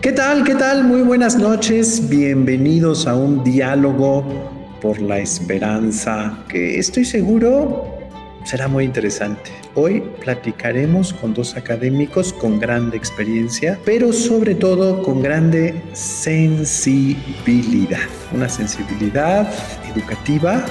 ¿Qué 0.00 0.12
tal? 0.12 0.44
¿Qué 0.44 0.54
tal? 0.54 0.84
Muy 0.84 1.02
buenas 1.02 1.36
noches. 1.36 2.08
Bienvenidos 2.08 3.06
a 3.06 3.14
un 3.14 3.44
diálogo 3.44 4.24
por 4.80 4.98
la 4.98 5.18
esperanza 5.18 6.42
que 6.48 6.78
estoy 6.78 7.04
seguro 7.04 8.00
será 8.44 8.66
muy 8.66 8.84
interesante. 8.84 9.50
Hoy 9.74 10.02
platicaremos 10.20 11.12
con 11.12 11.34
dos 11.34 11.56
académicos 11.56 12.32
con 12.32 12.58
grande 12.58 12.96
experiencia, 12.96 13.78
pero 13.84 14.12
sobre 14.12 14.54
todo 14.54 15.02
con 15.02 15.22
grande 15.22 15.82
sensibilidad. 15.92 17.98
Una 18.32 18.48
sensibilidad 18.48 19.48
educativa 19.94 20.64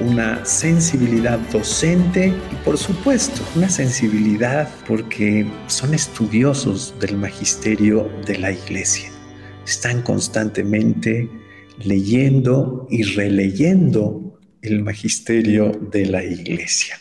una 0.00 0.44
sensibilidad 0.44 1.38
docente 1.50 2.28
y 2.28 2.54
por 2.64 2.76
supuesto 2.78 3.42
una 3.54 3.68
sensibilidad 3.68 4.68
porque 4.86 5.46
son 5.66 5.94
estudiosos 5.94 6.94
del 7.00 7.16
magisterio 7.16 8.10
de 8.26 8.38
la 8.38 8.52
iglesia. 8.52 9.10
Están 9.66 10.02
constantemente 10.02 11.28
leyendo 11.78 12.86
y 12.90 13.02
releyendo 13.02 14.38
el 14.62 14.82
magisterio 14.82 15.72
de 15.90 16.06
la 16.06 16.24
iglesia. 16.24 16.96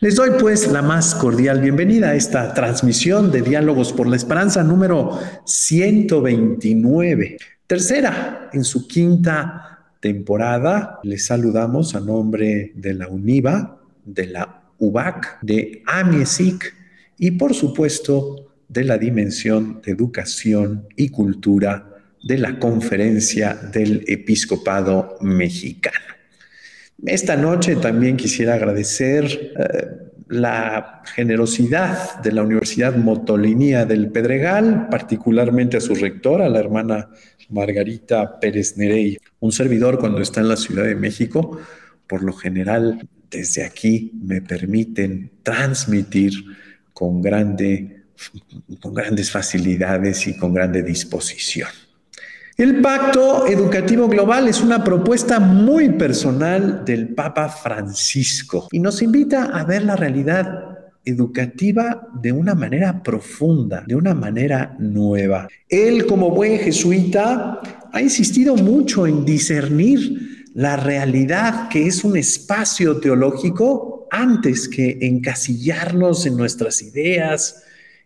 Les 0.00 0.16
doy 0.16 0.30
pues 0.40 0.66
la 0.66 0.82
más 0.82 1.14
cordial 1.14 1.60
bienvenida 1.60 2.08
a 2.08 2.14
esta 2.16 2.52
transmisión 2.54 3.30
de 3.30 3.42
Diálogos 3.42 3.92
por 3.92 4.08
la 4.08 4.16
Esperanza 4.16 4.64
número 4.64 5.16
129, 5.46 7.36
tercera 7.68 8.50
en 8.52 8.64
su 8.64 8.88
quinta 8.88 9.71
temporada. 10.02 10.98
Les 11.04 11.24
saludamos 11.24 11.94
a 11.94 12.00
nombre 12.00 12.72
de 12.74 12.92
la 12.92 13.08
UNIVA, 13.08 13.80
de 14.04 14.26
la 14.26 14.64
UBAC, 14.78 15.40
de 15.42 15.82
AMIESIC 15.86 16.74
y 17.18 17.30
por 17.30 17.54
supuesto 17.54 18.52
de 18.68 18.84
la 18.84 18.98
Dimensión 18.98 19.80
de 19.80 19.92
Educación 19.92 20.88
y 20.96 21.08
Cultura 21.10 21.88
de 22.22 22.36
la 22.36 22.58
Conferencia 22.58 23.54
del 23.54 24.04
Episcopado 24.08 25.18
Mexicano. 25.20 25.96
Esta 27.04 27.36
noche 27.36 27.76
también 27.76 28.16
quisiera 28.16 28.54
agradecer 28.54 29.24
eh, 29.56 30.12
la 30.28 31.02
generosidad 31.14 32.20
de 32.22 32.32
la 32.32 32.42
Universidad 32.42 32.96
Motolinía 32.96 33.84
del 33.84 34.10
Pedregal, 34.10 34.88
particularmente 34.88 35.76
a 35.76 35.80
su 35.80 35.94
rectora, 35.94 36.48
la 36.48 36.58
hermana 36.58 37.10
Margarita 37.52 38.40
Pérez 38.40 38.76
Nerey. 38.76 39.18
Un 39.40 39.52
servidor 39.52 39.98
cuando 39.98 40.20
está 40.20 40.40
en 40.40 40.48
la 40.48 40.56
Ciudad 40.56 40.84
de 40.84 40.94
México, 40.94 41.58
por 42.06 42.22
lo 42.22 42.32
general 42.32 43.08
desde 43.30 43.64
aquí 43.64 44.12
me 44.22 44.42
permiten 44.42 45.30
transmitir 45.42 46.32
con, 46.92 47.22
con 47.22 48.94
grandes 48.94 49.30
facilidades 49.30 50.26
y 50.26 50.36
con 50.36 50.52
grande 50.52 50.82
disposición. 50.82 51.68
El 52.56 52.82
Pacto 52.82 53.46
Educativo 53.46 54.08
Global 54.08 54.46
es 54.46 54.60
una 54.60 54.84
propuesta 54.84 55.40
muy 55.40 55.88
personal 55.90 56.84
del 56.84 57.08
Papa 57.14 57.48
Francisco 57.48 58.68
y 58.70 58.78
nos 58.78 59.00
invita 59.00 59.44
a 59.44 59.64
ver 59.64 59.84
la 59.84 59.96
realidad 59.96 60.71
educativa 61.04 62.08
de 62.20 62.32
una 62.32 62.54
manera 62.54 63.02
profunda, 63.02 63.84
de 63.86 63.96
una 63.96 64.14
manera 64.14 64.76
nueva. 64.78 65.48
Él, 65.68 66.06
como 66.06 66.30
buen 66.30 66.58
jesuita, 66.58 67.60
ha 67.92 68.02
insistido 68.02 68.56
mucho 68.56 69.06
en 69.06 69.24
discernir 69.24 70.46
la 70.54 70.76
realidad 70.76 71.68
que 71.68 71.86
es 71.86 72.04
un 72.04 72.16
espacio 72.16 72.98
teológico 72.98 74.06
antes 74.10 74.68
que 74.68 74.98
encasillarnos 75.00 76.26
en 76.26 76.36
nuestras 76.36 76.82
ideas, 76.82 77.62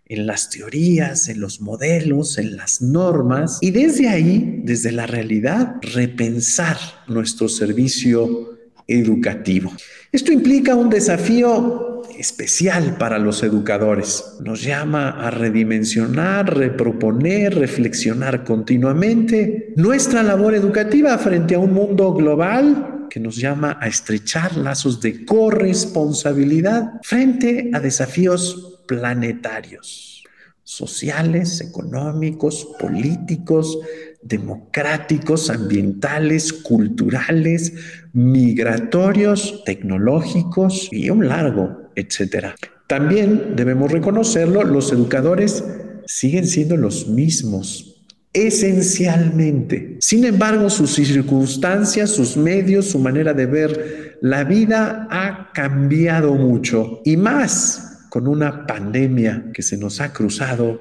en 0.09 0.27
las 0.27 0.51
teorías, 0.51 1.29
en 1.29 1.41
los 1.41 1.61
modelos, 1.61 2.39
en 2.39 2.57
las 2.57 2.81
normas, 2.81 3.59
y 3.61 3.73
desde 3.73 4.09
ahí, 4.09 4.61
desde 4.65 4.93
la 4.93 5.07
realidad, 5.07 5.77
repensar 5.83 6.77
nuestro 7.09 7.49
servicio 7.49 8.57
educativo. 8.87 9.73
Esto 10.13 10.33
implica 10.33 10.77
un 10.77 10.91
desafío 10.91 11.96
especial 12.19 12.97
para 12.99 13.19
los 13.19 13.43
educadores. 13.43 14.37
Nos 14.41 14.63
llama 14.63 15.11
a 15.11 15.31
redimensionar, 15.31 16.57
reproponer, 16.57 17.55
reflexionar 17.55 18.45
continuamente 18.45 19.73
nuestra 19.77 20.23
labor 20.23 20.55
educativa 20.55 21.17
frente 21.19 21.55
a 21.55 21.59
un 21.59 21.73
mundo 21.73 22.13
global 22.15 23.07
que 23.11 23.21
nos 23.21 23.37
llama 23.37 23.79
a 23.81 23.87
estrechar 23.87 24.57
lazos 24.57 25.01
de 25.01 25.25
corresponsabilidad 25.25 27.01
frente 27.03 27.71
a 27.73 27.81
desafíos 27.81 28.83
planetarios, 28.87 30.25
sociales, 30.63 31.61
económicos, 31.61 32.69
políticos, 32.79 33.79
democráticos, 34.23 35.51
ambientales, 35.51 36.53
culturales, 36.53 37.73
migratorios, 38.13 39.63
tecnológicos 39.65 40.89
y 40.91 41.11
un 41.11 41.29
largo 41.29 41.86
etcétera. 41.97 42.55
También 42.87 43.57
debemos 43.57 43.91
reconocerlo, 43.91 44.63
los 44.63 44.93
educadores 44.93 45.65
siguen 46.07 46.47
siendo 46.47 46.77
los 46.77 47.09
mismos 47.09 47.97
esencialmente. 48.33 49.97
Sin 50.01 50.25
embargo, 50.25 50.69
sus 50.69 50.95
circunstancias, 50.95 52.11
sus 52.11 52.37
medios, 52.37 52.85
su 52.85 52.99
manera 52.99 53.33
de 53.33 53.47
ver 53.47 54.19
la 54.21 54.45
vida 54.45 55.09
ha 55.11 55.53
cambiado 55.53 56.35
mucho 56.35 57.01
y 57.05 57.17
más 57.17 58.07
con 58.11 58.29
una 58.29 58.67
pandemia 58.67 59.47
que 59.55 59.63
se 59.63 59.79
nos 59.79 60.01
ha 60.01 60.13
cruzado 60.13 60.79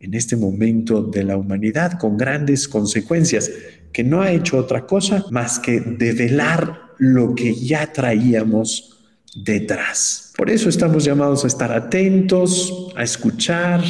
en 0.00 0.14
este 0.14 0.36
momento 0.36 1.02
de 1.02 1.24
la 1.24 1.36
humanidad 1.36 1.98
con 1.98 2.16
grandes 2.16 2.68
consecuencias, 2.68 3.50
que 3.92 4.04
no 4.04 4.20
ha 4.20 4.30
hecho 4.30 4.58
otra 4.58 4.86
cosa 4.86 5.24
más 5.30 5.58
que 5.58 5.80
develar 5.80 6.92
lo 6.98 7.34
que 7.34 7.54
ya 7.54 7.90
traíamos 7.92 8.97
detrás. 9.34 10.32
Por 10.36 10.50
eso 10.50 10.68
estamos 10.68 11.04
llamados 11.04 11.44
a 11.44 11.48
estar 11.48 11.72
atentos, 11.72 12.92
a 12.96 13.02
escuchar, 13.02 13.82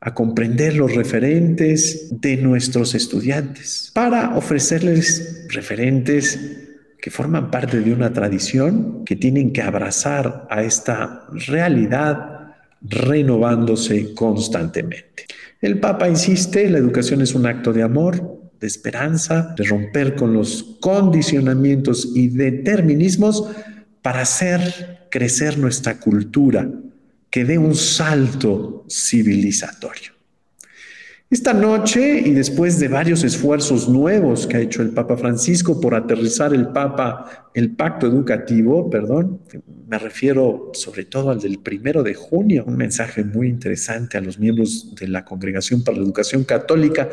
a 0.00 0.14
comprender 0.14 0.74
los 0.74 0.94
referentes 0.94 2.08
de 2.20 2.36
nuestros 2.36 2.94
estudiantes, 2.94 3.90
para 3.94 4.36
ofrecerles 4.36 5.46
referentes 5.48 6.38
que 7.00 7.10
forman 7.10 7.50
parte 7.50 7.80
de 7.80 7.92
una 7.92 8.12
tradición, 8.12 9.04
que 9.04 9.16
tienen 9.16 9.52
que 9.52 9.62
abrazar 9.62 10.46
a 10.50 10.62
esta 10.62 11.26
realidad 11.32 12.54
renovándose 12.80 14.14
constantemente. 14.14 15.26
El 15.60 15.78
Papa 15.78 16.08
insiste, 16.08 16.68
la 16.68 16.78
educación 16.78 17.20
es 17.20 17.34
un 17.34 17.46
acto 17.46 17.72
de 17.72 17.82
amor, 17.82 18.40
de 18.60 18.66
esperanza, 18.66 19.54
de 19.56 19.64
romper 19.64 20.14
con 20.14 20.32
los 20.32 20.76
condicionamientos 20.80 22.10
y 22.14 22.28
determinismos 22.28 23.48
para 24.02 24.22
hacer 24.22 25.06
crecer 25.10 25.58
nuestra 25.58 25.98
cultura, 25.98 26.68
que 27.30 27.44
dé 27.44 27.56
un 27.56 27.74
salto 27.74 28.84
civilizatorio. 28.90 30.12
Esta 31.30 31.54
noche, 31.54 32.20
y 32.20 32.34
después 32.34 32.78
de 32.78 32.88
varios 32.88 33.24
esfuerzos 33.24 33.88
nuevos 33.88 34.46
que 34.46 34.58
ha 34.58 34.60
hecho 34.60 34.82
el 34.82 34.90
Papa 34.90 35.16
Francisco 35.16 35.80
por 35.80 35.94
aterrizar 35.94 36.52
el 36.52 36.68
Papa, 36.68 37.50
el 37.54 37.70
pacto 37.70 38.06
educativo, 38.06 38.90
perdón, 38.90 39.40
me 39.88 39.98
refiero 39.98 40.72
sobre 40.74 41.06
todo 41.06 41.30
al 41.30 41.40
del 41.40 41.58
primero 41.60 42.02
de 42.02 42.12
junio, 42.12 42.64
un 42.66 42.76
mensaje 42.76 43.24
muy 43.24 43.48
interesante 43.48 44.18
a 44.18 44.20
los 44.20 44.38
miembros 44.38 44.94
de 44.94 45.08
la 45.08 45.24
Congregación 45.24 45.82
para 45.82 45.96
la 45.96 46.04
Educación 46.04 46.44
Católica. 46.44 47.08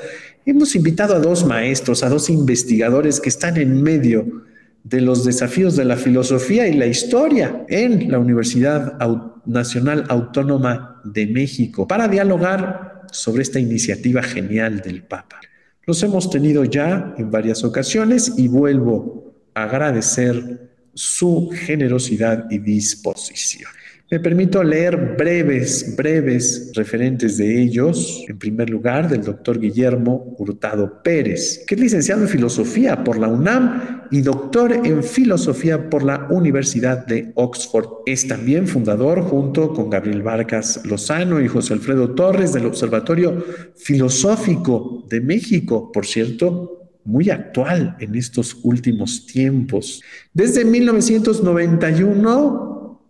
Hemos 0.45 0.75
invitado 0.75 1.15
a 1.15 1.19
dos 1.19 1.45
maestros, 1.45 2.03
a 2.03 2.09
dos 2.09 2.29
investigadores 2.29 3.21
que 3.21 3.29
están 3.29 3.55
en 3.55 3.81
medio 3.81 4.48
de 4.83 5.01
los 5.01 5.25
desafíos 5.25 5.75
de 5.75 5.85
la 5.85 5.97
filosofía 5.97 6.67
y 6.67 6.73
la 6.73 6.87
historia 6.87 7.65
en 7.67 8.11
la 8.11 8.19
Universidad 8.19 8.97
Nacional 9.45 10.05
Autónoma 10.09 11.01
de 11.03 11.27
México 11.27 11.87
para 11.87 12.07
dialogar 12.07 13.03
sobre 13.11 13.43
esta 13.43 13.59
iniciativa 13.59 14.21
genial 14.23 14.81
del 14.81 15.03
Papa. 15.03 15.39
Los 15.85 16.03
hemos 16.03 16.29
tenido 16.29 16.63
ya 16.65 17.13
en 17.17 17.31
varias 17.31 17.63
ocasiones 17.63 18.33
y 18.37 18.47
vuelvo 18.47 19.33
a 19.53 19.63
agradecer 19.63 20.69
su 20.93 21.49
generosidad 21.51 22.45
y 22.49 22.59
disposición. 22.59 23.71
Me 24.11 24.19
permito 24.19 24.63
leer 24.63 25.17
breves, 25.19 25.95
breves 25.95 26.71
referentes 26.73 27.37
de 27.37 27.61
ellos. 27.61 28.25
En 28.27 28.39
primer 28.39 28.67
lugar, 28.67 29.07
del 29.07 29.21
doctor 29.21 29.59
Guillermo 29.59 30.35
Hurtado 30.39 31.03
Pérez, 31.03 31.63
que 31.67 31.75
es 31.75 31.81
licenciado 31.81 32.23
en 32.23 32.27
filosofía 32.27 33.03
por 33.03 33.19
la 33.19 33.27
UNAM 33.27 34.07
y 34.09 34.21
doctor 34.21 34.71
en 34.71 35.03
filosofía 35.03 35.91
por 35.91 36.01
la 36.01 36.25
Universidad 36.31 37.05
de 37.05 37.31
Oxford. 37.35 37.85
Es 38.07 38.27
también 38.27 38.67
fundador, 38.67 39.21
junto 39.21 39.73
con 39.73 39.91
Gabriel 39.91 40.23
Vargas 40.23 40.81
Lozano 40.85 41.39
y 41.39 41.47
José 41.47 41.73
Alfredo 41.73 42.15
Torres, 42.15 42.51
del 42.51 42.65
Observatorio 42.65 43.45
Filosófico 43.75 45.05
de 45.07 45.21
México, 45.21 45.91
por 45.91 46.07
cierto, 46.07 46.79
muy 47.05 47.29
actual 47.29 47.95
en 47.99 48.15
estos 48.15 48.57
últimos 48.63 49.27
tiempos. 49.27 50.01
Desde 50.33 50.65
1991 50.65 52.68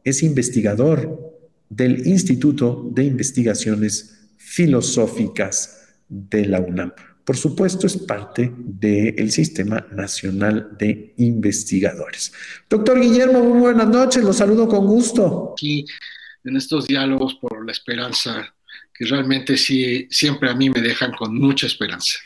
es 0.09 0.23
investigador 0.23 1.29
del 1.69 2.06
Instituto 2.07 2.89
de 2.91 3.03
Investigaciones 3.03 4.33
Filosóficas 4.38 5.97
de 6.07 6.45
la 6.45 6.59
UNAM. 6.59 6.91
Por 7.23 7.38
supuesto, 7.38 7.85
es 7.85 7.95
parte 7.95 8.51
del 8.57 9.31
Sistema 9.31 9.85
Nacional 9.91 10.75
de 10.79 11.13
Investigadores. 11.17 12.33
Doctor 12.67 13.00
Guillermo, 13.00 13.44
muy 13.44 13.59
buenas 13.59 13.88
noches, 13.88 14.23
lo 14.23 14.33
saludo 14.33 14.67
con 14.67 14.88
gusto. 14.88 15.53
Aquí, 15.53 15.85
en 16.44 16.57
estos 16.57 16.88
diálogos 16.88 17.35
por 17.35 17.63
la 17.63 17.71
esperanza, 17.71 18.51
que 18.91 19.05
realmente 19.05 19.57
sí, 19.57 20.07
siempre 20.09 20.50
a 20.50 20.55
mí 20.55 20.71
me 20.71 20.81
dejan 20.81 21.12
con 21.12 21.35
mucha 21.35 21.67
esperanza. 21.67 22.17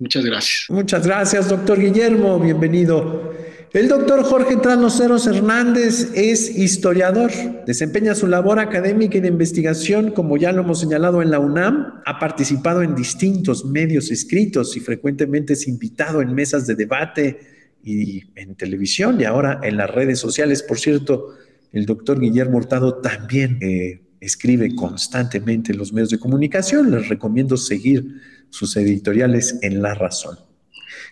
Muchas 0.00 0.24
gracias. 0.24 0.66
Muchas 0.70 1.06
gracias, 1.06 1.48
doctor 1.48 1.78
Guillermo, 1.78 2.40
bienvenido. 2.40 3.32
El 3.74 3.88
doctor 3.88 4.22
Jorge 4.22 4.56
Tranoceros 4.56 5.26
Hernández 5.26 6.10
es 6.14 6.56
historiador, 6.56 7.30
desempeña 7.66 8.14
su 8.14 8.26
labor 8.26 8.58
académica 8.58 9.18
y 9.18 9.20
de 9.20 9.28
investigación, 9.28 10.12
como 10.12 10.38
ya 10.38 10.52
lo 10.52 10.62
hemos 10.62 10.80
señalado 10.80 11.20
en 11.20 11.30
la 11.30 11.38
UNAM, 11.38 12.00
ha 12.06 12.18
participado 12.18 12.82
en 12.82 12.94
distintos 12.94 13.66
medios 13.66 14.10
escritos 14.10 14.74
y 14.78 14.80
frecuentemente 14.80 15.52
es 15.52 15.68
invitado 15.68 16.22
en 16.22 16.34
mesas 16.34 16.66
de 16.66 16.76
debate 16.76 17.40
y 17.84 18.22
en 18.36 18.54
televisión 18.54 19.20
y 19.20 19.24
ahora 19.24 19.60
en 19.62 19.76
las 19.76 19.90
redes 19.90 20.18
sociales. 20.18 20.62
Por 20.62 20.78
cierto, 20.78 21.34
el 21.70 21.84
doctor 21.84 22.18
Guillermo 22.18 22.56
Hurtado 22.56 22.94
también 23.02 23.58
eh, 23.60 24.00
escribe 24.18 24.74
constantemente 24.74 25.72
en 25.72 25.78
los 25.78 25.92
medios 25.92 26.08
de 26.08 26.18
comunicación. 26.18 26.90
Les 26.90 27.08
recomiendo 27.10 27.58
seguir 27.58 28.22
sus 28.48 28.74
editoriales 28.78 29.58
en 29.60 29.82
La 29.82 29.92
Razón. 29.92 30.47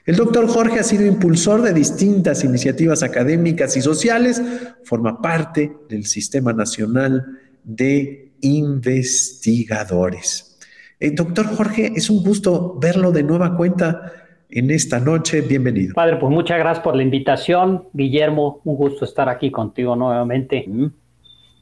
El 0.05 0.17
doctor 0.17 0.49
Jorge 0.49 0.81
ha 0.81 0.83
sido 0.83 1.07
impulsor 1.07 1.63
de 1.63 1.73
distintas 1.73 2.45
iniciativas 2.45 3.03
académicas 3.03 3.77
y 3.77 3.83
sociales, 3.83 4.43
forma 4.85 5.21
parte 5.21 5.73
del 5.89 6.07
Sistema 6.07 6.53
Nacional 6.53 7.25
de 7.65 8.33
Investigadores. 8.41 10.59
El 10.99 11.13
eh, 11.13 11.15
doctor 11.15 11.47
Jorge, 11.47 11.93
es 11.95 12.09
un 12.09 12.23
gusto 12.23 12.79
verlo 12.81 13.13
de 13.13 13.23
nueva 13.23 13.57
cuenta 13.57 14.13
en 14.49 14.71
esta 14.71 15.01
noche. 15.01 15.43
Bienvenido. 15.43 15.95
Padre, 15.95 16.17
pues 16.17 16.33
muchas 16.33 16.59
gracias 16.59 16.83
por 16.83 16.97
la 16.97 17.03
invitación. 17.03 17.89
Guillermo, 17.93 18.61
un 18.65 18.77
gusto 18.77 19.05
estar 19.05 19.29
aquí 19.29 19.51
contigo 19.51 19.97
nuevamente 19.97 20.65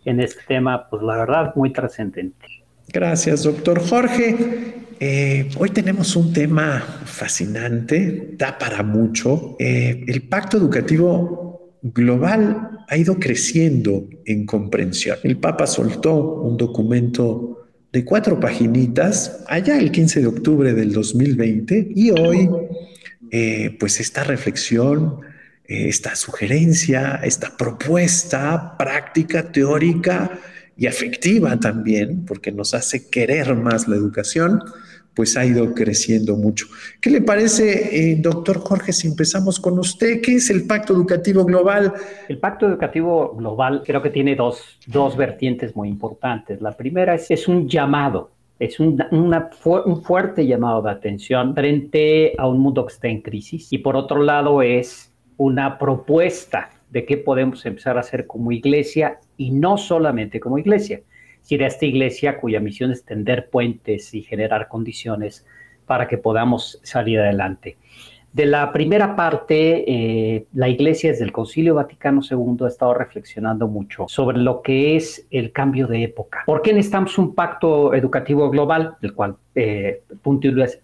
en 0.05 0.20
este 0.20 0.41
tema, 0.47 0.88
pues 0.88 1.03
la 1.03 1.17
verdad, 1.17 1.53
muy 1.56 1.73
trascendente. 1.73 2.47
Gracias, 2.93 3.43
doctor 3.43 3.81
Jorge. 3.81 4.83
Eh, 5.00 5.50
hoy 5.56 5.70
tenemos 5.70 6.14
un 6.17 6.32
tema 6.32 6.81
fascinante, 7.05 8.35
da 8.37 8.58
para 8.58 8.82
mucho. 8.82 9.56
Eh, 9.58 10.05
el 10.06 10.23
pacto 10.23 10.56
educativo 10.56 11.79
global 11.82 12.85
ha 12.88 12.96
ido 12.96 13.19
creciendo 13.19 14.08
en 14.25 14.46
comprensión. 14.46 15.19
El 15.23 15.38
Papa 15.38 15.67
soltó 15.67 16.43
un 16.43 16.56
documento 16.56 17.67
de 17.93 18.05
cuatro 18.05 18.41
paginitas 18.41 19.44
allá 19.46 19.79
el 19.79 19.91
15 19.91 20.20
de 20.20 20.26
octubre 20.26 20.75
del 20.75 20.93
2020 20.93 21.93
y 21.94 22.11
hoy 22.11 22.49
eh, 23.31 23.76
pues 23.79 24.00
esta 24.00 24.25
reflexión, 24.25 25.20
esta 25.67 26.14
sugerencia, 26.14 27.20
esta 27.23 27.56
propuesta 27.56 28.76
práctica, 28.76 29.50
teórica, 29.50 30.38
y 30.76 30.87
afectiva 30.87 31.58
también, 31.61 32.25
porque 32.25 32.50
nos 32.50 32.75
hace 32.75 33.08
querer 33.08 33.55
más 33.55 33.87
la 33.88 33.96
educación, 33.96 34.62
pues 35.14 35.37
ha 35.37 35.44
ido 35.44 35.72
creciendo 35.75 36.37
mucho. 36.37 36.66
¿Qué 37.00 37.11
le 37.11 37.22
parece, 37.22 38.11
eh, 38.12 38.16
doctor 38.16 38.58
Jorge, 38.58 38.93
si 38.93 39.06
empezamos 39.06 39.61
con 39.61 39.78
usted? 39.78 40.20
¿Qué 40.20 40.37
es 40.37 40.50
el 40.50 40.66
Pacto 40.66 40.93
Educativo 40.93 41.44
Global? 41.44 41.93
El 42.28 42.38
Pacto 42.38 42.66
Educativo 42.66 43.34
Global 43.37 43.82
creo 43.84 44.02
que 44.02 44.11
tiene 44.11 44.34
dos, 44.34 44.78
dos 44.87 45.16
vertientes 45.16 45.76
muy 45.76 45.88
importantes. 45.88 46.61
La 46.61 46.72
primera 46.72 47.14
es, 47.14 47.49
un 47.49 47.69
llamado, 47.69 48.31
es 48.58 48.81
un, 48.81 49.02
un 49.11 50.02
fuerte 50.02 50.46
llamado 50.46 50.82
de 50.82 50.90
atención 50.90 51.55
frente 51.55 52.34
a 52.37 52.49
un 52.49 52.58
mundo 52.58 52.84
que 52.87 52.93
está 52.93 53.08
en 53.08 53.20
crisis. 53.20 53.72
Y 53.72 53.78
por 53.78 53.96
otro 53.96 54.22
lado 54.22 54.62
es 54.62 55.12
una 55.37 55.78
propuesta 55.78 56.70
de 56.90 57.05
qué 57.05 57.17
podemos 57.17 57.64
empezar 57.67 57.96
a 57.96 58.00
hacer 58.00 58.26
como 58.26 58.52
iglesia 58.52 59.19
y 59.37 59.50
no 59.50 59.76
solamente 59.76 60.38
como 60.38 60.58
iglesia, 60.58 61.00
sino 61.44 61.64
esta 61.64 61.87
iglesia 61.87 62.41
cuya 62.41 62.58
misión 62.58 62.91
es 62.91 63.05
tender 63.05 63.49
puentes 63.50 64.12
y 64.14 64.23
generar 64.23 64.67
condiciones 64.67 65.46
para 65.87 66.08
que 66.08 66.19
podamos 66.19 66.81
salir 66.82 67.20
adelante. 67.20 67.76
De 68.35 68.46
la 68.46 68.73
primera 68.73 69.14
parte, 69.14 69.85
eh, 69.87 70.46
la 70.55 70.69
Iglesia 70.69 71.12
desde 71.12 71.23
el 71.23 71.31
Concilio 71.31 71.76
Vaticano 71.76 72.20
II 72.29 72.64
ha 72.64 72.67
estado 72.67 72.93
reflexionando 72.93 73.69
mucho 73.69 74.06
sobre 74.08 74.38
lo 74.38 74.61
que 74.61 74.96
es 74.96 75.25
el 75.31 75.52
cambio 75.52 75.87
de 75.87 76.02
época. 76.02 76.43
¿Por 76.44 76.61
qué 76.61 76.73
necesitamos 76.73 77.17
un 77.17 77.37
pacto 77.37 77.94
educativo 77.94 78.50
global, 78.50 78.96
del 79.00 79.14
cual 79.14 79.37
eh, 79.55 80.02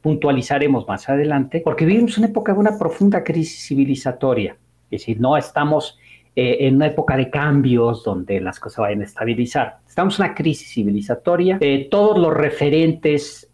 puntualizaremos 0.01 0.87
más 0.87 1.09
adelante? 1.09 1.61
Porque 1.65 1.85
vivimos 1.85 2.19
una 2.19 2.29
época 2.29 2.53
de 2.53 2.61
una 2.61 2.79
profunda 2.79 3.25
crisis 3.25 3.67
civilizatoria. 3.67 4.57
Es 4.89 5.01
decir, 5.01 5.21
no 5.21 5.37
estamos 5.37 5.99
eh, 6.37 6.59
en 6.61 6.77
una 6.77 6.87
época 6.87 7.17
de 7.17 7.29
cambios 7.29 8.05
donde 8.05 8.41
las 8.41 8.61
cosas 8.61 8.79
vayan 8.79 9.00
a 9.00 9.05
estabilizar. 9.05 9.79
Estamos 9.87 10.19
en 10.19 10.27
una 10.27 10.35
crisis 10.35 10.73
civilizatoria. 10.73 11.59
Eh, 11.61 11.88
todos 11.91 12.19
los 12.19 12.32
referentes 12.32 13.49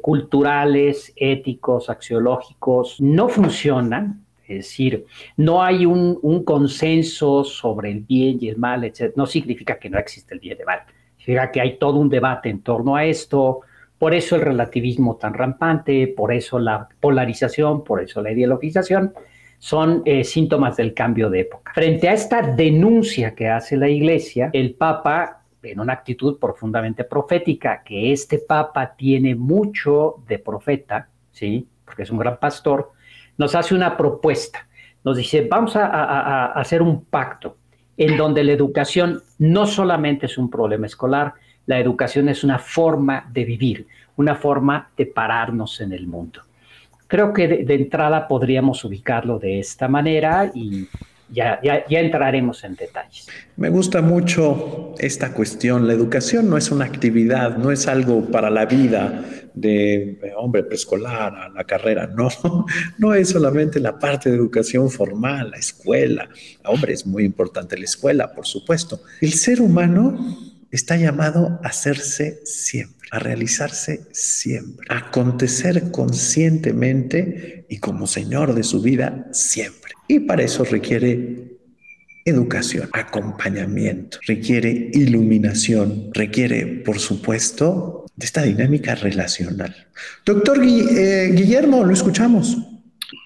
culturales, 0.00 1.12
éticos, 1.14 1.90
axiológicos 1.90 3.00
no 3.00 3.28
funcionan. 3.28 4.24
Es 4.46 4.56
decir, 4.58 5.04
no 5.36 5.62
hay 5.62 5.84
un, 5.84 6.18
un, 6.22 6.44
consenso 6.44 7.42
sobre 7.42 7.90
el 7.90 8.00
bien 8.00 8.38
y 8.40 8.48
el 8.48 8.56
mal, 8.56 8.84
etc. 8.84 9.12
No 9.16 9.26
significa 9.26 9.78
que 9.78 9.90
no 9.90 9.98
existe 9.98 10.32
el 10.34 10.40
bien 10.40 10.56
y 10.56 10.60
el 10.60 10.66
mal. 10.66 10.80
Significa 11.18 11.50
que 11.50 11.60
hay 11.60 11.76
todo 11.76 11.98
un 11.98 12.08
debate 12.08 12.48
en 12.48 12.62
torno 12.62 12.94
a 12.94 13.04
esto. 13.04 13.60
Por 13.98 14.14
eso 14.14 14.36
el 14.36 14.42
relativismo 14.42 15.16
tan 15.16 15.34
rampante, 15.34 16.06
por 16.06 16.32
eso 16.32 16.58
la 16.58 16.88
polarización, 17.00 17.82
por 17.82 18.00
eso 18.00 18.22
la 18.22 18.30
ideologización 18.30 19.12
son 19.58 20.02
eh, 20.04 20.24
síntomas 20.24 20.76
del 20.76 20.94
cambio 20.94 21.30
de 21.30 21.40
época. 21.40 21.72
Frente 21.74 22.08
a 22.08 22.12
esta 22.12 22.42
denuncia 22.42 23.34
que 23.34 23.48
hace 23.48 23.76
la 23.76 23.88
Iglesia, 23.88 24.50
el 24.52 24.74
Papa, 24.74 25.42
en 25.62 25.80
una 25.80 25.94
actitud 25.94 26.38
profundamente 26.38 27.04
profética, 27.04 27.82
que 27.84 28.12
este 28.12 28.38
Papa 28.38 28.94
tiene 28.96 29.34
mucho 29.34 30.16
de 30.28 30.38
profeta, 30.38 31.08
¿sí? 31.32 31.66
porque 31.84 32.02
es 32.02 32.10
un 32.10 32.18
gran 32.18 32.38
pastor, 32.38 32.92
nos 33.38 33.54
hace 33.54 33.74
una 33.74 33.96
propuesta. 33.96 34.68
Nos 35.04 35.16
dice, 35.16 35.46
vamos 35.48 35.76
a, 35.76 35.86
a 35.86 36.46
hacer 36.52 36.82
un 36.82 37.04
pacto 37.04 37.56
en 37.96 38.16
donde 38.16 38.44
la 38.44 38.52
educación 38.52 39.22
no 39.38 39.66
solamente 39.66 40.26
es 40.26 40.36
un 40.36 40.50
problema 40.50 40.86
escolar, 40.86 41.34
la 41.66 41.78
educación 41.78 42.28
es 42.28 42.44
una 42.44 42.58
forma 42.58 43.28
de 43.32 43.44
vivir, 43.44 43.86
una 44.16 44.34
forma 44.34 44.90
de 44.96 45.06
pararnos 45.06 45.80
en 45.80 45.92
el 45.92 46.06
mundo. 46.06 46.45
Creo 47.06 47.32
que 47.32 47.48
de, 47.48 47.74
entrada 47.74 48.26
podríamos 48.26 48.84
ubicarlo 48.84 49.38
de 49.38 49.60
esta 49.60 49.88
manera 49.88 50.50
y 50.54 50.88
ya, 51.28 51.60
ya, 51.62 51.86
ya, 51.88 52.00
entraremos 52.00 52.62
en 52.64 52.76
detalles. 52.76 53.28
Me 53.56 53.68
gusta 53.68 54.00
mucho 54.02 54.94
esta 54.98 55.32
cuestión. 55.32 55.86
La 55.86 55.92
educación 55.92 56.48
no 56.48 56.56
es 56.56 56.70
una 56.70 56.84
actividad, 56.84 57.56
no 57.56 57.70
es 57.70 57.88
algo 57.88 58.24
para 58.26 58.50
la 58.50 58.66
vida 58.66 59.24
de 59.56 60.18
hombre 60.36 60.62
preescolar 60.62 61.34
a 61.34 61.48
la 61.48 61.64
carrera, 61.64 62.06
no, 62.14 62.28
no 62.98 63.14
es 63.14 63.30
solamente 63.30 63.80
la 63.80 63.98
parte 63.98 64.30
de 64.30 64.36
educación 64.36 64.90
formal, 64.90 65.50
la 65.50 65.56
escuela. 65.56 66.28
Hombre, 66.64 66.92
es 66.92 67.06
muy 67.06 67.24
importante 67.24 67.76
la 67.76 67.84
escuela, 67.84 68.32
por 68.32 68.46
supuesto. 68.46 69.00
El 69.20 69.32
ser 69.32 69.60
humano 69.60 70.54
está 70.70 70.96
llamado 70.96 71.60
a 71.62 71.68
hacerse 71.68 72.40
siempre 72.44 72.96
a 73.10 73.18
realizarse 73.18 74.06
siempre, 74.12 74.86
a 74.88 74.98
acontecer 74.98 75.90
conscientemente 75.90 77.66
y 77.68 77.78
como 77.78 78.06
Señor 78.06 78.54
de 78.54 78.62
su 78.62 78.82
vida 78.82 79.28
siempre. 79.32 79.92
Y 80.08 80.20
para 80.20 80.42
eso 80.42 80.64
requiere 80.64 81.56
educación, 82.24 82.88
acompañamiento, 82.92 84.18
requiere 84.26 84.90
iluminación, 84.92 86.10
requiere, 86.12 86.66
por 86.66 86.98
supuesto, 86.98 88.04
de 88.16 88.26
esta 88.26 88.42
dinámica 88.42 88.96
relacional. 88.96 89.74
Doctor 90.24 90.58
eh, 90.62 91.30
Guillermo, 91.32 91.84
lo 91.84 91.92
escuchamos. 91.92 92.56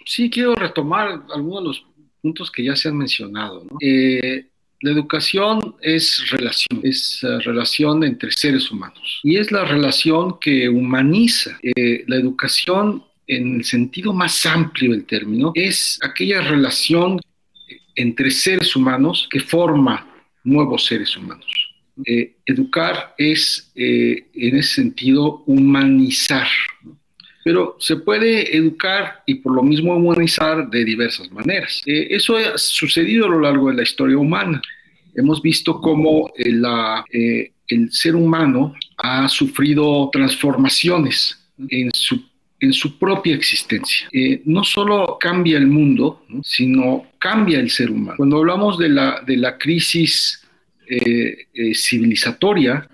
Sí, 0.04 0.28
quiero 0.28 0.54
retomar 0.54 1.22
algunos 1.32 1.62
de 1.62 1.68
los 1.68 1.86
puntos 2.20 2.50
que 2.50 2.64
ya 2.64 2.76
se 2.76 2.88
han 2.88 2.98
mencionado. 2.98 3.64
Eh, 3.80 4.49
la 4.82 4.92
educación 4.92 5.76
es 5.82 6.30
relación, 6.30 6.80
es 6.82 7.22
eh, 7.22 7.38
relación 7.40 8.02
entre 8.02 8.32
seres 8.32 8.70
humanos 8.70 9.20
y 9.22 9.36
es 9.36 9.52
la 9.52 9.64
relación 9.64 10.38
que 10.40 10.68
humaniza. 10.68 11.58
Eh, 11.62 12.04
la 12.06 12.16
educación 12.16 13.04
en 13.26 13.56
el 13.56 13.64
sentido 13.64 14.12
más 14.12 14.46
amplio 14.46 14.92
del 14.92 15.04
término 15.04 15.52
es 15.54 15.98
aquella 16.02 16.40
relación 16.40 17.20
entre 17.94 18.30
seres 18.30 18.74
humanos 18.74 19.28
que 19.30 19.40
forma 19.40 20.06
nuevos 20.44 20.86
seres 20.86 21.14
humanos. 21.16 21.46
Eh, 22.06 22.36
educar 22.46 23.14
es, 23.18 23.70
en 23.74 24.56
ese 24.56 24.74
sentido, 24.74 25.44
humanizar. 25.46 26.48
Pero 27.50 27.76
se 27.80 27.96
puede 27.96 28.56
educar 28.56 29.22
y 29.26 29.34
por 29.36 29.54
lo 29.54 29.62
mismo 29.62 29.96
humanizar 29.96 30.70
de 30.70 30.84
diversas 30.84 31.32
maneras. 31.32 31.82
Eh, 31.84 32.06
eso 32.10 32.36
ha 32.36 32.56
sucedido 32.56 33.26
a 33.26 33.28
lo 33.28 33.40
largo 33.40 33.68
de 33.70 33.74
la 33.74 33.82
historia 33.82 34.16
humana. 34.16 34.62
hemos 35.16 35.42
visto 35.42 35.80
cómo 35.80 36.30
el 36.36 36.62
ser 37.90 38.14
humano 38.14 38.74
ha 38.98 39.28
sufrido 39.28 40.08
transformaciones 40.12 41.36
en 41.68 41.90
su 41.92 42.30
en 42.60 42.72
su 42.72 42.98
propia 42.98 43.34
existencia. 43.34 44.08
Eh, 44.12 44.42
no 44.44 44.62
solo 44.62 45.16
cambia 45.18 45.56
el 45.56 45.66
mundo, 45.66 46.24
sino 46.42 47.06
cambia 47.18 47.58
el 47.58 47.70
ser 47.70 47.90
humano. 47.90 48.16
Cuando 48.18 48.38
hablamos 48.38 48.78
de 48.78 48.90
la, 48.90 49.22
de 49.26 49.36
la 49.38 49.56
crisis 49.56 50.46
eh, 50.88 51.46
eh, 51.54 51.74
civilizatoria, 51.74 52.86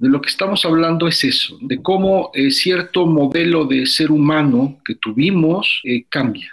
de 0.00 0.08
lo 0.08 0.20
que 0.20 0.30
estamos 0.30 0.64
hablando 0.64 1.06
es 1.06 1.22
eso, 1.24 1.58
de 1.60 1.82
cómo 1.82 2.32
cierto 2.50 3.06
modelo 3.06 3.66
de 3.66 3.86
ser 3.86 4.10
humano 4.10 4.78
que 4.84 4.94
tuvimos 4.94 5.82
cambia. 6.08 6.52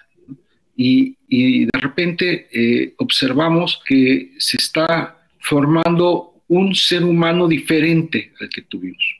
Y, 0.75 1.15
de 1.29 1.79
repente 1.81 2.93
observamos 2.97 3.81
que 3.85 4.33
se 4.37 4.57
está 4.57 5.17
formando 5.39 6.43
un 6.47 6.75
ser 6.75 7.03
humano 7.03 7.47
diferente 7.47 8.31
al 8.39 8.49
que 8.49 8.61
tuvimos 8.61 9.17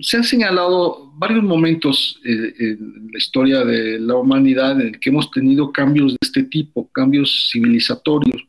se 0.00 0.16
han 0.16 0.24
señalado 0.24 1.12
varios 1.16 1.42
momentos 1.42 2.20
eh, 2.24 2.54
en 2.58 3.10
la 3.12 3.18
historia 3.18 3.64
de 3.64 3.98
la 3.98 4.16
humanidad 4.16 4.80
en 4.80 4.88
el 4.88 5.00
que 5.00 5.10
hemos 5.10 5.30
tenido 5.30 5.72
cambios 5.72 6.12
de 6.12 6.18
este 6.20 6.44
tipo, 6.44 6.88
cambios 6.92 7.50
civilizatorios. 7.52 8.42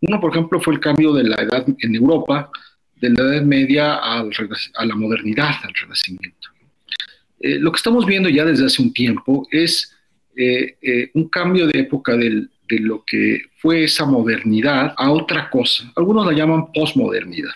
Uno, 0.00 0.20
por 0.20 0.30
ejemplo, 0.30 0.60
fue 0.60 0.74
el 0.74 0.80
cambio 0.80 1.12
de 1.12 1.24
la 1.24 1.36
edad 1.36 1.66
en 1.78 1.94
Europa, 1.94 2.50
de 3.00 3.10
la 3.10 3.22
Edad 3.22 3.42
Media 3.42 3.94
a 3.96 4.84
la 4.84 4.94
modernidad, 4.94 5.54
al 5.62 5.74
Renacimiento. 5.74 6.48
Eh, 7.40 7.58
lo 7.58 7.70
que 7.70 7.76
estamos 7.76 8.04
viendo 8.04 8.28
ya 8.28 8.44
desde 8.44 8.66
hace 8.66 8.82
un 8.82 8.92
tiempo 8.92 9.46
es 9.50 9.94
eh, 10.36 11.10
un 11.14 11.28
cambio 11.28 11.66
de 11.66 11.80
época 11.80 12.16
de 12.16 12.48
lo 12.80 13.04
que 13.04 13.42
fue 13.58 13.84
esa 13.84 14.04
modernidad 14.04 14.94
a 14.96 15.10
otra 15.10 15.48
cosa. 15.50 15.92
Algunos 15.96 16.26
la 16.26 16.32
llaman 16.32 16.72
posmodernidad 16.72 17.52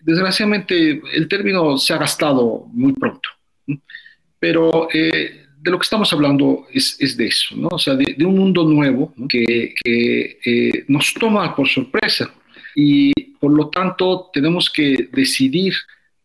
desgraciadamente 0.00 1.02
el 1.12 1.28
término 1.28 1.76
se 1.76 1.92
ha 1.92 1.98
gastado 1.98 2.66
muy 2.72 2.92
pronto, 2.92 3.28
pero 4.38 4.88
eh, 4.92 5.44
de 5.60 5.70
lo 5.70 5.78
que 5.78 5.84
estamos 5.84 6.12
hablando 6.12 6.66
es, 6.72 7.16
de 7.16 7.26
eso. 7.26 7.54
O 7.70 7.78
sea, 7.78 7.94
de, 7.94 8.24
un 8.24 8.36
mundo 8.36 8.64
nuevo 8.64 9.12
que, 9.28 9.74
eh, 9.84 10.84
nos 10.88 11.12
toma 11.14 11.54
por 11.54 11.68
sorpresa 11.68 12.32
y 12.80 13.12
por 13.40 13.50
lo 13.50 13.70
tanto 13.70 14.30
tenemos 14.32 14.70
que 14.70 15.08
decidir 15.12 15.74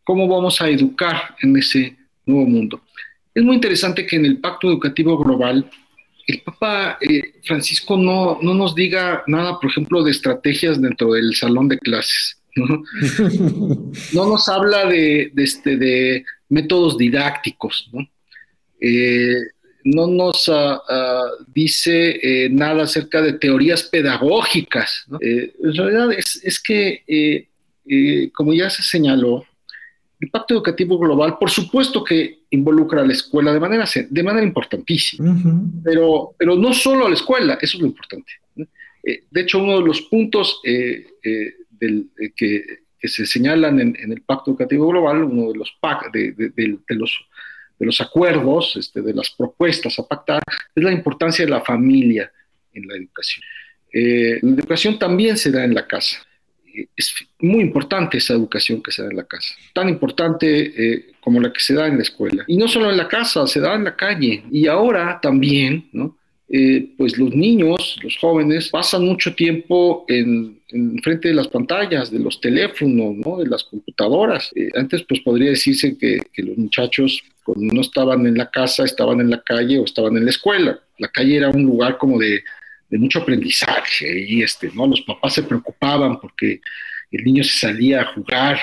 cómo 0.04 0.28
vamos 0.28 0.62
a 0.62 0.70
educar 0.70 1.36
en 1.42 1.58
ese 1.58 1.98
nuevo 2.28 2.46
mundo. 2.46 2.82
Es 3.34 3.44
muy 3.44 3.56
interesante 3.56 4.06
que 4.06 4.18
en 4.18 4.26
el 4.26 4.38
Pacto 4.38 4.68
Educativo 4.68 5.18
Global 5.18 5.68
el 6.28 6.42
Papa 6.42 7.00
eh, 7.02 7.40
Francisco 7.44 7.98
no, 7.98 8.38
no 8.40 8.54
nos 8.54 8.76
diga 8.76 9.24
nada, 9.26 9.60
por 9.60 9.72
ejemplo, 9.72 10.04
de 10.04 10.12
estrategias 10.12 10.80
dentro 10.80 11.14
del 11.14 11.34
salón 11.34 11.68
de 11.70 11.80
clases 11.80 12.38
¿no? 12.56 12.84
nos 14.14 14.48
habla 14.48 14.86
de, 14.86 15.34
este, 15.36 15.76
de 15.76 16.24
métodos 16.50 17.00
didácticos, 17.00 17.90
¿no? 17.92 18.08
Eh, 18.80 19.42
nos 19.84 20.50
ah, 20.50 20.82
ah, 20.88 21.30
dice 21.54 22.20
eh, 22.22 22.50
nada 22.50 22.84
acerca 22.84 23.22
de 23.22 23.34
teorías 23.34 23.84
pedagógicas. 23.84 25.06
Eh, 25.22 25.54
en 25.62 25.74
realidad 25.76 26.12
es, 26.12 26.60
que, 26.60 27.48
como 28.34 28.54
ya 28.54 28.70
se 28.70 28.82
señaló, 28.82 29.46
el 30.20 30.30
Pacto 30.30 30.54
Educativo 30.54 30.98
Global, 30.98 31.38
por 31.38 31.50
supuesto 31.50 32.04
que 32.04 32.44
involucra 32.52 33.02
a 33.02 33.06
la 33.06 33.12
escuela 33.12 33.54
de 33.54 33.60
manera, 33.60 33.86
de 34.10 34.24
manera 34.24 34.46
importantísima, 34.46 35.36
pero, 35.84 36.34
pero 36.38 36.56
no 36.56 36.74
solo 36.74 37.06
a 37.06 37.10
la 37.10 37.16
escuela, 37.16 37.58
eso 37.62 37.78
es 37.78 37.82
lo 37.82 37.88
importante. 37.88 38.32
de 39.04 39.42
hecho, 39.42 39.60
uno 39.60 39.80
de 39.80 39.86
los 39.86 40.02
puntos 40.04 40.62
eh, 40.64 41.08
que, 42.36 42.84
se 43.06 43.26
señalan 43.26 43.82
en, 43.82 44.12
el 44.12 44.22
Pacto 44.22 44.52
Educativo 44.52 44.88
Global, 44.88 45.24
uno 45.24 45.52
de 45.52 45.58
los, 45.58 45.78
de, 46.14 46.80
los, 46.88 47.12
de 47.80 47.86
los 47.86 48.00
acuerdos, 48.02 48.76
este, 48.76 49.02
de 49.02 49.14
las 49.14 49.30
propuestas 49.32 49.98
a 50.00 50.08
pactar, 50.08 50.42
es 50.76 50.84
la 50.84 50.92
importancia 50.92 51.46
de 51.46 51.52
la 51.52 51.62
familia 51.62 52.32
en 52.74 52.88
la 52.88 52.96
educación. 52.96 53.44
Eh, 53.92 54.40
la 54.42 54.52
educación 54.52 54.98
también 54.98 55.38
se 55.38 55.52
da 55.52 55.64
en 55.64 55.74
la 55.74 55.86
casa. 55.88 56.18
Eh, 56.74 56.88
es 56.96 57.14
muy 57.40 57.62
importante 57.62 58.18
esa 58.18 58.34
educación 58.34 58.82
que 58.82 58.92
se 58.92 59.04
da 59.04 59.10
en 59.10 59.18
la 59.18 59.26
casa, 59.26 59.54
tan 59.74 59.90
importante 59.90 61.14
como 61.20 61.40
la 61.40 61.54
que 61.54 61.60
se 61.60 61.74
da 61.74 61.88
en 61.88 61.98
la 61.98 62.04
escuela. 62.04 62.44
Y 62.48 62.58
no 62.58 62.68
solo 62.68 62.90
en 62.90 62.98
la 62.98 63.08
casa, 63.08 63.46
se 63.48 63.60
da 63.60 63.76
en 63.76 63.86
la 63.86 63.96
calle. 63.96 64.44
Y 64.52 64.68
ahora 64.68 65.20
también, 65.22 65.90
¿no? 65.94 66.18
Pues 66.98 67.18
los 67.18 67.34
niños, 67.34 67.98
los 68.04 68.16
jóvenes, 68.18 68.70
pasan 68.70 69.06
mucho 69.06 69.34
tiempo 69.34 70.06
en, 70.08 70.62
en 70.74 71.00
frente 71.04 71.30
de 71.30 71.36
las 71.36 71.48
pantallas, 71.48 72.12
de 72.12 72.20
los 72.20 72.42
teléfonos, 72.42 73.16
¿no? 73.16 73.38
de 73.38 73.48
las 73.48 73.64
computadoras. 73.64 74.52
Eh, 74.56 74.70
antes 74.76 75.04
pues 75.08 75.22
podría 75.22 75.52
decirse 75.52 75.98
que, 75.98 76.20
los 76.38 76.58
muchachos 76.58 77.24
cuando 77.44 77.74
no 77.74 77.82
estaban 77.82 78.26
en 78.26 78.38
la 78.38 78.50
casa, 78.50 78.84
estaban 78.84 79.22
en 79.22 79.30
la 79.30 79.42
calle 79.42 79.78
o 79.78 79.86
estaban 79.86 80.18
en 80.18 80.26
la 80.26 80.32
escuela. 80.32 80.80
La 80.98 81.10
calle 81.10 81.38
era 81.38 81.50
un 81.50 81.64
lugar 81.64 81.98
como 81.98 82.20
de, 82.20 82.44
mucho 82.92 83.20
aprendizaje 83.20 84.24
y 84.28 84.44
este, 84.44 84.70
¿no? 84.76 84.86
los 84.86 85.02
papás 85.02 85.34
se 85.34 85.42
preocupaban 85.42 86.20
porque 86.20 86.62
el 87.12 87.24
niño 87.24 87.44
se 87.44 87.58
salía 87.58 88.02
a 88.02 88.14
jugar 88.14 88.60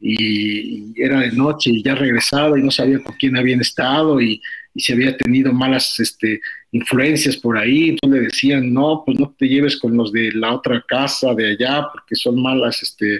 y, 0.00 0.98
era 0.98 1.20
de 1.20 1.32
noche 1.32 1.68
y 1.68 1.82
ya 1.82 1.94
regresaba 1.94 2.58
y 2.58 2.62
no 2.62 2.70
sabía 2.70 3.02
con 3.02 3.14
quién 3.16 3.36
habían 3.36 3.60
estado 3.60 4.22
y, 4.22 4.40
y 4.74 4.80
si 4.80 4.92
había 4.92 5.16
tenido 5.16 5.52
malas 5.52 5.98
este, 6.00 6.40
influencias 6.72 7.36
por 7.36 7.56
ahí, 7.56 7.90
entonces 7.90 8.20
le 8.20 8.26
decían, 8.26 8.74
no, 8.74 9.04
pues 9.06 9.18
no 9.18 9.32
te 9.38 9.46
lleves 9.46 9.78
con 9.78 9.96
los 9.96 10.12
de 10.12 10.32
la 10.32 10.52
otra 10.52 10.84
casa, 10.86 11.32
de 11.34 11.52
allá, 11.52 11.86
porque 11.92 12.16
son 12.16 12.42
malas, 12.42 12.82
este, 12.82 13.16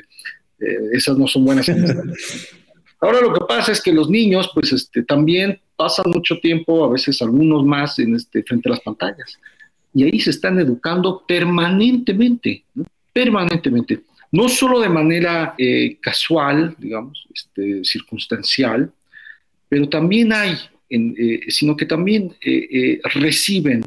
eh, 0.59 0.79
esas 0.93 1.17
no 1.17 1.29
son 1.29 1.45
buenas. 1.45 1.69
Ahora 3.01 3.21
lo 3.21 3.33
que 3.33 3.45
pasa 3.47 3.71
es 3.71 3.81
que 3.81 3.93
los 3.93 4.11
niños, 4.11 4.51
pues 4.53 4.73
este, 4.73 5.05
también 5.05 5.61
pasan 5.77 6.11
mucho 6.11 6.41
tiempo, 6.41 6.85
a 6.85 6.91
veces 6.91 7.23
algunos 7.23 7.65
más, 7.65 7.99
en 8.01 8.17
este, 8.17 8.43
frente 8.43 8.69
a 8.69 8.73
las 8.73 8.81
pantallas. 8.81 9.39
Y 9.93 10.03
ahí 10.03 10.19
se 10.19 10.31
están 10.31 10.59
educando 10.59 11.23
permanentemente, 11.27 12.65
permanentemente. 13.13 14.01
No 14.33 14.49
solo 14.49 14.81
de 14.81 14.89
manera 14.89 15.55
eh, 15.57 15.99
casual, 16.01 16.75
digamos, 16.79 17.29
este, 17.33 17.85
circunstancial, 17.85 18.91
pero 19.69 19.89
también 19.89 20.33
hay 20.33 20.57
eh, 20.95 21.41
sino 21.49 21.77
que 21.77 21.87
también 21.87 22.37
eh, 22.41 22.69
eh, 22.71 23.01
reciben, 23.15 23.85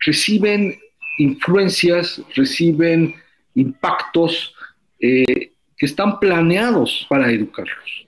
reciben 0.00 0.78
influencias, 1.18 2.22
reciben 2.34 3.14
impactos 3.54 4.54
que 4.98 5.50
están 5.78 6.18
planeados 6.18 7.06
para 7.08 7.30
educarlos, 7.30 8.06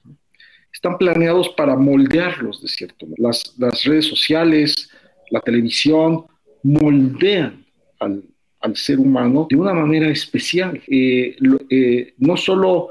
están 0.72 0.96
planeados 0.96 1.50
para 1.50 1.76
moldearlos 1.76 2.62
de 2.62 2.68
cierto 2.68 3.06
modo. 3.06 3.16
Las, 3.18 3.54
las 3.58 3.84
redes 3.84 4.06
sociales, 4.06 4.90
la 5.30 5.40
televisión, 5.40 6.24
moldean 6.62 7.64
al, 8.00 8.22
al, 8.60 8.76
ser 8.76 8.98
humano 8.98 9.46
de 9.50 9.56
una 9.56 9.74
manera 9.74 10.08
especial. 10.08 10.80
no 12.18 12.36
solo 12.36 12.90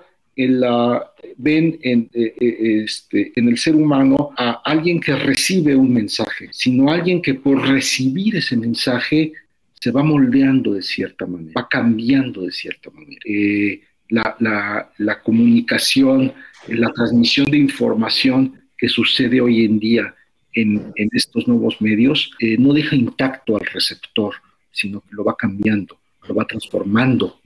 ven 1.37 1.79
en, 1.81 2.09
eh, 2.13 2.33
eh, 2.39 2.83
este, 2.83 3.31
en 3.35 3.47
el 3.49 3.57
ser 3.57 3.75
humano 3.75 4.31
a 4.37 4.61
alguien 4.63 4.99
que 4.99 5.15
recibe 5.15 5.75
un 5.75 5.91
mensaje, 5.91 6.49
sino 6.51 6.91
alguien 6.91 7.21
que 7.21 7.33
por 7.33 7.67
recibir 7.67 8.35
ese 8.35 8.55
mensaje 8.55 9.33
se 9.79 9.91
va 9.91 10.03
moldeando 10.03 10.73
de 10.73 10.81
cierta 10.81 11.25
manera, 11.25 11.53
va 11.57 11.67
cambiando 11.67 12.41
de 12.41 12.51
cierta 12.51 12.89
manera. 12.91 13.19
Eh, 13.25 13.81
la, 14.09 15.21
comunicación, 15.23 16.33
la 16.67 16.91
transmisión 16.93 17.47
de 17.47 17.57
información 17.57 18.61
que 18.77 18.87
sucede 18.87 19.41
hoy 19.41 19.65
en 19.65 19.79
día 19.79 20.15
en, 20.53 20.93
estos 21.11 21.47
nuevos 21.47 21.81
medios 21.81 22.31
no 22.57 22.73
deja 22.73 22.95
intacto 22.95 23.57
al 23.57 23.65
receptor, 23.65 24.35
sino 24.71 25.01
que 25.01 25.09
lo 25.11 25.23
va 25.23 25.35
cambiando, 25.35 25.99
lo 26.27 26.35
va 26.35 26.45
transformando. 26.45 27.39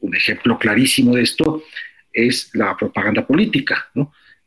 Un 0.00 0.16
ejemplo 0.16 0.58
clarísimo 0.58 1.14
de 1.14 1.22
esto 1.22 1.62
es 2.12 2.50
la 2.54 2.76
propaganda 2.76 3.26
política. 3.26 3.88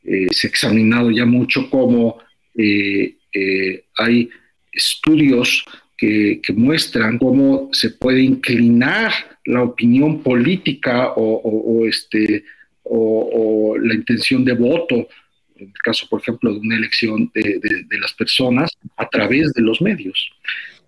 Eh, 0.03 0.27
se 0.31 0.47
ha 0.47 0.49
examinado 0.49 1.11
ya 1.11 1.25
mucho 1.25 1.69
cómo 1.69 2.19
eh, 2.55 3.15
eh, 3.33 3.85
hay 3.97 4.29
estudios 4.71 5.65
que, 5.97 6.41
muestran 6.55 7.17
cómo 7.17 7.69
se 7.71 7.91
puede 7.91 8.21
inclinar 8.21 9.13
la 9.45 9.63
opinión 9.63 10.21
política 10.21 11.13
o, 11.15 11.85
este, 11.85 12.43
o, 12.83 13.77
la 13.79 13.93
intención 13.93 14.43
de 14.43 14.53
voto, 14.53 15.07
en 15.55 15.67
el 15.67 15.81
caso, 15.81 16.07
por 16.09 16.19
ejemplo, 16.19 16.53
de 16.53 16.59
una 16.59 16.75
elección 16.75 17.31
de, 17.33 17.59
de 17.87 17.99
las 17.99 18.13
personas, 18.13 18.71
a 18.97 19.07
través 19.07 19.53
de 19.53 19.61
los 19.61 19.81
medios. 19.81 20.31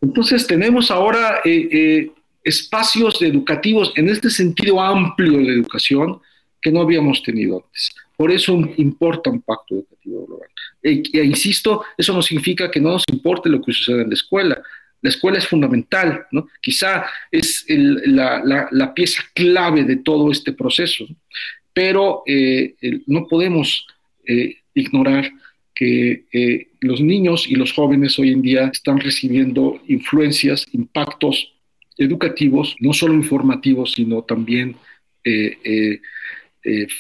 Entonces 0.01 0.45
tenemos 0.45 0.91
ahora 0.91 1.41
espacios 2.45 3.19
educativos 3.23 3.91
en 3.95 4.07
este 4.07 4.29
sentido 4.29 4.79
amplio 4.79 5.39
de 5.39 5.53
educación 5.53 6.21
que 6.61 6.71
no 6.71 6.81
habíamos 6.81 7.23
tenido 7.23 7.57
antes. 7.57 7.93
Por 8.15 8.31
eso 8.31 8.53
importa 8.77 9.31
un 9.31 9.41
pacto 9.41 9.75
educativo 9.75 10.25
global. 10.27 10.49
E, 10.81 11.01
e, 11.11 11.25
insisto, 11.25 11.83
eso 11.97 12.13
no 12.13 12.21
significa 12.21 12.69
que 12.69 12.79
no 12.79 12.91
nos 12.91 13.03
importe 13.11 13.49
lo 13.49 13.61
que 13.61 13.73
suceda 13.73 14.03
en 14.03 14.09
la 14.09 14.13
escuela. 14.13 14.61
La 15.01 15.09
escuela 15.09 15.39
es 15.39 15.47
fundamental, 15.47 16.25
¿no? 16.31 16.47
quizá 16.61 17.05
es 17.31 17.65
la, 17.67 18.93
pieza 18.95 19.23
clave 19.33 19.83
de 19.83 19.97
todo 19.97 20.31
este 20.31 20.53
proceso, 20.53 21.05
pero 21.73 22.23
eh, 22.25 22.75
no 23.07 23.27
podemos 23.27 23.85
eh, 24.25 24.57
ignorar 24.73 25.31
que 25.73 26.25
eh, 26.31 26.67
los 26.79 27.01
niños 27.01 27.47
y 27.47 27.55
los 27.55 27.73
jóvenes 27.73 28.17
hoy 28.17 28.31
en 28.31 28.41
día 28.41 28.69
están 28.71 28.99
recibiendo 28.99 29.81
influencias, 29.87 30.65
impactos 30.71 31.54
educativos, 31.97 32.75
no 32.79 32.93
solo 32.93 33.13
informativos, 33.13 33.93
sino 33.93 34.23
también 34.23 34.75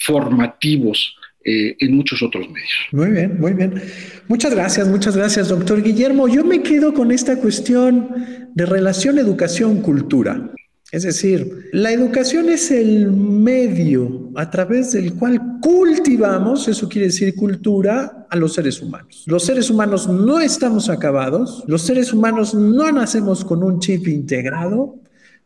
formativos 0.05 1.15
eh, 1.47 1.77
en 1.79 1.95
muchos 1.95 2.23
otros 2.23 2.49
medios. 2.49 2.71
Muy 2.91 3.11
bien, 3.11 3.39
muy 3.39 3.53
bien. 3.53 3.79
Muchas 4.27 4.55
gracias, 4.55 4.87
muchas 4.87 5.15
gracias, 5.15 5.49
doctor 5.49 5.83
Guillermo. 5.83 6.27
Yo 6.27 6.43
me 6.43 6.63
quedo 6.63 6.91
con 6.91 7.11
esta 7.11 7.39
cuestión 7.39 8.49
de 8.55 8.65
relación 8.65 9.19
educación-cultura. 9.19 10.49
Es 10.91 11.03
decir, 11.03 11.69
la 11.73 11.91
educación 11.91 12.47
es 12.49 12.69
el 12.69 13.11
medio 13.11 14.29
a 14.35 14.49
través 14.51 14.91
del 14.91 15.15
cual 15.15 15.59
cultivamos, 15.59 16.67
eso 16.67 16.87
quiere 16.87 17.07
decir 17.07 17.35
cultura, 17.35 18.27
a 18.29 18.35
los 18.35 18.53
seres 18.53 18.81
humanos. 18.81 19.23
Los 19.25 19.45
seres 19.45 19.69
humanos 19.69 20.07
no 20.07 20.39
estamos 20.39 20.89
acabados, 20.89 21.63
los 21.67 21.81
seres 21.81 22.13
humanos 22.13 22.53
no 22.53 22.91
nacemos 22.91 23.43
con 23.43 23.63
un 23.63 23.79
chip 23.79 24.07
integrado, 24.07 24.95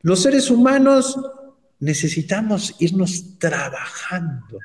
los 0.01 0.21
seres 0.21 0.51
humanos 0.51 1.17
necesitamos 1.79 2.75
irnos 2.79 3.37
trabajando 3.37 4.59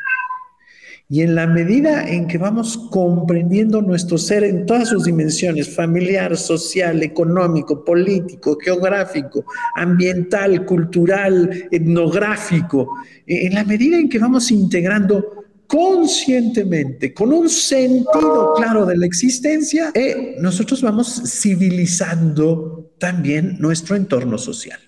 y 1.08 1.20
en 1.20 1.34
la 1.34 1.46
medida 1.46 2.08
en 2.08 2.26
que 2.26 2.38
vamos 2.38 2.78
comprendiendo 2.90 3.82
nuestro 3.82 4.16
ser 4.16 4.42
en 4.42 4.64
todas 4.64 4.88
sus 4.88 5.04
dimensiones, 5.04 5.75
familiar, 5.75 6.37
social, 6.37 7.02
económico, 7.02 7.84
político, 7.84 8.56
geográfico, 8.58 9.44
ambiental, 9.75 10.64
cultural, 10.64 11.68
etnográfico, 11.70 12.88
en 13.26 13.54
la 13.54 13.64
medida 13.64 13.99
en 13.99 14.08
que 14.08 14.18
vamos 14.18 14.50
integrando 14.50 15.44
conscientemente, 15.66 17.12
con 17.12 17.32
un 17.32 17.49
sentido 17.49 18.54
claro 18.56 18.87
de 18.87 18.96
la 18.96 19.06
existencia, 19.06 19.90
eh, 19.94 20.37
nosotros 20.40 20.82
vamos 20.82 21.23
civilizando 21.26 22.94
también 22.99 23.56
nuestro 23.58 23.96
entorno 23.96 24.38
social. 24.38 24.78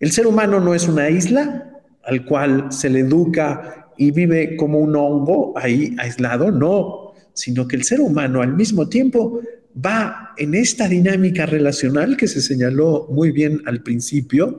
El 0.00 0.12
ser 0.12 0.26
humano 0.26 0.60
no 0.60 0.74
es 0.74 0.88
una 0.88 1.08
isla 1.08 1.70
al 2.04 2.24
cual 2.24 2.70
se 2.70 2.90
le 2.90 3.00
educa 3.00 3.83
y 3.96 4.10
vive 4.10 4.56
como 4.56 4.78
un 4.78 4.96
hongo 4.96 5.52
ahí 5.56 5.94
aislado, 5.98 6.50
no, 6.50 7.12
sino 7.32 7.66
que 7.66 7.76
el 7.76 7.84
ser 7.84 8.00
humano 8.00 8.42
al 8.42 8.54
mismo 8.54 8.88
tiempo 8.88 9.40
va 9.84 10.32
en 10.36 10.54
esta 10.54 10.88
dinámica 10.88 11.46
relacional 11.46 12.16
que 12.16 12.28
se 12.28 12.40
señaló 12.40 13.08
muy 13.10 13.32
bien 13.32 13.62
al 13.66 13.82
principio, 13.82 14.58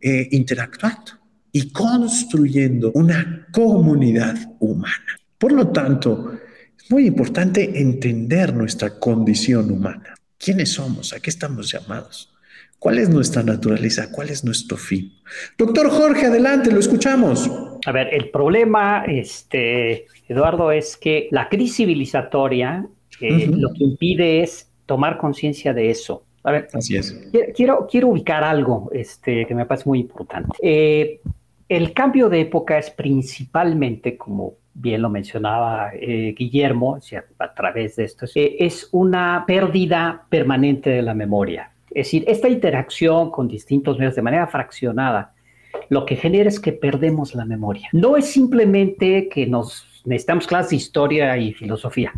eh, 0.00 0.28
interactuando 0.32 1.12
y 1.52 1.70
construyendo 1.70 2.92
una 2.92 3.46
comunidad 3.52 4.36
humana. 4.58 5.20
Por 5.38 5.52
lo 5.52 5.68
tanto, 5.68 6.32
es 6.78 6.90
muy 6.90 7.06
importante 7.06 7.80
entender 7.80 8.54
nuestra 8.54 8.98
condición 8.98 9.70
humana. 9.70 10.14
¿Quiénes 10.38 10.70
somos? 10.70 11.12
¿A 11.12 11.20
qué 11.20 11.30
estamos 11.30 11.70
llamados? 11.70 12.35
¿Cuál 12.86 13.00
es 13.00 13.08
nuestra 13.08 13.42
naturaleza? 13.42 14.12
¿Cuál 14.12 14.30
es 14.30 14.44
nuestro 14.44 14.76
fin? 14.76 15.12
Doctor 15.58 15.90
Jorge, 15.90 16.26
adelante, 16.26 16.70
lo 16.70 16.78
escuchamos. 16.78 17.50
A 17.84 17.90
ver, 17.90 18.14
el 18.14 18.30
problema, 18.30 19.04
este, 19.08 20.06
Eduardo, 20.28 20.70
es 20.70 20.96
que 20.96 21.26
la 21.32 21.48
crisis 21.48 21.78
civilizatoria 21.78 22.86
eh, 23.20 23.50
lo 23.52 23.72
que 23.72 23.82
impide 23.82 24.44
es 24.44 24.70
tomar 24.86 25.18
conciencia 25.18 25.74
de 25.74 25.90
eso. 25.90 26.22
A 26.44 26.52
ver, 26.52 26.68
Así 26.74 26.96
es. 26.96 27.28
Quiero, 27.56 27.88
quiero 27.90 28.06
ubicar 28.06 28.44
algo 28.44 28.88
este, 28.92 29.46
que 29.46 29.54
me 29.56 29.66
parece 29.66 29.88
muy 29.88 29.98
importante. 29.98 30.56
Eh, 30.62 31.18
el 31.68 31.92
cambio 31.92 32.28
de 32.28 32.42
época 32.42 32.78
es 32.78 32.90
principalmente, 32.90 34.16
como 34.16 34.58
bien 34.74 35.02
lo 35.02 35.10
mencionaba 35.10 35.90
eh, 35.92 36.36
Guillermo, 36.38 37.00
a 37.40 37.52
través 37.52 37.96
de 37.96 38.04
esto, 38.04 38.26
es 38.32 38.88
una 38.92 39.42
pérdida 39.44 40.24
permanente 40.30 40.90
de 40.90 41.02
la 41.02 41.14
memoria. 41.14 41.72
Es 41.96 42.08
decir, 42.08 42.24
esta 42.26 42.50
interacción 42.50 43.30
con 43.30 43.48
distintos 43.48 43.98
medios 43.98 44.14
de 44.14 44.20
manera 44.20 44.46
fraccionada, 44.46 45.32
lo 45.88 46.04
que 46.04 46.14
genera 46.14 46.46
es 46.46 46.60
que 46.60 46.72
perdemos 46.72 47.34
la 47.34 47.46
memoria. 47.46 47.88
No 47.94 48.18
es 48.18 48.26
simplemente 48.26 49.30
que 49.30 49.46
nos 49.46 50.02
necesitamos 50.04 50.46
clases 50.46 50.70
de 50.70 50.76
historia 50.76 51.38
y 51.38 51.54
filosofía. 51.54 52.12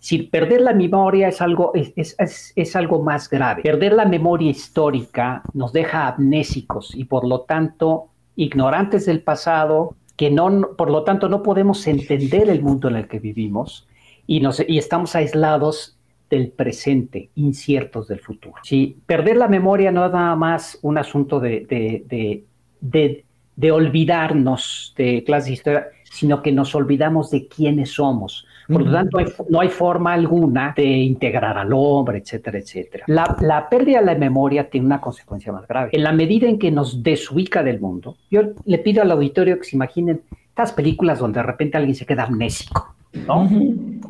Si 0.00 0.24
perder 0.24 0.60
la 0.60 0.74
memoria 0.74 1.28
es 1.28 1.40
algo, 1.40 1.72
es, 1.74 2.76
algo 2.76 3.02
más 3.02 3.30
grave. 3.30 3.62
Perder 3.62 3.94
la 3.94 4.04
memoria 4.04 4.50
histórica 4.50 5.44
nos 5.54 5.72
deja 5.72 6.08
amnésicos 6.08 6.94
y 6.94 7.04
por 7.04 7.26
lo 7.26 7.40
tanto 7.40 8.10
ignorantes 8.36 9.06
del 9.06 9.22
pasado, 9.22 9.96
que 10.16 10.30
no, 10.30 10.76
por 10.76 10.90
lo 10.90 11.04
tanto 11.04 11.30
no 11.30 11.42
podemos 11.42 11.86
entender 11.86 12.50
el 12.50 12.60
mundo 12.60 12.88
en 12.88 12.96
el 12.96 13.08
que 13.08 13.18
vivimos 13.18 13.88
y, 14.26 14.40
nos, 14.40 14.60
y 14.60 14.76
estamos 14.76 15.16
aislados 15.16 15.96
del 16.30 16.52
presente, 16.52 17.30
inciertos 17.34 18.06
del 18.06 18.20
futuro. 18.20 18.54
Si 18.62 18.96
perder 19.04 19.36
la 19.36 19.48
memoria 19.48 19.90
no 19.90 20.06
es 20.06 20.12
nada 20.12 20.36
más 20.36 20.78
un 20.82 20.96
asunto 20.96 21.40
de, 21.40 21.66
de, 21.68 22.44
de, 22.80 23.24
de, 23.56 23.72
olvidarnos 23.72 24.94
de 24.96 25.24
clases 25.24 25.46
de 25.48 25.52
historia, 25.54 25.86
sino 26.04 26.40
que 26.40 26.52
nos 26.52 26.74
olvidamos 26.76 27.30
de 27.30 27.48
quiénes 27.48 27.92
somos. 27.92 28.46
Por 28.68 28.82
lo 28.82 28.92
tanto, 28.92 29.18
no 29.48 29.60
hay 29.60 29.68
forma 29.68 30.12
alguna 30.12 30.72
de 30.76 30.84
integrar 30.84 31.58
al 31.58 31.72
hombre, 31.72 32.18
etcétera, 32.18 32.58
etcétera. 32.58 33.04
La, 33.08 33.36
la, 33.40 33.68
pérdida 33.68 33.98
de 33.98 34.06
la 34.06 34.14
memoria 34.14 34.70
tiene 34.70 34.86
una 34.86 35.00
consecuencia 35.00 35.52
más 35.52 35.66
grave. 35.66 35.90
En 35.92 36.04
la 36.04 36.12
medida 36.12 36.48
en 36.48 36.56
que 36.56 36.70
nos 36.70 37.02
desubica 37.02 37.64
del 37.64 37.80
mundo, 37.80 38.16
yo 38.30 38.42
le 38.64 38.78
pido 38.78 39.02
al 39.02 39.10
auditorio 39.10 39.58
que 39.58 39.64
se 39.64 39.74
imaginen 39.74 40.22
estas 40.50 40.72
películas 40.72 41.18
donde 41.18 41.40
de 41.40 41.46
repente 41.46 41.76
alguien 41.78 41.96
se 41.96 42.06
queda 42.06 42.24
amnésico. 42.24 42.94
¿No? 43.12 43.48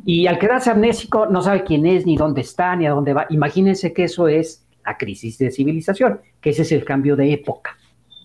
Y 0.05 0.27
al 0.27 0.39
quedarse 0.39 0.71
amnésico 0.71 1.27
no 1.27 1.43
sabe 1.43 1.65
quién 1.65 1.87
es, 1.87 2.07
ni 2.07 2.17
dónde 2.17 2.41
está, 2.41 2.75
ni 2.77 2.87
a 2.87 2.91
dónde 2.91 3.13
va. 3.13 3.27
Imagínense 3.31 3.93
que 3.93 4.05
eso 4.05 4.29
es 4.29 4.67
la 4.85 4.97
crisis 4.97 5.39
de 5.39 5.51
civilización, 5.51 6.21
que 6.41 6.51
ese 6.51 6.63
es 6.63 6.73
el 6.73 6.85
cambio 6.85 7.17
de 7.17 7.33
época. 7.33 7.77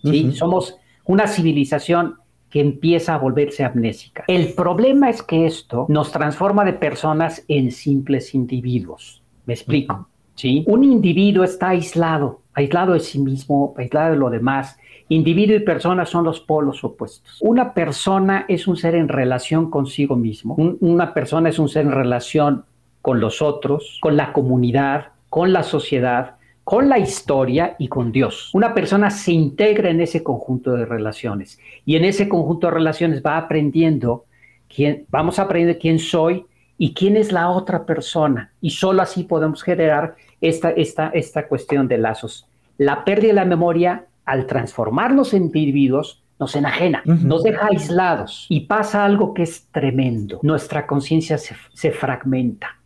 ¿sí? 0.02 0.32
Somos 0.32 0.76
una 1.04 1.26
civilización 1.26 2.16
que 2.50 2.60
empieza 2.60 3.14
a 3.14 3.18
volverse 3.18 3.64
amnésica. 3.64 4.24
El 4.28 4.54
problema 4.54 5.10
es 5.10 5.22
que 5.22 5.46
esto 5.46 5.86
nos 5.88 6.12
transforma 6.12 6.64
de 6.64 6.72
personas 6.72 7.44
en 7.48 7.70
simples 7.70 8.34
individuos. 8.34 9.22
¿Me 9.44 9.54
explico? 9.54 10.08
¿Sí? 10.34 10.64
Un 10.66 10.84
individuo 10.84 11.44
está 11.44 11.70
aislado, 11.70 12.42
aislado 12.56 12.94
de 12.94 13.00
sí 13.00 13.20
mismo, 13.20 13.74
aislado 13.76 14.10
de 14.10 14.16
lo 14.16 14.30
demás, 14.30 14.76
Individuo 15.08 15.54
y 15.54 15.60
persona 15.60 16.04
son 16.04 16.24
los 16.24 16.40
polos 16.40 16.82
opuestos. 16.82 17.38
Una 17.40 17.74
persona 17.74 18.44
es 18.48 18.66
un 18.66 18.76
ser 18.76 18.96
en 18.96 19.08
relación 19.08 19.70
consigo 19.70 20.16
mismo. 20.16 20.56
una 20.56 21.14
persona 21.14 21.48
es 21.48 21.60
un 21.60 21.68
ser 21.68 21.86
en 21.86 21.92
relación 21.92 22.64
con 23.02 23.20
los 23.20 23.40
otros, 23.40 23.98
con 24.02 24.16
la 24.16 24.32
comunidad, 24.32 25.12
con 25.28 25.52
la 25.52 25.62
sociedad, 25.62 26.36
con 26.64 26.88
la 26.88 26.98
historia 26.98 27.76
y 27.78 27.86
con 27.86 28.10
Dios. 28.10 28.50
Una 28.52 28.74
persona 28.74 29.10
se 29.10 29.30
integra 29.30 29.90
en 29.90 30.00
ese 30.00 30.24
conjunto 30.24 30.72
de 30.72 30.84
relaciones 30.84 31.60
y 31.84 31.94
en 31.94 32.04
ese 32.04 32.28
conjunto 32.28 32.66
de 32.66 32.72
relaciones 32.72 33.22
va 33.24 33.36
aprendiendo 33.36 34.24
quién, 34.68 35.06
vamos 35.08 35.38
aprendiendo 35.38 35.80
quién 35.80 36.00
soy 36.00 36.46
y 36.78 36.94
quién 36.94 37.16
es 37.16 37.32
la 37.32 37.50
otra 37.50 37.86
persona 37.86 38.52
y 38.60 38.70
solo 38.70 39.02
así 39.02 39.24
podemos 39.24 39.62
generar 39.62 40.16
esta, 40.40 40.70
esta, 40.70 41.08
esta 41.08 41.48
cuestión 41.48 41.88
de 41.88 41.98
lazos. 41.98 42.46
La 42.78 43.04
pérdida 43.04 43.28
de 43.28 43.34
la 43.34 43.44
memoria 43.44 44.06
al 44.26 44.46
transformarnos 44.46 45.32
en 45.32 45.44
individuos, 45.44 46.22
nos 46.38 46.54
enajena, 46.54 47.02
nos 47.06 47.42
deja 47.42 47.68
aislados 47.68 48.46
y 48.50 48.60
pasa 48.60 49.04
algo 49.04 49.32
que 49.32 49.42
es 49.42 49.68
tremendo. 49.70 50.38
Nuestra 50.42 50.86
conciencia 50.86 51.38
se, 51.38 51.92
fragmenta. 51.92 52.76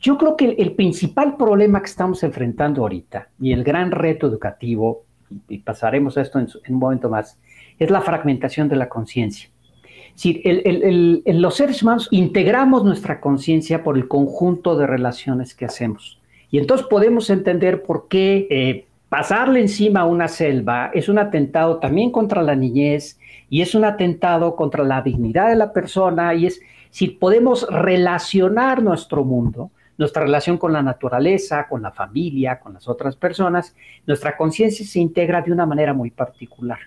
Yo 0.00 0.18
creo 0.18 0.36
que 0.36 0.56
el, 0.58 0.72
principal 0.72 1.36
problema 1.36 1.80
que 1.80 1.86
estamos 1.86 2.22
enfrentando 2.24 2.82
ahorita 2.82 3.28
y 3.40 3.52
el 3.52 3.62
gran 3.62 3.92
reto 3.92 4.26
educativo, 4.26 5.04
y, 5.48 5.58
pasaremos 5.58 6.18
a 6.18 6.22
esto 6.22 6.40
en, 6.40 6.48
un 6.68 6.78
momento 6.78 7.08
más, 7.08 7.38
es 7.78 7.90
la 7.90 8.00
fragmentación 8.00 8.68
de 8.68 8.76
la 8.76 8.88
conciencia. 8.88 9.50
Si 10.14 10.42
los 11.26 11.56
seres 11.56 11.82
humanos 11.82 12.08
integramos 12.10 12.84
nuestra 12.84 13.20
conciencia 13.20 13.82
por 13.82 13.96
el 13.96 14.06
conjunto 14.06 14.76
de 14.76 14.86
relaciones 14.86 15.54
que 15.54 15.64
hacemos. 15.64 16.20
Y 16.50 16.58
entonces 16.58 16.86
podemos 16.86 17.30
entender 17.30 17.82
por 17.82 18.06
qué 18.08 18.46
eh, 18.48 18.86
pasarle 19.08 19.60
encima 19.60 20.00
a 20.00 20.06
una 20.06 20.28
selva 20.28 20.90
es 20.94 21.08
un 21.08 21.18
atentado 21.18 21.78
también 21.78 22.10
contra 22.10 22.42
la 22.42 22.54
niñez 22.54 23.18
y 23.48 23.62
es 23.62 23.74
un 23.74 23.84
atentado 23.84 24.56
contra 24.56 24.84
la 24.84 25.02
dignidad 25.02 25.48
de 25.48 25.56
la 25.56 25.72
persona 25.72 26.34
y 26.34 26.46
es 26.46 26.60
si 26.90 27.08
podemos 27.08 27.66
relacionar 27.68 28.82
nuestro 28.82 29.24
mundo, 29.24 29.70
nuestra 29.98 30.22
relación 30.22 30.58
con 30.58 30.72
la 30.72 30.82
naturaleza, 30.82 31.66
con 31.68 31.82
la 31.82 31.90
familia, 31.90 32.60
con 32.60 32.74
las 32.74 32.88
otras 32.88 33.16
personas, 33.16 33.74
nuestra 34.06 34.36
conciencia 34.36 34.86
se 34.86 35.00
integra 35.00 35.42
de 35.42 35.52
una 35.52 35.66
manera 35.66 35.92
muy 35.92 36.10
particular. 36.10 36.78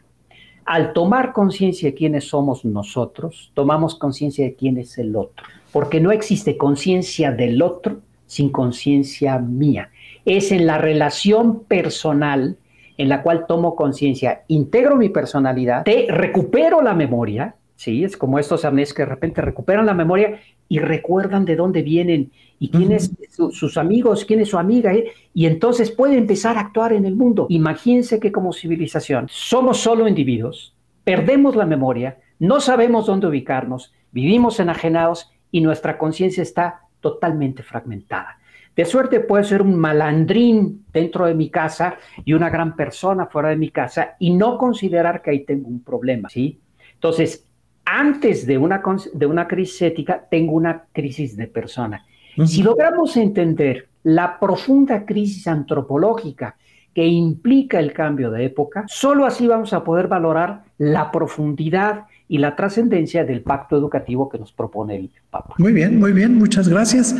Al 0.67 0.91
tomar 0.91 1.31
conciencia 1.31 1.89
de 1.89 1.95
quiénes 1.95 2.27
somos 2.27 2.65
nosotros, 2.65 3.51
tomamos 3.53 3.95
conciencia 3.95 4.43
de 4.43 4.53
quién 4.53 4.77
es 4.77 4.97
el 4.97 5.15
otro, 5.15 5.45
porque 5.71 6.01
no 6.01 6.11
existe 6.11 6.57
conciencia 6.57 7.31
del 7.31 7.61
otro 7.61 8.01
sin 8.25 8.49
conciencia 8.49 9.39
mía. 9.39 9.89
es 10.25 10.51
en 10.51 10.67
la 10.67 10.77
relación 10.77 11.63
personal 11.63 12.57
en 12.97 13.07
la 13.07 13.23
cual 13.23 13.45
tomo 13.47 13.77
conciencia, 13.77 14.43
integro 14.49 14.97
mi 14.97 15.07
personalidad, 15.07 15.83
te 15.83 16.07
recupero 16.09 16.81
la 16.81 16.93
memoria, 16.93 17.55
¿sí? 17.77 18.03
Es 18.03 18.17
como 18.17 18.37
estos 18.37 18.65
amnés 18.65 18.93
que 18.93 19.03
de 19.03 19.09
repente 19.09 19.41
recuperan 19.41 19.85
la 19.85 19.93
memoria 19.93 20.37
y 20.69 20.79
recuerdan 20.79 21.45
de 21.45 21.55
dónde 21.55 21.81
vienen 21.81 22.31
y 22.59 22.69
quién 22.69 22.91
es 22.91 23.11
sus 23.51 23.77
amigos, 23.77 24.25
quién 24.25 24.39
es 24.41 24.49
su 24.49 24.57
amiga, 24.57 24.93
¿eh? 24.93 25.11
y 25.33 25.45
entonces 25.45 25.91
puede 25.91 26.17
empezar 26.17 26.57
a 26.57 26.61
actuar 26.61 26.93
en 26.93 27.05
el 27.05 27.15
mundo. 27.15 27.45
Imagínense 27.49 28.19
que 28.19 28.31
como 28.31 28.53
civilización 28.53 29.27
somos 29.29 29.77
solo 29.77 30.07
individuos, 30.07 30.75
perdemos 31.03 31.55
la 31.55 31.65
memoria, 31.65 32.17
no 32.39 32.59
sabemos 32.59 33.05
dónde 33.05 33.27
ubicarnos, 33.27 33.93
vivimos 34.11 34.59
enajenados 34.59 35.31
y 35.51 35.61
nuestra 35.61 35.97
conciencia 35.97 36.43
está 36.43 36.81
totalmente 36.99 37.63
fragmentada. 37.63 38.39
De 38.75 38.85
suerte 38.85 39.19
puedo 39.21 39.43
ser 39.43 39.63
un 39.63 39.75
malandrín 39.75 40.85
dentro 40.93 41.25
de 41.25 41.33
mi 41.33 41.49
casa 41.49 41.97
y 42.23 42.33
una 42.33 42.49
gran 42.49 42.75
persona 42.75 43.25
fuera 43.25 43.49
de 43.49 43.55
mi 43.55 43.69
casa 43.69 44.15
y 44.19 44.33
no 44.33 44.57
considerar 44.59 45.23
que 45.23 45.31
ahí 45.31 45.45
tengo 45.45 45.67
un 45.67 45.83
problema, 45.83 46.29
¿sí? 46.29 46.59
Entonces, 46.93 47.47
antes 47.87 48.45
de 48.45 48.57
una, 48.57 48.83
de 49.13 49.25
una 49.25 49.47
crisis 49.47 49.81
ética, 49.81 50.27
tengo 50.29 50.53
una 50.53 50.83
crisis 50.91 51.37
de 51.37 51.47
persona. 51.47 52.05
Si 52.45 52.61
logramos 52.61 53.17
entender 53.17 53.87
la 54.03 54.39
profunda 54.39 55.05
crisis 55.05 55.47
antropológica 55.47 56.55
que 56.93 57.05
implica 57.05 57.79
el 57.79 57.93
cambio 57.93 58.29
de 58.29 58.45
época, 58.45 58.85
solo 58.87 59.25
así 59.25 59.47
vamos 59.47 59.73
a 59.73 59.83
poder 59.83 60.07
valorar 60.07 60.63
la 60.77 61.11
profundidad 61.11 62.03
y 62.27 62.39
la 62.39 62.55
trascendencia 62.55 63.23
del 63.23 63.41
pacto 63.41 63.77
educativo 63.77 64.29
que 64.29 64.37
nos 64.37 64.51
propone 64.51 64.97
el 64.97 65.09
Papa. 65.29 65.55
Muy 65.57 65.71
bien, 65.71 65.97
muy 65.97 66.11
bien, 66.11 66.35
muchas 66.35 66.67
gracias. 66.67 67.15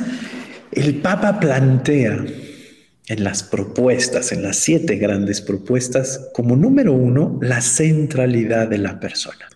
El 0.71 0.95
Papa 0.95 1.39
plantea 1.39 2.25
en 3.08 3.23
las 3.23 3.41
propuestas, 3.41 4.34
en 4.34 4.43
las 4.43 4.58
siete 4.58 4.97
grandes 4.97 5.41
propuestas, 5.41 6.30
como 6.34 6.56
número 6.58 6.91
uno, 6.93 7.39
la 7.41 7.62
centralidad 7.62 8.67
de 8.67 8.80
la 8.80 8.99
persona. 8.99 9.47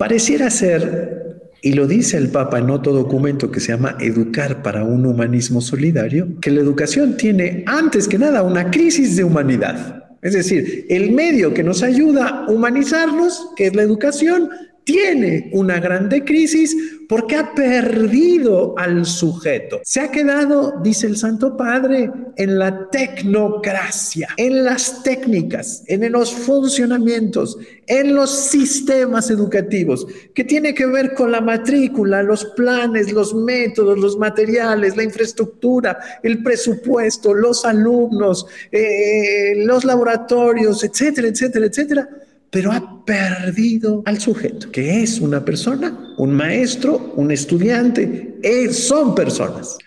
Pareciera 0.00 0.48
ser, 0.48 1.42
y 1.60 1.74
lo 1.74 1.86
dice 1.86 2.16
el 2.16 2.30
Papa 2.30 2.58
en 2.58 2.70
otro 2.70 2.94
documento 2.94 3.50
que 3.50 3.60
se 3.60 3.72
llama 3.72 3.98
Educar 4.00 4.62
para 4.62 4.82
un 4.82 5.04
humanismo 5.04 5.60
solidario, 5.60 6.40
que 6.40 6.50
la 6.50 6.62
educación 6.62 7.18
tiene 7.18 7.64
antes 7.66 8.08
que 8.08 8.16
nada 8.16 8.42
una 8.42 8.70
crisis 8.70 9.14
de 9.14 9.24
humanidad. 9.24 10.04
Es 10.22 10.32
decir, 10.32 10.86
el 10.88 11.12
medio 11.12 11.52
que 11.52 11.62
nos 11.62 11.82
ayuda 11.82 12.28
a 12.28 12.50
humanizarnos, 12.50 13.50
que 13.56 13.66
es 13.66 13.76
la 13.76 13.82
educación, 13.82 14.48
tiene 14.90 15.48
una 15.52 15.78
grande 15.78 16.24
crisis 16.24 16.76
porque 17.08 17.36
ha 17.36 17.54
perdido 17.54 18.74
al 18.76 19.06
sujeto. 19.06 19.80
Se 19.84 20.00
ha 20.00 20.10
quedado, 20.10 20.80
dice 20.82 21.06
el 21.06 21.16
Santo 21.16 21.56
Padre, 21.56 22.10
en 22.36 22.58
la 22.58 22.88
tecnocracia, 22.90 24.30
en 24.36 24.64
las 24.64 25.04
técnicas, 25.04 25.84
en 25.86 26.10
los 26.10 26.32
funcionamientos, 26.32 27.56
en 27.86 28.16
los 28.16 28.30
sistemas 28.30 29.30
educativos, 29.30 30.08
que 30.34 30.42
tiene 30.42 30.74
que 30.74 30.86
ver 30.86 31.14
con 31.14 31.30
la 31.30 31.40
matrícula, 31.40 32.24
los 32.24 32.44
planes, 32.56 33.12
los 33.12 33.32
métodos, 33.32 33.96
los 33.96 34.18
materiales, 34.18 34.96
la 34.96 35.04
infraestructura, 35.04 35.98
el 36.24 36.42
presupuesto, 36.42 37.32
los 37.32 37.64
alumnos, 37.64 38.44
eh, 38.72 39.54
los 39.64 39.84
laboratorios, 39.84 40.82
etcétera, 40.82 41.28
etcétera, 41.28 41.66
etcétera 41.66 42.08
pero 42.50 42.72
ha 42.72 43.04
perdido 43.04 44.02
al 44.06 44.20
sujeto, 44.20 44.70
que 44.70 45.02
es 45.02 45.20
una 45.20 45.44
persona, 45.44 46.14
un 46.18 46.32
maestro, 46.32 47.12
un 47.16 47.30
estudiante, 47.30 48.38
eh, 48.42 48.72
son 48.72 49.14
personas. 49.14 49.78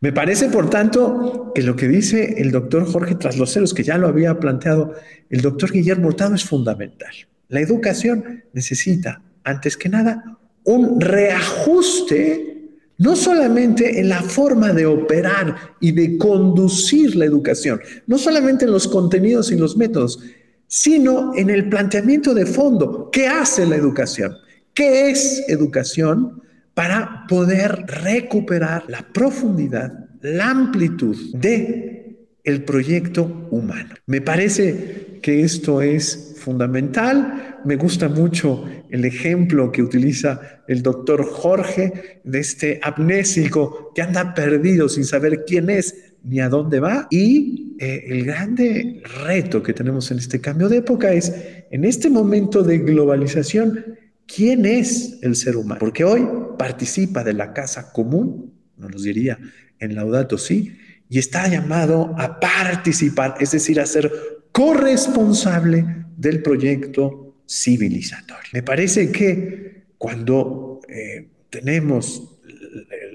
Me 0.00 0.12
parece, 0.12 0.48
por 0.48 0.70
tanto, 0.70 1.52
que 1.54 1.62
lo 1.62 1.76
que 1.76 1.86
dice 1.86 2.36
el 2.38 2.50
doctor 2.50 2.90
Jorge 2.90 3.16
Trasloceros, 3.16 3.74
que 3.74 3.82
ya 3.82 3.98
lo 3.98 4.08
había 4.08 4.40
planteado 4.40 4.94
el 5.28 5.42
doctor 5.42 5.72
Guillermo 5.72 6.08
Hurtado, 6.08 6.34
es 6.34 6.44
fundamental. 6.44 7.12
La 7.48 7.60
educación 7.60 8.44
necesita, 8.54 9.22
antes 9.44 9.76
que 9.76 9.90
nada, 9.90 10.38
un 10.64 11.00
reajuste 11.00 12.50
no 12.96 13.16
solamente 13.16 13.98
en 13.98 14.10
la 14.10 14.22
forma 14.22 14.72
de 14.72 14.84
operar 14.84 15.56
y 15.80 15.92
de 15.92 16.18
conducir 16.18 17.16
la 17.16 17.24
educación, 17.24 17.80
no 18.06 18.18
solamente 18.18 18.66
en 18.66 18.72
los 18.72 18.86
contenidos 18.86 19.50
y 19.50 19.56
los 19.56 19.76
métodos, 19.76 20.20
sino 20.70 21.32
en 21.34 21.50
el 21.50 21.68
planteamiento 21.68 22.32
de 22.32 22.46
fondo. 22.46 23.10
¿Qué 23.10 23.26
hace 23.26 23.66
la 23.66 23.74
educación? 23.74 24.36
¿Qué 24.72 25.10
es 25.10 25.44
educación? 25.48 26.42
Para 26.74 27.26
poder 27.28 27.86
recuperar 27.86 28.84
la 28.86 29.04
profundidad, 29.12 29.92
la 30.22 30.48
amplitud 30.48 31.16
de 31.34 32.28
el 32.44 32.62
proyecto 32.62 33.48
humano. 33.50 33.96
Me 34.06 34.20
parece 34.20 35.18
que 35.20 35.42
esto 35.42 35.82
es 35.82 36.36
fundamental. 36.38 37.58
Me 37.64 37.74
gusta 37.74 38.08
mucho 38.08 38.64
el 38.90 39.04
ejemplo 39.04 39.72
que 39.72 39.82
utiliza 39.82 40.62
el 40.68 40.82
doctor 40.82 41.24
Jorge 41.24 42.20
de 42.22 42.38
este 42.38 42.78
amnésico 42.80 43.90
que 43.92 44.02
anda 44.02 44.34
perdido 44.34 44.88
sin 44.88 45.04
saber 45.04 45.44
quién 45.44 45.68
es 45.68 46.09
ni 46.22 46.40
a 46.40 46.48
dónde 46.48 46.80
va. 46.80 47.06
Y 47.10 47.76
eh, 47.78 48.04
el 48.08 48.24
grande 48.24 49.02
reto 49.24 49.62
que 49.62 49.72
tenemos 49.72 50.10
en 50.10 50.18
este 50.18 50.40
cambio 50.40 50.68
de 50.68 50.78
época 50.78 51.12
es, 51.12 51.32
en 51.70 51.84
este 51.84 52.10
momento 52.10 52.62
de 52.62 52.78
globalización, 52.78 53.96
¿quién 54.26 54.66
es 54.66 55.18
el 55.22 55.36
ser 55.36 55.56
humano? 55.56 55.80
Porque 55.80 56.04
hoy 56.04 56.26
participa 56.58 57.24
de 57.24 57.32
la 57.32 57.52
casa 57.52 57.92
común, 57.92 58.52
no 58.76 58.88
nos 58.88 59.02
diría 59.02 59.38
en 59.78 59.94
Laudato 59.94 60.38
sí, 60.38 60.76
y 61.08 61.18
está 61.18 61.48
llamado 61.48 62.14
a 62.18 62.38
participar, 62.38 63.34
es 63.40 63.52
decir, 63.52 63.80
a 63.80 63.86
ser 63.86 64.12
corresponsable 64.52 65.84
del 66.16 66.42
proyecto 66.42 67.36
civilizatorio. 67.48 68.50
Me 68.52 68.62
parece 68.62 69.10
que 69.10 69.84
cuando 69.98 70.80
eh, 70.88 71.28
tenemos 71.50 72.40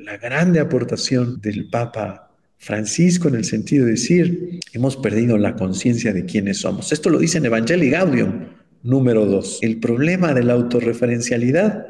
la 0.03 0.17
grande 0.17 0.59
aportación 0.59 1.39
del 1.41 1.69
Papa 1.69 2.24
Francisco 2.65 3.28
en 3.28 3.36
el 3.36 3.45
sentido 3.45 3.86
de 3.86 3.91
decir, 3.91 4.60
hemos 4.73 4.97
perdido 4.97 5.38
la 5.38 5.56
conciencia 5.56 6.13
de 6.13 6.25
quiénes 6.25 6.62
somos. 6.62 6.91
Esto 6.91 7.12
lo 7.12 7.19
dice 7.19 7.38
en 7.38 7.45
Evangelii 7.45 7.91
Gaudium, 7.91 8.45
número 8.82 9.28
2. 9.28 9.60
El 9.62 9.78
problema 9.78 10.34
de 10.34 10.43
la 10.43 10.54
autorreferencialidad 10.54 11.86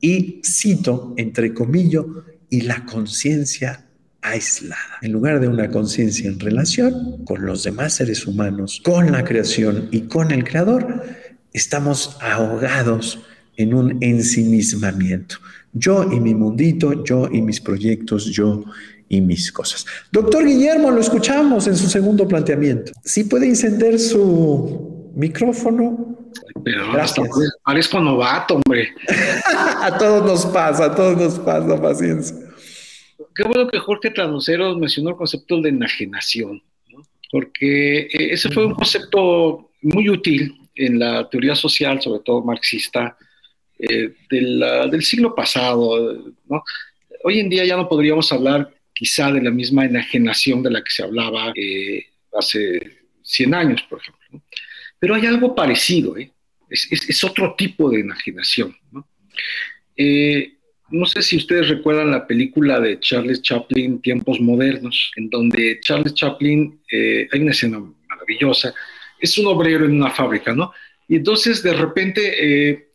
y, 0.00 0.40
cito, 0.44 1.14
entre 1.16 1.54
comillas, 1.54 2.06
y 2.50 2.62
la 2.62 2.84
conciencia 2.86 3.86
aislada. 4.20 4.98
En 5.00 5.12
lugar 5.12 5.38
de 5.38 5.46
una 5.46 5.70
conciencia 5.70 6.28
en 6.28 6.40
relación 6.40 7.24
con 7.24 7.46
los 7.46 7.62
demás 7.62 7.92
seres 7.92 8.26
humanos, 8.26 8.80
con 8.84 9.12
la 9.12 9.22
creación 9.22 9.88
y 9.92 10.02
con 10.08 10.32
el 10.32 10.42
creador, 10.42 11.04
estamos 11.52 12.16
ahogados 12.20 13.20
en 13.56 13.74
un 13.74 13.98
ensimismamiento. 14.00 15.36
Yo 15.72 16.10
y 16.10 16.18
mi 16.18 16.34
mundito, 16.34 17.04
yo 17.04 17.28
y 17.30 17.42
mis 17.42 17.60
proyectos, 17.60 18.24
yo 18.32 18.64
y 19.08 19.20
mis 19.20 19.52
cosas. 19.52 19.86
Doctor 20.10 20.44
Guillermo, 20.44 20.90
lo 20.90 21.00
escuchamos 21.00 21.66
en 21.66 21.76
su 21.76 21.88
segundo 21.88 22.26
planteamiento. 22.26 22.92
¿Sí 23.04 23.24
puede 23.24 23.46
encender 23.46 23.98
su 23.98 25.12
micrófono? 25.14 26.30
Pero 26.64 26.92
parezco 27.62 28.00
novato, 28.00 28.54
hombre. 28.54 28.92
a 29.82 29.96
todos 29.96 30.24
nos 30.24 30.46
pasa, 30.46 30.86
a 30.86 30.94
todos 30.94 31.16
nos 31.16 31.38
pasa, 31.38 31.80
paciencia. 31.80 32.36
Qué 33.34 33.44
bueno 33.44 33.68
que 33.68 33.78
Jorge 33.78 34.10
Tranoceros 34.10 34.76
mencionó 34.76 35.10
el 35.10 35.16
concepto 35.16 35.60
de 35.60 35.68
enajenación, 35.68 36.62
porque 37.30 38.00
eh, 38.00 38.32
ese 38.32 38.50
fue 38.50 38.66
un 38.66 38.74
concepto 38.74 39.70
muy 39.82 40.08
útil 40.08 40.54
en 40.74 40.98
la 40.98 41.28
teoría 41.28 41.54
social, 41.54 42.00
sobre 42.00 42.20
todo 42.20 42.42
marxista, 42.42 43.16
eh, 43.78 44.14
del 44.30 45.02
siglo 45.02 45.34
pasado. 45.34 46.32
¿no? 46.48 46.64
Hoy 47.24 47.40
en 47.40 47.48
día 47.48 47.64
ya 47.64 47.76
no 47.76 47.88
podríamos 47.88 48.30
hablar 48.32 48.75
quizá 48.96 49.30
de 49.30 49.42
la 49.42 49.50
misma 49.50 49.84
enajenación 49.84 50.62
de 50.62 50.70
la 50.70 50.82
que 50.82 50.90
se 50.90 51.02
hablaba 51.02 51.52
eh, 51.54 52.06
hace 52.32 52.80
100 53.22 53.54
años, 53.54 53.82
por 53.82 54.00
ejemplo. 54.00 54.42
Pero 54.98 55.14
hay 55.14 55.26
algo 55.26 55.54
parecido, 55.54 56.16
¿eh? 56.16 56.32
es, 56.70 57.22
otro 57.22 57.54
tipo 57.58 57.90
de 57.90 58.00
enajenación. 58.00 58.74
¿no? 58.90 59.06
Eh, 59.94 60.54
no 60.88 61.04
sé 61.04 61.20
si 61.20 61.36
ustedes 61.36 61.68
recuerdan 61.68 62.10
la 62.10 62.26
película 62.26 62.80
de 62.80 62.98
Charles 62.98 63.42
Chaplin, 63.42 64.00
Tiempos 64.00 64.40
Modernos, 64.40 65.12
en 65.16 65.28
donde 65.28 65.78
Charles 65.80 66.14
Chaplin, 66.14 66.80
hay 66.90 67.40
una 67.40 67.50
escena 67.50 67.78
maravillosa, 68.08 68.72
es 69.20 69.36
un 69.36 69.46
obrero 69.46 69.84
en 69.84 69.92
una 69.92 70.10
fábrica, 70.10 70.54
¿no? 70.54 70.72
Y 71.06 71.16
entonces 71.16 71.62
de 71.62 71.74
repente 71.74 72.88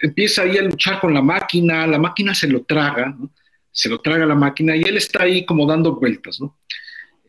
empieza 0.00 0.42
ahí 0.42 0.56
a 0.56 0.62
luchar 0.62 1.00
con 1.00 1.12
la 1.12 1.20
máquina, 1.22 1.86
la 1.86 1.98
máquina 1.98 2.34
se 2.34 2.48
lo 2.48 2.62
traga, 2.62 3.14
¿no? 3.16 3.30
Se 3.78 3.88
lo 3.88 4.00
traga 4.00 4.26
la 4.26 4.34
máquina 4.34 4.74
y 4.74 4.82
él 4.82 4.96
está 4.96 5.22
ahí 5.22 5.46
como 5.46 5.64
dando 5.64 5.94
vueltas. 5.94 6.40
¿no? 6.40 6.58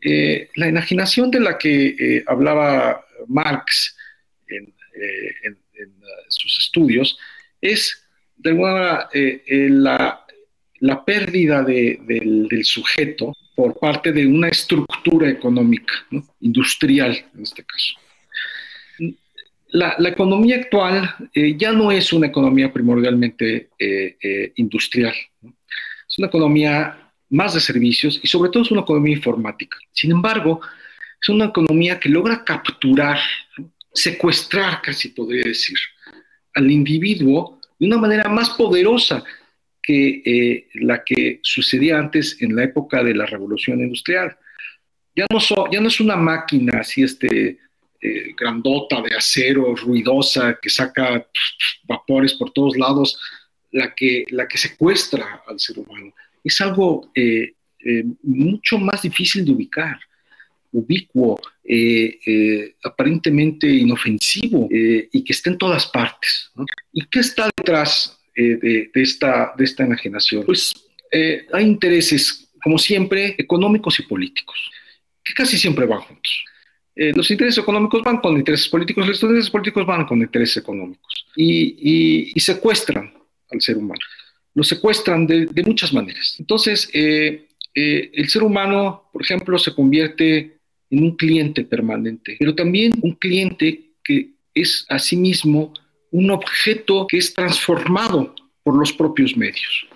Eh, 0.02 0.48
la 0.56 0.66
imaginación 0.66 1.30
de 1.30 1.38
la 1.38 1.56
que 1.56 1.94
eh, 1.96 2.24
hablaba 2.26 3.06
Marx 3.28 3.96
en, 4.48 4.64
eh, 4.66 5.86
sus 6.26 6.58
estudios 6.58 7.16
es 7.60 8.04
de 8.36 8.50
alguna 8.50 8.72
manera 8.72 10.26
la 10.80 11.04
pérdida 11.04 11.62
del, 11.62 12.48
sujeto 12.64 13.32
por 13.54 13.78
parte 13.78 14.10
de 14.10 14.26
una 14.26 14.48
estructura 14.48 15.30
económica, 15.30 15.94
industrial 16.40 17.26
en 17.32 17.42
este 17.42 17.62
caso. 17.62 17.94
La, 19.68 19.96
economía 20.08 20.56
actual 20.56 21.14
ya 21.56 21.70
no 21.72 21.92
es 21.92 22.12
una 22.12 22.26
economía 22.26 22.72
primordialmente 22.72 23.68
industrial, 24.56 25.14
es 25.42 25.52
una 26.20 26.28
economía 26.28 26.98
más 27.30 27.54
de 27.54 27.60
servicios 27.60 28.20
y 28.22 28.28
sobre 28.28 28.50
todo 28.50 28.62
es 28.62 28.70
una 28.70 28.82
economía 28.82 29.16
informática. 29.16 29.78
Sin 29.92 30.10
embargo, 30.12 30.60
es 31.20 31.28
una 31.30 31.46
economía 31.46 31.98
que 31.98 32.10
logra 32.10 32.44
capturar, 32.44 33.18
secuestrar, 33.92 34.82
casi 34.82 35.08
podría 35.08 35.44
decir, 35.44 35.78
al 36.54 36.70
individuo 36.70 37.58
de 37.78 37.86
una 37.86 37.96
manera 37.96 38.28
más 38.28 38.50
poderosa 38.50 39.24
que 39.82 40.22
eh, 40.24 40.68
la 40.74 41.02
que 41.02 41.40
sucedía 41.42 41.98
antes 41.98 42.36
en 42.40 42.54
la 42.54 42.64
época 42.64 43.02
de 43.02 43.14
la 43.14 43.24
revolución 43.24 43.80
industrial. 43.80 44.36
Ya 45.16 45.26
no, 45.30 45.88
es 45.88 46.00
una 46.00 46.16
máquina 46.16 46.80
así 46.80 47.02
este, 47.02 47.58
eh, 48.00 48.34
grandota 48.38 49.00
de 49.00 49.16
acero, 49.16 49.74
ruidosa, 49.74 50.58
que 50.60 50.68
saca 50.68 51.26
vapores 51.84 52.34
por 52.34 52.50
todos 52.52 52.76
lados, 52.76 53.18
la 53.72 53.94
que, 53.94 54.24
la 54.30 54.46
que 54.48 54.58
secuestra 54.58 55.42
al 55.46 55.58
ser 55.58 55.78
humano. 55.78 56.12
Es 56.42 56.60
algo 56.60 57.10
eh, 57.14 57.54
mucho 58.22 58.78
más 58.78 59.02
difícil 59.02 59.44
de 59.44 59.52
ubicar 59.52 59.98
ubicuo, 60.72 61.40
aparentemente 62.84 63.66
inofensivo 63.66 64.68
y 64.70 65.24
que 65.24 65.32
está 65.32 65.50
en 65.50 65.58
todas 65.58 65.86
partes. 65.86 66.52
¿Y 66.92 67.06
qué 67.06 67.20
está 67.20 67.50
detrás 67.56 68.20
eh, 68.36 68.88
de, 68.94 69.02
esta, 69.02 69.52
de 69.56 69.64
esta 69.64 69.84
enajenación? 69.84 70.44
Pues 70.46 70.72
eh, 71.10 71.46
hay 71.52 71.64
intereses, 71.64 72.48
como 72.62 72.78
siempre, 72.78 73.34
económicos 73.36 73.98
y 73.98 74.04
políticos, 74.04 74.70
que 75.24 75.34
casi 75.34 75.58
siempre 75.58 75.86
van 75.86 76.00
juntos. 76.00 76.44
Eh, 76.94 77.12
los 77.14 77.30
intereses 77.30 77.62
económicos 77.62 78.02
van 78.02 78.18
con 78.18 78.36
intereses 78.36 78.68
políticos, 78.68 79.06
los 79.06 79.22
intereses 79.22 79.50
políticos 79.50 79.84
van 79.86 80.04
con 80.04 80.20
intereses 80.20 80.58
económicos 80.58 81.26
y, 81.36 82.30
y, 82.34 82.40
secuestran 82.40 83.12
al 83.50 83.60
ser 83.60 83.76
humano. 83.76 84.00
Lo 84.54 84.64
secuestran 84.64 85.26
de, 85.26 85.46
de 85.46 85.62
muchas 85.62 85.92
maneras. 85.92 86.36
Entonces, 86.38 86.88
el 86.92 88.28
ser 88.28 88.42
humano, 88.42 89.08
por 89.12 89.22
ejemplo, 89.22 89.58
se 89.58 89.74
convierte 89.74 90.58
en 90.90 91.04
un 91.04 91.16
cliente 91.16 91.64
permanente, 91.64 92.36
pero 92.38 92.54
también 92.54 92.92
un 93.00 93.12
cliente 93.12 93.92
que 94.02 94.30
es 94.54 94.84
a 94.88 94.98
sí 94.98 95.16
un 96.12 96.30
objeto 96.30 97.06
que 97.06 97.18
es 97.18 97.32
transformado 97.32 98.34
por 98.64 98.76
los 98.76 98.92
propios 98.92 99.36
medios. 99.36 99.86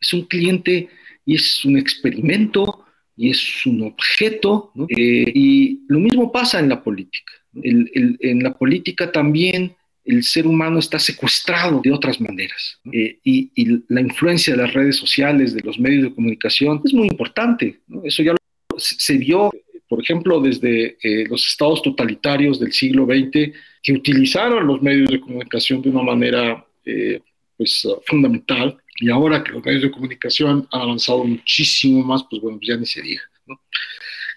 Es 0.00 0.12
un 0.12 0.22
cliente 0.22 0.88
y 1.24 1.34
es 1.34 1.64
un 1.64 1.76
experimento 1.76 2.84
y 3.16 3.30
es 3.30 3.66
un 3.66 3.82
objeto. 3.82 4.72
Eh, 4.88 5.24
y 5.34 5.80
lo 5.88 5.98
mismo 5.98 6.30
pasa 6.30 6.60
en 6.60 6.68
la 6.68 6.82
política. 6.82 7.32
en 7.54 8.42
la 8.42 8.56
política 8.56 9.10
también 9.10 9.76
el 10.04 10.24
ser 10.24 10.46
humano 10.46 10.78
está 10.78 10.98
secuestrado 10.98 11.80
de 11.82 11.92
otras 11.92 12.20
maneras. 12.20 12.78
Eh, 12.92 13.18
y, 13.24 13.50
la 13.88 14.00
influencia 14.00 14.54
de 14.54 14.62
las 14.62 14.72
redes 14.72 14.96
sociales, 14.96 15.54
de 15.54 15.62
los 15.62 15.78
medios 15.78 16.04
de 16.04 16.14
comunicación, 16.14 16.80
es 16.84 16.92
muy 16.92 17.08
importante. 17.08 17.80
Eso 18.04 18.22
ya 18.22 18.34
se 18.76 19.16
vio, 19.16 19.50
por 19.88 20.02
ejemplo, 20.02 20.40
desde 20.40 20.96
eh, 21.02 21.26
los 21.28 21.46
estados 21.46 21.82
totalitarios 21.82 22.58
del 22.58 22.72
siglo 22.72 23.06
XX 23.06 23.52
que 23.82 23.92
utilizaron 23.92 24.66
los 24.66 24.82
medios 24.82 25.10
de 25.10 25.20
comunicación 25.20 25.82
de 25.82 25.90
una 25.90 26.02
manera 26.02 26.64
eh, 26.84 27.20
pues, 27.56 27.86
fundamental. 28.06 28.76
Y 28.98 29.10
ahora 29.10 29.42
que 29.42 29.52
los 29.52 29.64
medios 29.64 29.82
de 29.82 29.90
comunicación 29.90 30.68
han 30.72 30.80
avanzado 30.80 31.24
muchísimo 31.24 32.02
más, 32.04 32.24
pues 32.28 32.42
bueno, 32.42 32.58
ya 32.60 32.76
ni 32.76 32.86
se 32.86 33.02
diga. 33.02 33.22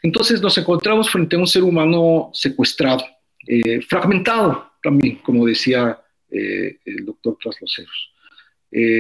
Entonces 0.04 0.42
nos 0.42 0.58
encontramos 0.58 1.10
frente 1.10 1.36
a 1.36 1.40
un 1.40 1.48
ser 1.48 1.64
humano 1.64 2.30
secuestrado, 2.34 3.04
fragmentado 3.88 4.75
también, 4.86 5.18
como 5.18 5.46
decía 5.46 6.00
eh, 6.32 6.78
el 6.86 7.06
doctor 7.06 7.38
Trasloceros. 7.42 8.12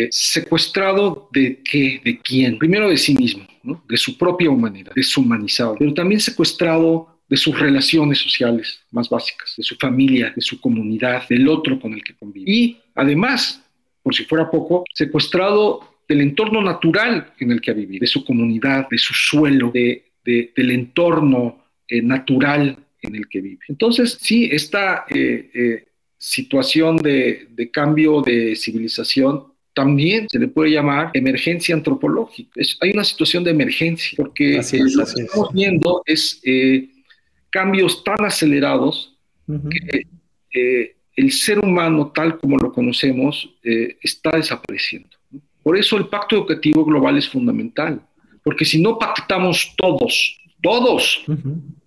secuestrado 0.09 1.29
de 1.31 1.61
qué, 1.63 2.01
de 2.03 2.19
quién, 2.19 2.57
primero 2.57 2.89
de 2.89 2.97
sí 2.97 3.13
mismo, 3.13 3.45
de 3.87 3.97
su 3.97 4.17
propia 4.17 4.49
humanidad, 4.49 4.93
deshumanizado, 4.95 5.75
pero 5.77 5.93
también 5.93 6.19
secuestrado 6.19 7.15
de 7.27 7.37
sus 7.37 7.59
relaciones 7.59 8.19
sociales 8.19 8.81
más 8.91 9.09
básicas, 9.09 9.53
de 9.57 9.63
su 9.63 9.75
familia, 9.75 10.31
de 10.35 10.41
su 10.41 10.61
comunidad, 10.61 11.27
del 11.27 11.47
otro 11.47 11.79
con 11.79 11.93
el 11.93 12.03
que 12.03 12.15
convive. 12.15 12.51
Y 12.51 12.77
además, 12.93 13.63
por 14.03 14.13
si 14.13 14.25
fuera 14.25 14.49
poco, 14.49 14.83
secuestrado 14.93 15.95
del 16.07 16.21
entorno 16.21 16.61
natural 16.61 17.33
en 17.39 17.51
el 17.51 17.61
que 17.61 17.71
ha 17.71 17.73
vivido, 17.73 18.01
de 18.01 18.07
su 18.07 18.23
comunidad, 18.23 18.87
de 18.89 18.97
su 18.97 19.13
suelo, 19.13 19.71
de, 19.71 20.11
del 20.23 20.71
entorno 20.71 21.65
eh, 21.87 22.01
natural 22.01 22.77
en 23.01 23.15
el 23.15 23.27
que 23.27 23.41
vive. 23.41 23.59
Entonces, 23.67 24.17
sí, 24.19 24.49
esta 24.51 25.05
eh, 25.09 25.49
eh, 25.53 25.87
situación 26.17 26.97
de, 26.97 27.47
de, 27.51 27.71
cambio 27.71 28.21
de 28.21 28.55
civilización 28.55 29.53
también 29.73 30.27
se 30.29 30.39
le 30.39 30.47
puede 30.47 30.71
llamar 30.71 31.11
emergencia 31.13 31.75
antropológica. 31.75 32.61
hay 32.81 32.91
una 32.91 33.03
situación 33.03 33.43
de 33.43 33.51
emergencia, 33.51 34.15
porque 34.15 34.61
lo 34.95 35.05
que 35.05 35.21
estamos 35.21 35.53
viendo 35.53 36.01
es 36.05 36.41
cambios 37.49 38.03
tan 38.03 38.23
acelerados 38.25 39.15
que 39.47 40.07
eh, 40.53 40.95
el 41.15 41.31
ser 41.31 41.59
humano 41.59 42.11
tal 42.13 42.37
como 42.37 42.57
lo 42.57 42.71
conocemos 42.71 43.49
eh, 43.63 43.97
está 44.01 44.31
desapareciendo. 44.31 45.09
Por 45.63 45.77
eso 45.77 45.97
el 45.97 46.07
pacto 46.07 46.35
educativo 46.35 46.83
global 46.83 47.17
es 47.17 47.29
fundamental, 47.29 48.01
porque 48.43 48.65
si 48.65 48.81
no 48.81 48.99
pactamos 48.99 49.73
todos, 49.77 50.37
todos, 50.65 51.23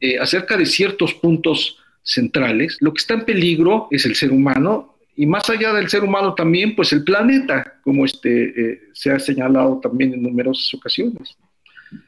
eh, 0.00 0.18
acerca 0.18 0.56
de 0.56 0.66
ciertos 0.66 1.14
puntos 1.14 1.78
centrales, 2.02 2.78
lo 2.80 2.92
que 2.92 3.00
está 3.00 3.14
en 3.14 3.24
peligro 3.24 3.88
es 3.90 4.06
el 4.06 4.14
ser 4.14 4.30
humano 4.30 4.94
y 5.16 5.26
más 5.26 5.50
allá 5.50 5.72
del 5.72 5.88
ser 5.88 6.04
humano 6.04 6.34
también, 6.34 6.76
pues 6.76 6.92
el 6.92 7.02
planeta, 7.02 7.80
como 7.82 8.04
este, 8.04 8.80
se 8.92 9.10
ha 9.10 9.18
señalado 9.18 9.80
también 9.80 10.14
en 10.14 10.22
numerosas 10.22 10.72
ocasiones. 10.74 11.36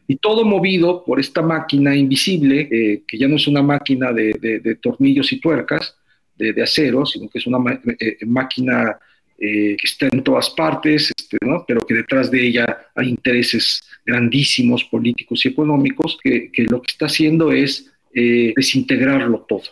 Y 0.06 0.16
todo 0.16 0.44
movido 0.44 1.04
por 1.04 1.20
esta 1.20 1.42
máquina 1.42 1.94
invisible, 1.94 2.68
eh, 2.70 3.02
que 3.06 3.18
ya 3.18 3.28
no 3.28 3.37
es 3.37 3.46
una 3.46 3.62
máquina 3.62 4.12
de, 4.12 4.78
tornillos 4.80 5.33
y 5.33 5.40
tuercas, 5.40 5.96
de, 6.37 6.62
acero, 6.62 7.04
sino 7.04 7.28
que 7.28 7.38
es 7.38 7.46
una 7.46 7.59
eh, 7.98 8.18
máquina 8.26 8.98
eh, 9.40 9.76
que 9.76 9.87
está 9.87 10.09
en 10.12 10.22
todas 10.22 10.50
partes, 10.50 11.11
este, 11.16 11.38
pero 11.66 11.81
que 11.81 11.94
detrás 11.94 12.31
de 12.31 12.46
ella 12.46 12.79
hay 12.94 13.09
intereses 13.09 13.83
grandísimos 14.05 14.85
políticos 14.85 15.44
y 15.44 15.48
económicos, 15.48 16.18
que, 16.22 16.50
lo 16.68 16.83
que 16.83 16.92
está 16.92 17.07
haciendo 17.07 17.50
es 17.50 17.90
desintegrarlo 18.12 19.46
todo. 19.48 19.62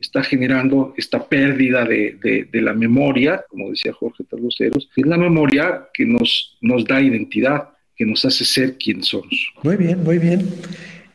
Está 0.00 0.22
generando 0.22 0.94
esta 0.96 1.28
pérdida 1.28 1.84
de, 1.84 2.48
la 2.52 2.74
memoria, 2.74 3.44
como 3.48 3.70
decía 3.70 3.92
Jorge 3.92 4.24
Tarloceros, 4.24 4.88
que 4.94 5.02
la 5.02 5.16
memoria 5.16 5.88
que 5.94 6.04
nos, 6.04 6.58
nos 6.60 6.84
da 6.84 7.00
identidad 7.00 7.68
que 7.98 8.06
nos 8.06 8.24
hace 8.24 8.44
ser 8.44 8.78
quien 8.78 9.02
somos. 9.02 9.52
Muy 9.62 9.76
bien, 9.76 10.02
muy 10.04 10.18
bien. 10.18 10.48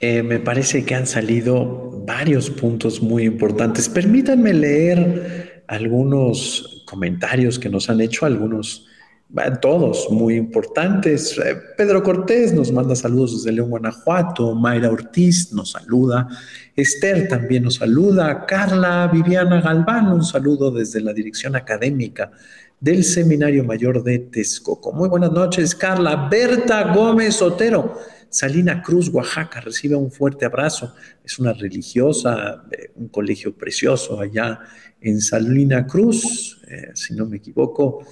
Eh, 0.02 0.22
me 0.22 0.38
parece 0.38 0.84
que 0.84 0.96
han 0.96 1.08
salido 1.08 2.04
varios 2.06 2.50
puntos 2.50 3.02
muy 3.02 3.24
importantes. 3.24 3.88
Permítanme 3.88 4.54
leer 4.54 5.64
algunos 5.68 6.73
comentarios 6.84 7.60
que 7.60 7.70
nos 7.70 7.90
han 7.90 8.02
hecho 8.02 8.26
algunos, 8.26 8.88
todos 9.62 10.08
muy 10.12 10.36
importantes. 10.36 11.38
Eh, 11.38 11.56
Pedro 11.76 12.04
Cortés 12.04 12.54
nos 12.54 12.72
manda 12.72 12.96
saludos 12.96 13.38
desde 13.38 13.52
León, 13.52 13.72
Guanajuato. 13.72 14.54
Mayra 14.54 14.92
Ortiz 14.92 15.52
nos 15.52 15.72
saluda. 15.72 16.28
Esther 16.76 17.28
también 17.28 17.64
nos 17.64 17.76
saluda. 17.76 18.46
Carla 18.46 19.10
Viviana 19.12 19.60
Galván, 19.60 20.12
un 20.12 20.24
saludo 20.24 20.70
desde 20.72 21.02
la 21.02 21.14
dirección 21.14 21.56
académica 21.56 22.32
del 22.80 23.04
Seminario 23.04 23.64
Mayor 23.64 24.04
de 24.04 24.20
Texcoco. 24.20 24.92
Muy 24.92 25.10
buenas 25.10 25.32
noches, 25.32 25.74
Carla. 25.74 26.28
Berta 26.30 26.94
Gómez 26.94 27.42
Otero, 27.42 27.98
Salina 28.34 28.82
Cruz, 28.82 29.10
Oaxaca, 29.10 29.62
recibe 29.62 29.96
un 29.96 30.12
fuerte 30.12 30.44
abrazo. 30.44 30.96
Es 31.24 31.38
una 31.38 31.54
religiosa, 31.54 32.64
un 32.96 33.10
colegio 33.10 33.56
precioso 33.56 34.20
allá 34.20 34.60
en 35.00 35.22
Salina 35.22 35.86
Cruz, 35.86 36.60
eh, 36.68 36.90
si 36.96 37.14
no 37.14 37.28
me 37.28 37.38
equivoco, 37.38 38.08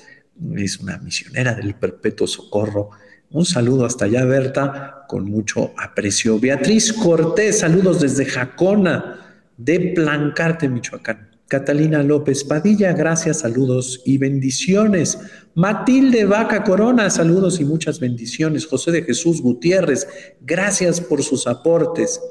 es 0.55 0.77
una 0.77 0.99
misionera 0.99 1.55
del 1.55 1.73
Perpetuo 1.73 2.27
Socorro. 2.27 2.91
Un 3.31 3.45
saludo 3.45 3.83
hasta 3.83 4.05
allá, 4.05 4.23
Berta, 4.25 5.05
con 5.07 5.25
mucho 5.25 5.73
aprecio. 5.75 6.39
Beatriz 6.39 6.93
Cortés, 6.93 7.57
saludos 7.57 8.01
desde 8.01 8.25
Jacona, 8.25 9.47
de 9.57 9.93
Plancarte, 9.95 10.69
Michoacán. 10.69 11.30
Catalina 11.51 12.01
López 12.01 12.45
Padilla, 12.45 12.93
gracias, 12.93 13.39
saludos 13.39 14.01
y 14.05 14.17
bendiciones. 14.17 15.19
Matilde 15.53 16.23
Vaca 16.23 16.63
Corona, 16.63 17.09
saludos 17.09 17.59
y 17.59 17.65
muchas 17.65 17.99
bendiciones. 17.99 18.65
José 18.65 18.91
de 18.91 19.03
Jesús 19.03 19.41
Gutiérrez, 19.41 20.07
gracias 20.39 21.01
por 21.01 21.23
sus 21.23 21.47
aportes. 21.47 22.21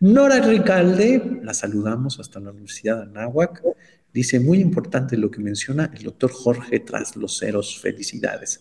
Nora 0.00 0.40
Ricalde, 0.40 1.38
la 1.44 1.54
saludamos 1.54 2.18
hasta 2.18 2.40
la 2.40 2.50
Universidad 2.50 2.96
de 2.96 3.02
Anáhuac. 3.04 3.62
Dice, 4.12 4.40
muy 4.40 4.58
importante 4.58 5.16
lo 5.16 5.30
que 5.30 5.38
menciona 5.38 5.92
el 5.94 6.02
doctor 6.02 6.32
Jorge 6.32 6.80
Trasloceros. 6.80 7.78
Felicidades. 7.78 8.60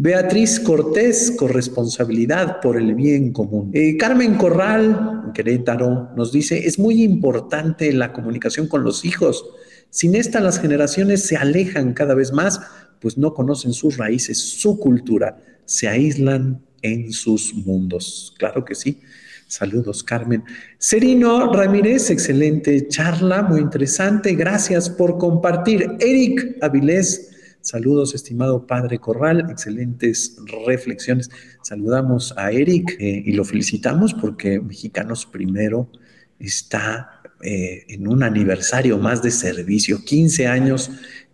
Beatriz 0.00 0.60
Cortés, 0.60 1.32
corresponsabilidad 1.36 2.60
por 2.60 2.76
el 2.76 2.94
bien 2.94 3.32
común. 3.32 3.72
Eh, 3.74 3.96
Carmen 3.96 4.36
Corral, 4.36 5.32
Querétaro, 5.34 6.10
nos 6.16 6.30
dice, 6.30 6.68
es 6.68 6.78
muy 6.78 7.02
importante 7.02 7.92
la 7.92 8.12
comunicación 8.12 8.68
con 8.68 8.84
los 8.84 9.04
hijos. 9.04 9.44
Sin 9.90 10.14
esta 10.14 10.38
las 10.38 10.60
generaciones 10.60 11.24
se 11.24 11.36
alejan 11.36 11.94
cada 11.94 12.14
vez 12.14 12.32
más, 12.32 12.60
pues 13.00 13.18
no 13.18 13.34
conocen 13.34 13.72
sus 13.72 13.96
raíces, 13.96 14.38
su 14.38 14.78
cultura, 14.78 15.40
se 15.64 15.88
aíslan 15.88 16.62
en 16.82 17.12
sus 17.12 17.52
mundos. 17.52 18.36
Claro 18.38 18.64
que 18.64 18.76
sí. 18.76 19.00
Saludos, 19.48 20.04
Carmen. 20.04 20.44
Serino 20.78 21.52
Ramírez, 21.52 22.10
excelente 22.10 22.86
charla, 22.86 23.42
muy 23.42 23.58
interesante. 23.58 24.36
Gracias 24.36 24.88
por 24.88 25.18
compartir. 25.18 25.96
Eric 25.98 26.58
Avilés, 26.60 27.32
saludos, 27.68 28.14
estimado 28.14 28.66
Padre 28.66 28.98
Corral, 28.98 29.46
excelentes 29.50 30.36
reflexiones. 30.66 31.30
Saludamos 31.62 32.32
a 32.36 32.50
Eric 32.50 32.96
eh, 32.98 33.22
y 33.26 33.32
lo 33.32 33.44
felicitamos 33.44 34.14
porque 34.14 34.58
Mexicanos 34.58 35.26
Primero 35.26 35.90
está 36.38 37.22
eh, 37.42 37.84
en 37.88 38.08
un 38.08 38.22
aniversario 38.22 38.96
más 38.98 39.22
de 39.22 39.30
servicio, 39.30 40.02
15 40.02 40.46
años 40.46 40.90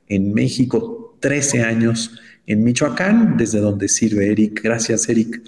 en 0.08 0.34
México, 0.34 1.16
13 1.20 1.62
años 1.62 2.10
en 2.46 2.64
Michoacán, 2.64 3.36
desde 3.36 3.60
donde 3.60 3.88
sirve 3.88 4.32
Eric. 4.32 4.60
Gracias, 4.62 5.08
Eric. 5.08 5.40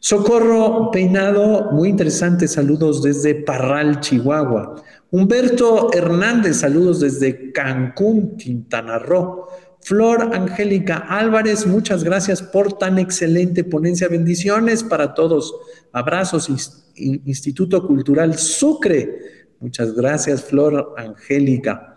Socorro 0.00 0.92
Peinado, 0.92 1.72
muy 1.72 1.88
interesante, 1.88 2.46
saludos 2.46 3.02
desde 3.02 3.34
Parral, 3.34 3.98
Chihuahua. 3.98 4.76
Humberto 5.10 5.90
Hernández, 5.92 6.58
saludos 6.58 7.00
desde 7.00 7.50
Cancún, 7.50 8.36
Quintana 8.36 8.98
Roo. 8.98 9.46
Flor 9.88 10.34
Angélica 10.34 10.98
Álvarez, 10.98 11.66
muchas 11.66 12.04
gracias 12.04 12.42
por 12.42 12.76
tan 12.76 12.98
excelente 12.98 13.64
ponencia. 13.64 14.06
Bendiciones 14.06 14.84
para 14.84 15.14
todos. 15.14 15.54
Abrazos, 15.92 16.50
Instituto 16.94 17.86
Cultural 17.86 18.36
Sucre. 18.36 19.46
Muchas 19.60 19.94
gracias, 19.94 20.44
Flor 20.44 20.92
Angélica. 20.98 21.94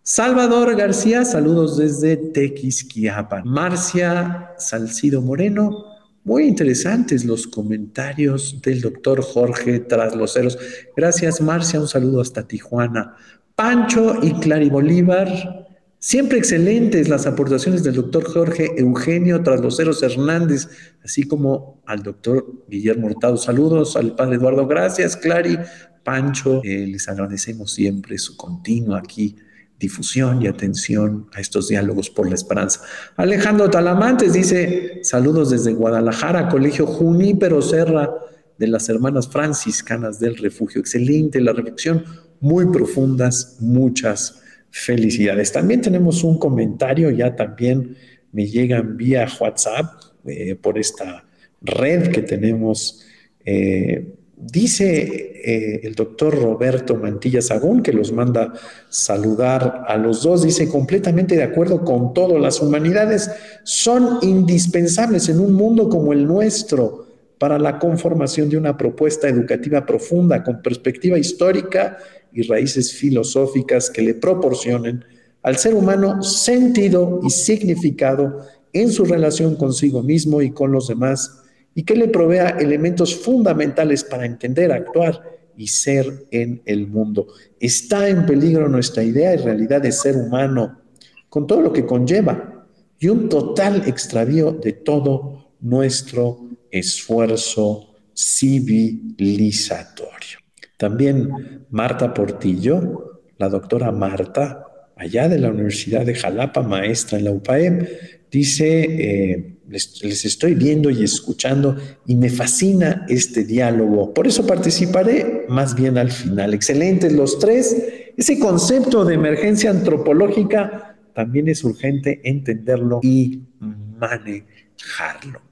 Salvador 0.00 0.74
García, 0.74 1.26
saludos 1.26 1.76
desde 1.76 2.16
Tequisquiapan. 2.16 3.46
Marcia 3.46 4.54
Salcido 4.56 5.20
Moreno, 5.20 5.84
muy 6.24 6.44
interesantes 6.44 7.26
los 7.26 7.46
comentarios 7.46 8.62
del 8.62 8.80
doctor 8.80 9.20
Jorge 9.20 9.80
Trasloceros. 9.80 10.58
Gracias, 10.96 11.42
Marcia. 11.42 11.78
Un 11.78 11.88
saludo 11.88 12.22
hasta 12.22 12.48
Tijuana. 12.48 13.16
Pancho 13.54 14.16
y 14.22 14.32
Clary 14.40 14.70
Bolívar. 14.70 15.57
Siempre 16.00 16.38
excelentes 16.38 17.08
las 17.08 17.26
aportaciones 17.26 17.82
del 17.82 17.94
doctor 17.94 18.22
Jorge 18.24 18.70
Eugenio 18.76 19.42
Trasloceros 19.42 20.00
Hernández, 20.04 20.68
así 21.02 21.24
como 21.24 21.82
al 21.86 22.04
doctor 22.04 22.64
Guillermo 22.68 23.08
Hurtado. 23.08 23.36
Saludos 23.36 23.96
al 23.96 24.14
padre 24.14 24.36
Eduardo. 24.36 24.68
Gracias, 24.68 25.16
Clary. 25.16 25.58
Pancho, 26.04 26.62
eh, 26.62 26.86
les 26.86 27.08
agradecemos 27.08 27.72
siempre 27.72 28.16
su 28.16 28.36
continuo 28.36 28.94
aquí 28.94 29.36
difusión 29.78 30.40
y 30.40 30.46
atención 30.46 31.28
a 31.34 31.40
estos 31.40 31.68
diálogos 31.68 32.10
por 32.10 32.28
la 32.28 32.36
esperanza. 32.36 32.80
Alejandro 33.16 33.68
Talamantes 33.68 34.32
dice, 34.32 35.00
saludos 35.02 35.50
desde 35.50 35.72
Guadalajara, 35.72 36.48
Colegio 36.48 36.86
Junípero 36.86 37.60
Serra 37.60 38.08
de 38.56 38.68
las 38.68 38.88
Hermanas 38.88 39.28
Franciscanas 39.28 40.18
del 40.20 40.36
Refugio. 40.36 40.80
Excelente 40.80 41.40
la 41.40 41.52
reflexión, 41.52 42.04
muy 42.40 42.66
profundas, 42.66 43.56
muchas 43.60 44.42
felicidades. 44.70 45.52
También 45.52 45.80
tenemos 45.80 46.24
un 46.24 46.38
comentario, 46.38 47.10
ya 47.10 47.34
también 47.34 47.96
me 48.32 48.46
llegan 48.46 48.96
vía 48.96 49.26
WhatsApp 49.40 49.86
eh, 50.26 50.54
por 50.54 50.78
esta 50.78 51.24
red 51.60 52.10
que 52.10 52.22
tenemos. 52.22 53.04
Eh, 53.44 54.14
Dice 54.40 55.32
eh, 55.44 55.80
el 55.82 55.96
doctor 55.96 56.40
Roberto 56.40 56.94
Mantilla 56.94 57.42
Sagún, 57.42 57.82
que 57.82 57.92
los 57.92 58.12
manda 58.12 58.52
saludar 58.88 59.84
a 59.88 59.96
los 59.96 60.22
dos, 60.22 60.44
dice 60.44 60.68
completamente 60.68 61.34
de 61.34 61.42
acuerdo 61.42 61.84
con 61.84 62.14
todo, 62.14 62.38
las 62.38 62.62
humanidades 62.62 63.32
son 63.64 64.18
indispensables 64.22 65.28
en 65.28 65.40
un 65.40 65.54
mundo 65.54 65.88
como 65.88 66.12
el 66.12 66.24
nuestro 66.24 67.07
para 67.38 67.58
la 67.58 67.78
conformación 67.78 68.48
de 68.50 68.56
una 68.56 68.76
propuesta 68.76 69.28
educativa 69.28 69.86
profunda 69.86 70.42
con 70.42 70.60
perspectiva 70.60 71.18
histórica 71.18 71.98
y 72.32 72.42
raíces 72.42 72.92
filosóficas 72.92 73.90
que 73.90 74.02
le 74.02 74.14
proporcionen 74.14 75.04
al 75.42 75.56
ser 75.56 75.74
humano 75.74 76.22
sentido 76.22 77.20
y 77.24 77.30
significado 77.30 78.40
en 78.72 78.90
su 78.90 79.04
relación 79.04 79.56
consigo 79.56 80.02
mismo 80.02 80.42
y 80.42 80.50
con 80.50 80.72
los 80.72 80.88
demás 80.88 81.42
y 81.74 81.84
que 81.84 81.94
le 81.94 82.08
provea 82.08 82.56
elementos 82.58 83.14
fundamentales 83.14 84.02
para 84.02 84.26
entender, 84.26 84.72
actuar 84.72 85.22
y 85.56 85.68
ser 85.68 86.26
en 86.30 86.60
el 86.64 86.88
mundo. 86.88 87.28
Está 87.60 88.08
en 88.08 88.26
peligro 88.26 88.68
nuestra 88.68 89.02
idea 89.02 89.34
y 89.34 89.38
realidad 89.38 89.82
de 89.82 89.92
ser 89.92 90.16
humano, 90.16 90.80
con 91.28 91.46
todo 91.46 91.60
lo 91.60 91.72
que 91.72 91.86
conlleva, 91.86 92.66
y 92.98 93.08
un 93.08 93.28
total 93.28 93.84
extravío 93.86 94.52
de 94.52 94.72
todo 94.72 95.52
nuestro 95.60 96.47
esfuerzo 96.70 97.96
civilizatorio. 98.14 100.38
También 100.76 101.66
Marta 101.70 102.14
Portillo, 102.14 103.22
la 103.38 103.48
doctora 103.48 103.90
Marta, 103.92 104.64
allá 104.96 105.28
de 105.28 105.38
la 105.38 105.50
Universidad 105.50 106.06
de 106.06 106.14
Jalapa, 106.14 106.62
maestra 106.62 107.18
en 107.18 107.24
la 107.24 107.32
UPAEM, 107.32 107.86
dice... 108.30 108.84
Eh, 108.84 109.54
les, 109.68 110.24
estoy 110.24 110.54
viendo 110.54 110.90
y 110.90 111.04
escuchando 111.04 111.76
y 112.06 112.16
me 112.16 112.30
fascina 112.30 113.04
este 113.08 113.44
diálogo. 113.44 114.14
Por 114.14 114.26
eso 114.26 114.46
participaré 114.46 115.46
más 115.48 115.74
bien 115.74 115.98
al 115.98 116.10
final. 116.10 116.54
Excelentes 116.54 117.12
los 117.12 117.38
tres. 117.38 117.76
Ese 118.16 118.38
concepto 118.38 119.04
de 119.04 119.14
emergencia 119.14 119.70
antropológica 119.70 120.96
también 121.14 121.48
es 121.48 121.62
urgente 121.64 122.20
entenderlo 122.24 123.00
y 123.02 123.42
manejarlo. 123.60 125.42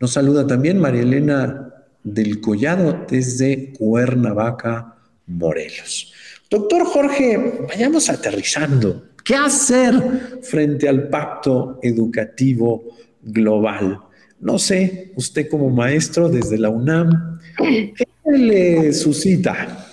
Nos 0.00 0.12
saluda 0.12 0.46
también 0.46 0.78
María 0.78 1.02
Elena 1.02 1.74
del 2.04 2.40
Collado 2.40 3.04
desde 3.08 3.72
Cuernavaca, 3.72 4.96
Morelos. 5.26 6.12
Doctor 6.50 6.84
Jorge, 6.84 7.66
vayamos 7.68 8.08
aterrizando. 8.08 9.04
¿Qué 9.24 9.34
hacer 9.34 10.40
frente 10.42 10.88
al 10.88 11.08
pacto 11.08 11.78
educativo 11.82 12.84
global. 13.22 14.00
No 14.40 14.58
sé, 14.58 15.12
usted 15.16 15.48
como 15.48 15.70
maestro 15.70 16.28
desde 16.28 16.58
la 16.58 16.70
UNAM, 16.70 17.40
¿qué 17.56 18.06
le 18.24 18.92
suscita? 18.92 19.84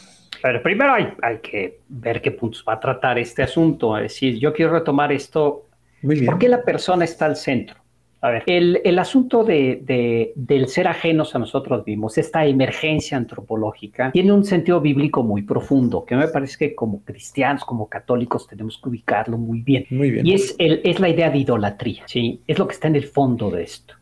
Pero 0.41 0.61
primero 0.61 0.93
hay, 0.93 1.07
hay, 1.23 1.39
que 1.39 1.79
ver 1.89 2.21
qué 2.21 2.31
puntos 2.31 2.63
va 2.67 2.73
a 2.73 2.79
tratar 2.79 3.17
este 3.17 3.41
asunto. 3.41 3.97
Es 3.97 4.13
decir, 4.13 4.37
yo 4.37 4.53
quiero 4.53 4.73
retomar 4.73 5.11
esto. 5.11 5.67
Muy 6.03 6.15
bien. 6.15 6.27
¿Por 6.27 6.37
qué 6.37 6.47
la 6.47 6.61
persona 6.61 7.05
está 7.05 7.25
al 7.25 7.35
centro? 7.35 7.75
A 8.25 8.31
ver, 8.31 8.43
el, 8.47 8.97
asunto 8.97 9.43
de, 9.43 10.33
del 10.35 10.67
ser 10.67 10.87
ajenos 10.87 11.35
a 11.35 11.39
nosotros 11.39 11.85
mismos, 11.85 12.17
esta 12.17 12.43
emergencia 12.43 13.17
antropológica, 13.17 14.11
tiene 14.11 14.31
un 14.31 14.43
sentido 14.43 14.81
bíblico 14.81 15.21
muy 15.21 15.43
profundo, 15.43 16.03
que 16.03 16.15
me 16.15 16.27
parece 16.29 16.57
que 16.57 16.73
como 16.73 17.03
cristianos, 17.03 17.63
como 17.63 17.87
católicos, 17.87 18.47
tenemos 18.47 18.79
que 18.81 18.89
ubicarlo 18.89 19.37
muy 19.37 19.61
bien. 19.61 19.85
Muy 19.91 20.09
bien. 20.09 20.25
Y 20.25 20.33
es, 20.33 20.55
el, 20.57 20.81
es 20.83 20.99
la 20.99 21.09
idea 21.09 21.29
de 21.29 21.37
idolatría, 21.37 22.01
¿sí? 22.07 22.41
Es 22.47 22.57
lo 22.57 22.67
que 22.67 22.73
está 22.73 22.87
en 22.87 22.95
el 22.95 23.05
fondo 23.05 23.51
de 23.51 23.61
esto. 23.61 23.93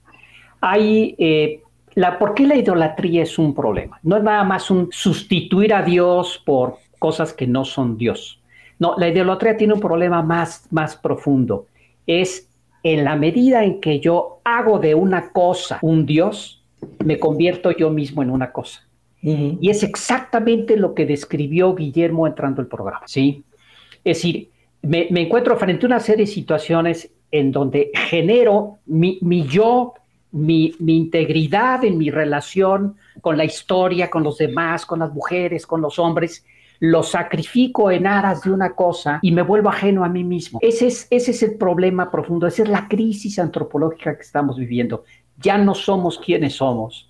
Hay... 0.62 1.16
Eh, 1.18 1.60
la, 1.96 2.18
¿Por 2.18 2.34
qué 2.34 2.48
la 2.48 2.56
idolatría 2.56 3.24
es 3.24 3.38
un 3.38 3.54
problema? 3.54 4.00
No 4.04 4.16
es 4.16 4.24
nada 4.24 4.46
más 4.46 4.72
un 4.72 4.88
sustituir 4.90 5.74
a 5.74 5.82
Dios 5.84 6.42
por 6.46 6.78
cosas 6.98 7.34
que 7.34 7.46
no 7.46 7.66
son 7.66 7.98
Dios. 7.98 8.42
No, 8.80 8.96
la 8.98 9.10
idolatría 9.10 9.58
tiene 9.58 9.74
un 9.74 9.82
problema 9.82 10.24
más, 10.24 10.66
más 10.72 10.96
profundo. 10.96 11.68
Es 12.08 12.50
en 12.84 13.06
la 13.06 13.16
medida 13.16 13.64
en 13.64 13.80
que 13.80 14.00
yo 14.00 14.42
hago 14.44 14.78
de 14.80 14.94
una 14.94 15.32
cosa 15.32 15.80
un 15.82 16.06
Dios, 16.06 16.64
me 17.04 17.18
convierto 17.18 17.72
yo 17.72 17.90
mismo 17.90 18.22
en 18.22 18.30
una 18.30 18.52
cosa. 18.52 18.86
Y 19.26 19.70
es 19.70 19.84
exactamente 19.84 20.76
lo 20.76 20.94
que 20.94 21.06
describió 21.06 21.74
Guillermo 21.74 22.28
entrando 22.28 22.62
al 22.62 22.68
programa, 22.68 23.08
¿sí? 23.08 23.46
Es 24.04 24.18
decir, 24.18 24.50
me, 24.82 25.08
encuentro 25.10 25.56
frente 25.56 25.86
a 25.86 25.88
una 25.88 26.02
serie 26.02 26.26
de 26.26 26.32
situaciones 26.32 27.10
en 27.32 27.54
donde 27.54 27.90
genero 27.94 28.80
mi, 28.86 29.48
yo, 29.48 29.94
mi, 30.34 30.76
mi, 30.80 30.98
integridad 30.98 31.86
en 31.86 31.98
mi 31.98 32.12
relación 32.12 32.98
con 33.22 33.38
la 33.38 33.46
historia, 33.46 34.10
con 34.10 34.24
los 34.24 34.38
demás, 34.38 34.86
con 34.86 35.00
las 35.00 35.14
mujeres, 35.14 35.66
con 35.66 35.80
los 35.80 35.98
hombres, 36.00 36.46
lo 36.80 37.04
sacrifico 37.04 37.92
en 37.92 38.08
aras 38.08 38.44
de 38.44 38.52
una 38.52 38.76
cosa 38.76 39.20
y 39.22 39.32
me 39.32 39.42
vuelvo 39.42 39.70
ajeno 39.70 40.04
a 40.04 40.10
mí 40.10 40.24
mismo. 40.24 40.60
Ese 40.62 40.88
es, 40.88 41.08
ese 41.10 41.32
es 41.32 41.44
el 41.44 41.56
problema 41.56 42.12
profundo, 42.12 42.48
esa 42.48 42.64
es 42.64 42.70
la 42.70 42.88
crisis 42.88 43.40
antropológica 43.40 44.16
que 44.16 44.22
estamos 44.24 44.58
viviendo. 44.58 45.04
Ya 45.38 45.58
no 45.58 45.76
somos 45.76 46.20
quienes 46.20 46.56
somos, 46.56 47.10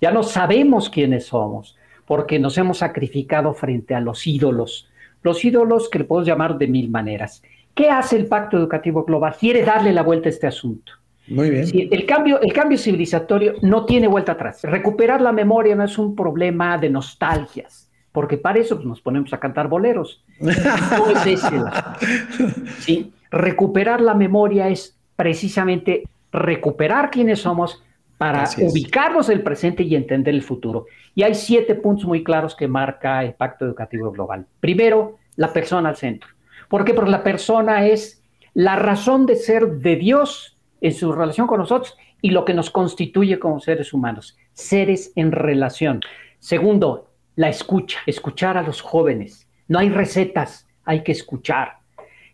ya 0.00 0.10
no 0.10 0.22
sabemos 0.22 0.90
quiénes 0.90 1.26
somos, 1.26 1.76
porque 2.06 2.38
nos 2.38 2.58
hemos 2.58 2.78
sacrificado 2.78 3.54
frente 3.54 3.94
a 3.94 4.00
los 4.00 4.26
ídolos, 4.26 4.90
Los 5.22 5.42
ídolos 5.42 5.88
que 5.88 6.00
le 6.00 6.04
podemos 6.04 6.28
llamar 6.28 6.58
de 6.58 6.66
mil 6.66 6.90
maneras. 6.90 7.42
¿Qué 7.74 7.88
hace 7.88 8.16
el 8.16 8.26
Pacto 8.26 8.58
Educativo 8.58 9.04
Global? 9.04 9.34
Quiere 9.40 9.64
darle 9.64 9.92
la 9.92 10.02
vuelta 10.02 10.28
a 10.28 10.32
este 10.32 10.46
asunto. 10.46 10.92
Muy 11.26 11.48
bien. 11.48 11.66
el, 11.90 12.04
cambio, 12.04 12.40
el 12.42 12.52
cambio 12.52 12.76
civilizatorio 12.76 13.54
no 13.62 13.86
tiene 13.86 14.06
vuelta 14.06 14.32
atrás. 14.32 14.62
Recuperar 14.62 15.22
la 15.22 15.32
memoria 15.32 15.74
no 15.74 15.84
es 15.84 15.96
un 15.96 16.14
problema 16.14 16.76
de 16.76 16.90
nostalgias, 16.90 17.90
porque 18.14 18.38
para 18.38 18.60
eso 18.60 18.76
pues, 18.76 18.86
nos 18.86 19.00
ponemos 19.00 19.32
a 19.32 19.40
cantar 19.40 19.66
boleros. 19.66 20.22
No 20.38 20.50
es 20.52 21.26
ese. 21.26 21.60
¿sí? 22.78 23.12
Recuperar 23.28 24.00
la 24.00 24.14
memoria 24.14 24.68
es 24.68 24.96
precisamente 25.16 26.04
recuperar 26.30 27.10
quiénes 27.10 27.40
somos 27.40 27.82
para 28.16 28.48
ubicarnos 28.58 29.28
en 29.28 29.38
el 29.38 29.42
presente 29.42 29.82
y 29.82 29.96
entender 29.96 30.32
el 30.32 30.42
futuro. 30.42 30.86
Y 31.16 31.24
hay 31.24 31.34
siete 31.34 31.74
puntos 31.74 32.04
muy 32.04 32.22
claros 32.22 32.54
que 32.54 32.68
marca 32.68 33.24
el 33.24 33.34
Pacto 33.34 33.64
Educativo 33.64 34.12
Global. 34.12 34.46
Primero, 34.60 35.18
la 35.34 35.52
persona 35.52 35.88
al 35.88 35.96
centro. 35.96 36.30
¿Por 36.68 36.84
qué? 36.84 36.94
Porque 36.94 37.10
la 37.10 37.24
persona 37.24 37.84
es 37.84 38.22
la 38.54 38.76
razón 38.76 39.26
de 39.26 39.34
ser 39.34 39.78
de 39.78 39.96
Dios 39.96 40.56
en 40.80 40.94
su 40.94 41.10
relación 41.10 41.48
con 41.48 41.58
nosotros 41.58 41.96
y 42.22 42.30
lo 42.30 42.44
que 42.44 42.54
nos 42.54 42.70
constituye 42.70 43.40
como 43.40 43.58
seres 43.58 43.92
humanos, 43.92 44.36
seres 44.52 45.10
en 45.16 45.32
relación. 45.32 46.00
Segundo, 46.38 47.08
la 47.36 47.48
escucha, 47.48 47.98
escuchar 48.06 48.56
a 48.56 48.62
los 48.62 48.80
jóvenes. 48.80 49.48
No 49.68 49.78
hay 49.78 49.88
recetas, 49.88 50.66
hay 50.84 51.02
que 51.02 51.12
escuchar. 51.12 51.78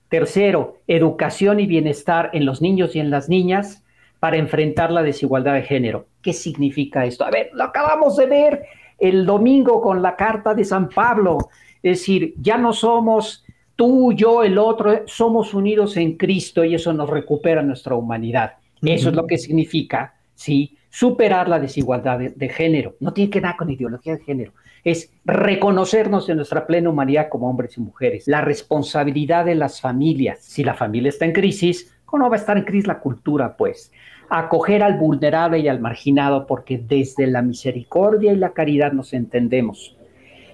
Tercero, 0.09 0.79
educación 0.87 1.61
y 1.61 1.67
bienestar 1.67 2.31
en 2.33 2.45
los 2.45 2.61
niños 2.61 2.97
y 2.97 3.01
en 3.01 3.11
las 3.11 3.29
niñas 3.29 3.85
para 4.19 4.37
enfrentar 4.37 4.91
la 4.91 5.03
desigualdad 5.03 5.55
de 5.55 5.63
género. 5.63 6.07
¿Qué 6.23 6.33
significa 6.33 7.07
esto? 7.07 7.25
A 7.25 7.31
ver, 7.31 7.51
lo 7.55 7.65
acabamos 7.65 8.17
de 8.17 8.27
ver 8.27 8.63
el 8.99 9.25
domingo 9.25 9.81
con 9.81 10.03
la 10.03 10.17
carta 10.17 10.55
de 10.55 10.65
San 10.65 10.89
Pablo. 10.89 11.49
Es 11.83 12.01
decir, 12.01 12.35
ya 12.41 12.59
no 12.59 12.73
somos 12.73 13.45
tú, 13.77 14.13
yo, 14.13 14.43
el 14.43 14.59
otro, 14.59 15.03
somos 15.07 15.55
unidos 15.55 15.97
en 15.97 16.19
Cristo 16.19 16.65
y 16.65 16.75
eso 16.75 16.93
nos 16.93 17.09
recupera 17.09 17.63
nuestra 17.63 17.95
humanidad. 17.95 18.57
Eso 18.83 19.09
es 19.09 19.15
lo 19.15 19.27
que 19.27 19.39
significa, 19.39 20.15
¿sí? 20.35 20.77
Superar 20.91 21.49
la 21.49 21.59
desigualdad 21.59 22.19
de, 22.19 22.49
género. 22.49 22.97
No 23.01 23.13
tiene 23.13 23.31
que 23.31 23.41
ver 23.41 23.55
con 23.57 23.71
ideología 23.71 24.17
de 24.17 24.25
género. 24.25 24.53
Es 24.83 25.13
reconocernos 25.25 26.29
en 26.29 26.37
nuestra 26.37 26.67
plena 26.67 26.91
humanidad 26.91 27.29
como 27.29 27.49
hombres 27.49 27.79
y 27.79 27.81
mujeres. 27.81 28.27
La 28.27 28.41
responsabilidad 28.41 29.45
de 29.45 29.55
las 29.55 29.81
familias. 29.81 30.41
Si 30.41 30.65
la 30.65 30.75
familia 30.75 31.11
está 31.11 31.25
en 31.25 31.33
crisis, 31.33 31.97
¿cómo 32.05 32.29
va 32.29 32.37
a 32.37 32.39
estar 32.39 32.59
en 32.59 32.65
crisis 32.65 32.89
la 32.89 32.99
cultura? 32.99 33.57
Pues 33.57 33.93
acoger 34.31 34.83
al 34.83 34.97
vulnerable 34.99 35.59
y 35.59 35.69
al 35.69 35.81
marginado, 35.81 36.47
porque 36.47 36.79
desde 36.79 37.27
la 37.27 37.43
misericordia 37.43 38.33
y 38.33 38.37
la 38.37 38.53
caridad 38.53 38.93
nos 38.93 39.13
entendemos. 39.13 39.97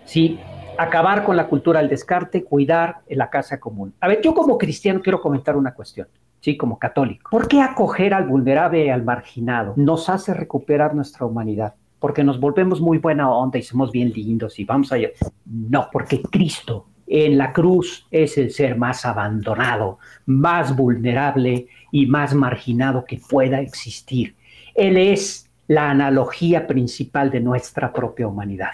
Sí, 0.05 0.39
acabar 0.79 1.25
con 1.25 1.37
la 1.37 1.47
cultura 1.47 1.81
del 1.81 1.89
descarte, 1.89 2.43
cuidar 2.43 2.97
la 3.09 3.29
casa 3.31 3.61
común. 3.61 3.95
A 4.01 4.09
ver, 4.09 4.21
yo 4.23 4.35
como 4.35 4.59
cristiano 4.59 5.01
quiero 5.03 5.21
comentar 5.21 5.57
una 5.57 5.75
cuestión, 5.75 6.09
sí, 6.47 6.57
como 6.57 6.79
católico. 6.79 7.29
¿Por 7.29 7.49
qué 7.49 7.61
acoger 7.61 8.15
al 8.15 8.29
vulnerable 8.29 8.87
y 8.87 8.89
al 8.89 9.03
marginado 9.03 9.75
nos 9.77 10.09
hace 10.09 10.33
recuperar 10.33 10.95
nuestra 10.95 11.27
humanidad? 11.27 11.75
Porque 11.99 12.23
nos 12.23 12.39
volvemos 12.39 12.81
muy 12.81 12.99
buena 12.99 13.29
onda 13.29 13.59
y 13.59 13.63
somos 13.63 13.91
bien 13.91 14.13
lindos 14.13 14.61
y 14.61 14.65
vamos 14.65 14.93
a... 14.93 14.97
No, 15.45 15.89
porque 15.91 16.23
Cristo 16.23 16.87
en 17.09 17.37
la 17.37 17.53
cruz 17.53 18.07
es 18.13 18.39
el 18.39 18.53
ser 18.53 18.79
más 18.79 19.05
abandonado, 19.05 19.99
más 20.27 20.77
vulnerable 20.77 21.67
y 21.91 22.07
más 22.07 22.33
marginado 22.33 23.05
que 23.05 23.21
pueda 23.29 23.61
existir. 23.61 24.37
Él 24.77 24.97
es 24.97 25.51
la 25.67 25.91
analogía 25.91 26.69
principal 26.69 27.31
de 27.33 27.41
nuestra 27.41 27.93
propia 27.93 28.29
humanidad. 28.29 28.73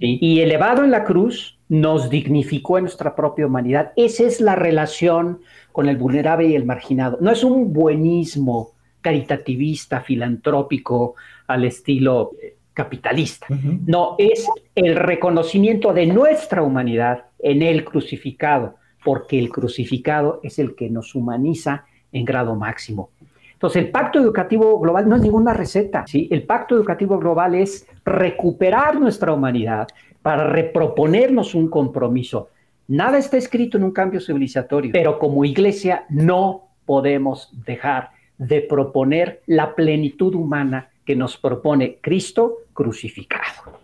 Y 0.00 0.40
elevado 0.40 0.84
en 0.84 0.92
la 0.92 1.04
cruz, 1.04 1.58
nos 1.68 2.08
dignificó 2.08 2.78
en 2.78 2.84
nuestra 2.84 3.14
propia 3.14 3.46
humanidad. 3.46 3.92
Esa 3.96 4.24
es 4.24 4.40
la 4.40 4.54
relación 4.54 5.40
con 5.72 5.88
el 5.88 5.96
vulnerable 5.96 6.48
y 6.48 6.54
el 6.54 6.64
marginado. 6.64 7.18
No 7.20 7.30
es 7.30 7.44
un 7.44 7.72
buenismo 7.72 8.72
caritativista, 9.00 10.00
filantrópico 10.00 11.14
al 11.46 11.64
estilo 11.64 12.32
eh, 12.42 12.56
capitalista. 12.74 13.46
No, 13.86 14.14
es 14.18 14.46
el 14.74 14.96
reconocimiento 14.96 15.92
de 15.92 16.06
nuestra 16.06 16.62
humanidad 16.62 17.24
en 17.38 17.62
el 17.62 17.84
crucificado, 17.84 18.76
porque 19.04 19.38
el 19.38 19.50
crucificado 19.50 20.40
es 20.42 20.58
el 20.58 20.74
que 20.74 20.88
nos 20.88 21.14
humaniza 21.14 21.84
en 22.12 22.24
grado 22.24 22.54
máximo. 22.54 23.10
Entonces, 23.52 23.84
el 23.84 23.90
pacto 23.90 24.18
educativo 24.18 24.78
global 24.80 25.06
no 25.06 25.16
es 25.16 25.22
ninguna 25.22 25.52
receta, 25.52 26.06
¿sí? 26.06 26.28
El 26.30 26.44
pacto 26.44 26.74
educativo 26.74 27.18
global 27.18 27.54
es 27.54 27.86
recuperar 28.06 28.98
nuestra 28.98 29.32
humanidad 29.32 29.86
para 30.22 30.48
reproponernos 30.48 31.54
un 31.54 31.68
compromiso. 31.68 32.48
Nada 32.90 33.18
está 33.18 33.36
escrito 33.36 33.78
en 33.78 33.84
un 33.84 33.92
cambio 33.92 34.20
civilizatorio, 34.20 34.90
pero 34.92 35.16
como 35.20 35.44
iglesia 35.44 36.06
no 36.08 36.70
podemos 36.84 37.48
dejar 37.64 38.10
de 38.36 38.62
proponer 38.62 39.42
la 39.46 39.76
plenitud 39.76 40.34
humana 40.34 40.90
que 41.06 41.14
nos 41.14 41.36
propone 41.36 41.98
Cristo 42.00 42.64
crucificado. 42.72 43.78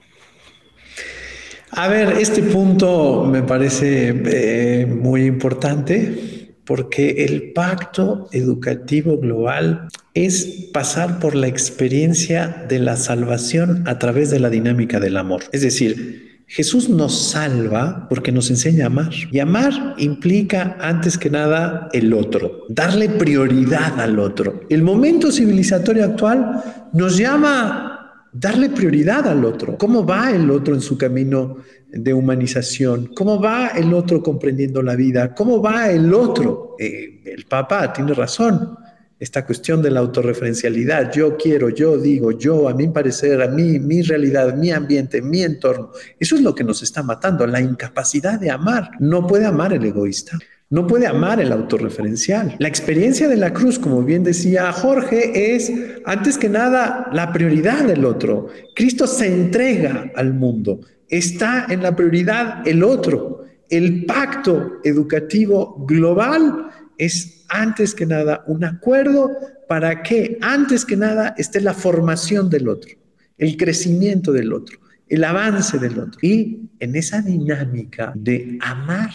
A 1.71 1.87
ver, 1.87 2.15
este 2.19 2.43
punto 2.43 3.25
me 3.25 3.45
parece 3.45 4.09
eh, 4.27 4.87
muy 4.87 5.27
importante 5.27 6.57
porque 6.65 7.25
el 7.27 7.53
pacto 7.53 8.27
educativo 8.33 9.19
global 9.19 9.87
es 10.15 10.69
pasar 10.73 11.21
por 11.21 11.37
la 11.37 11.47
experiencia 11.47 12.65
de 12.69 12.81
la 12.81 12.97
salvación 12.97 13.85
a 13.87 14.01
través 14.01 14.31
de 14.31 14.41
la 14.41 14.51
dinámica 14.51 14.99
del 14.99 15.17
amor. 15.17 15.45
Es 15.53 15.63
decir, 15.63 16.26
Jesús 16.47 16.89
nos 16.89 17.31
salva 17.31 18.07
porque 18.09 18.31
nos 18.31 18.51
enseña 18.51 18.85
a 18.85 18.87
amar. 18.87 19.11
Y 19.33 19.41
amar 19.41 19.95
implica, 19.99 20.77
antes 20.81 21.19
que 21.19 21.29
nada, 21.29 21.89
el 21.93 22.13
otro, 22.13 22.65
darle 22.69 23.09
prioridad 23.09 24.01
al 24.01 24.19
otro. 24.19 24.61
El 24.71 24.83
momento 24.83 25.33
civilizatorio 25.33 26.05
actual 26.05 26.63
nos 26.93 27.17
llama 27.19 27.97
darle 28.33 28.71
prioridad 28.71 29.27
al 29.27 29.45
otro. 29.45 29.77
¿Cómo 29.77 30.07
va 30.07 30.31
el 30.31 30.51
otro 30.51 30.75
en 30.75 30.81
su 30.81 30.97
camino 30.97 31.59
de 31.89 32.15
humanización? 32.15 33.11
¿Cómo 33.15 33.41
va 33.41 33.69
el 33.69 33.93
otro 33.93 34.23
comprendiendo 34.23 34.83
la 34.83 34.95
vida? 34.95 35.35
¿Cómo 35.35 35.61
va 35.61 35.91
el 35.91 36.15
otro? 36.15 36.77
Eh, 36.79 37.23
el 37.25 37.45
Papa 37.47 37.93
tiene 37.93 38.15
razón. 38.15 38.77
Esta 39.19 39.47
cuestión 39.47 39.81
de 39.81 39.91
la 39.91 40.01
autorreferencialidad, 40.01 41.11
yo 41.11 41.39
quiero, 41.39 41.71
yo 41.71 41.97
digo, 41.97 42.33
yo, 42.33 42.69
a 42.69 42.75
mi 42.75 42.89
parecer, 42.89 43.41
a 43.41 43.49
mí, 43.49 43.79
mi 43.79 44.03
realidad, 44.03 44.55
mi 44.55 44.71
ambiente, 44.71 45.23
mi 45.23 45.43
entorno, 45.43 45.91
eso 46.21 46.37
es 46.37 46.43
lo 46.43 46.55
que 46.55 46.65
nos 46.65 46.83
está 46.83 47.03
matando, 47.03 47.47
la 47.47 47.63
incapacidad 47.63 48.39
de 48.39 48.51
amar. 48.51 48.91
No 49.01 49.27
puede 49.27 49.47
amar 49.47 49.73
el 49.73 49.85
egoísta. 49.85 50.39
No 50.69 50.87
puede 50.89 51.07
amar 51.07 51.41
el 51.41 51.53
autorreferencial. 51.53 52.57
La 52.59 52.67
experiencia 52.67 53.29
de 53.29 53.37
la 53.37 53.53
cruz, 53.53 53.79
como 53.79 54.03
bien 54.03 54.25
decía 54.25 54.73
Jorge, 54.73 55.55
es 55.55 55.73
antes 56.05 56.37
que 56.37 56.49
nada 56.49 57.09
la 57.13 57.33
prioridad 57.33 57.85
del 57.85 58.05
otro. 58.05 58.49
Cristo 58.75 59.07
se 59.07 59.29
entrega 59.29 60.11
al 60.17 60.35
mundo. 60.35 60.81
Está 61.09 61.67
en 61.71 61.85
la 61.85 61.95
prioridad 61.95 62.67
el 62.67 62.83
otro. 62.83 63.45
El 63.71 64.07
pacto 64.07 64.73
educativo 64.83 65.85
global 65.87 66.71
es 66.99 67.45
antes 67.49 67.95
que 67.95 68.07
nada 68.07 68.45
un 68.47 68.65
acuerdo 68.65 69.31
para 69.69 70.03
que 70.03 70.39
antes 70.41 70.85
que 70.85 70.97
nada 70.97 71.35
esté 71.37 71.61
la 71.61 71.75
formación 71.75 72.49
del 72.51 72.69
otro, 72.69 72.91
el 73.39 73.57
crecimiento 73.57 74.33
del 74.33 74.53
otro, 74.53 74.79
el 75.09 75.25
avance 75.25 75.79
del 75.79 75.99
otro. 75.99 76.19
Y 76.23 76.71
en 76.81 76.97
esa 76.97 77.23
dinámica 77.23 78.13
de 78.15 78.59
amar 78.61 79.11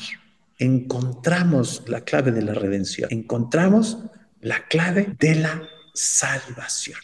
encontramos 0.58 1.84
la 1.88 2.02
clave 2.02 2.32
de 2.32 2.42
la 2.42 2.54
redención, 2.54 3.10
encontramos 3.12 3.98
la 4.42 4.68
clave 4.68 5.16
de 5.20 5.36
la 5.36 5.62
salvación. 5.94 6.98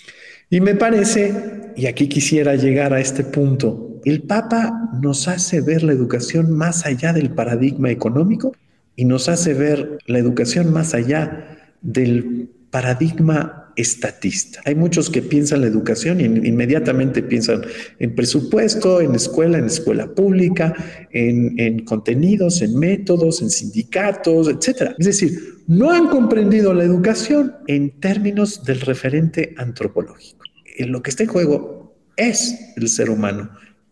Y 0.49 0.61
me 0.61 0.75
parece, 0.75 1.73
y 1.75 1.87
aquí 1.87 2.07
quisiera 2.07 2.55
llegar 2.55 2.93
a 2.93 3.01
este 3.01 3.23
punto, 3.23 3.99
el 4.05 4.21
Papa 4.23 4.91
nos 5.01 5.27
hace 5.27 5.59
ver 5.59 5.83
la 5.83 5.91
educación 5.91 6.51
más 6.51 6.85
allá 6.85 7.11
del 7.11 7.31
paradigma 7.31 7.89
económico 7.89 8.53
y 8.97 9.05
nos 9.05 9.29
hace 9.29 9.53
ver 9.53 9.99
la 10.07 10.17
educación 10.17 10.73
más 10.73 10.93
allá 10.93 11.71
del 11.81 12.49
paradigma 12.69 13.71
estatista. 13.77 14.59
Hay 14.65 14.73
muchos 14.73 15.11
que 15.11 15.21
piensan 15.21 15.61
la 15.61 15.67
educación 15.67 16.19
y 16.19 16.23
inmediatamente 16.25 17.21
piensan 17.21 17.61
en 17.99 18.15
presupuesto, 18.15 18.99
en 18.99 19.13
escuela, 19.13 19.59
en 19.59 19.65
escuela 19.65 20.07
pública, 20.07 20.73
en, 21.11 21.85
contenidos, 21.85 22.63
en 22.63 22.77
métodos, 22.77 23.41
en 23.43 23.51
sindicatos, 23.51 24.49
etc. 24.49 24.95
Es 24.97 25.05
decir, 25.05 25.39
no 25.67 25.91
han 25.91 26.07
comprendido 26.07 26.73
la 26.73 26.83
educación 26.83 27.53
en 27.67 27.99
términos 27.99 28.63
del 28.63 28.81
referente 28.81 29.53
antropológico. 29.57 30.43
En 30.77 30.91
lo 30.91 31.03
que 31.03 31.11
está 31.11 31.23
en 31.23 31.29
juego 31.29 31.95
es 32.15 32.73
el 32.75 32.89
ser 32.89 33.11
humano, 33.11 33.51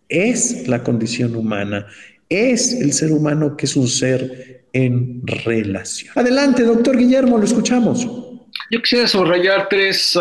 es 0.10 0.68
la 0.68 0.84
condición 0.84 1.36
humana, 1.36 1.86
es 2.30 2.74
el 2.74 2.94
ser 2.94 3.12
humano 3.12 3.56
que 3.56 3.66
es 3.66 3.76
un 3.76 3.88
ser 3.88 4.66
en 4.74 5.26
relación. 5.26 6.12
Adelante, 6.16 6.64
doctor 6.64 6.98
Guillermo, 6.98 7.38
lo 7.38 7.46
escuchamos. 7.46 8.06
Yo 8.72 8.82
quisiera 8.82 9.08
subrayar 9.08 9.68
tres 9.70 10.18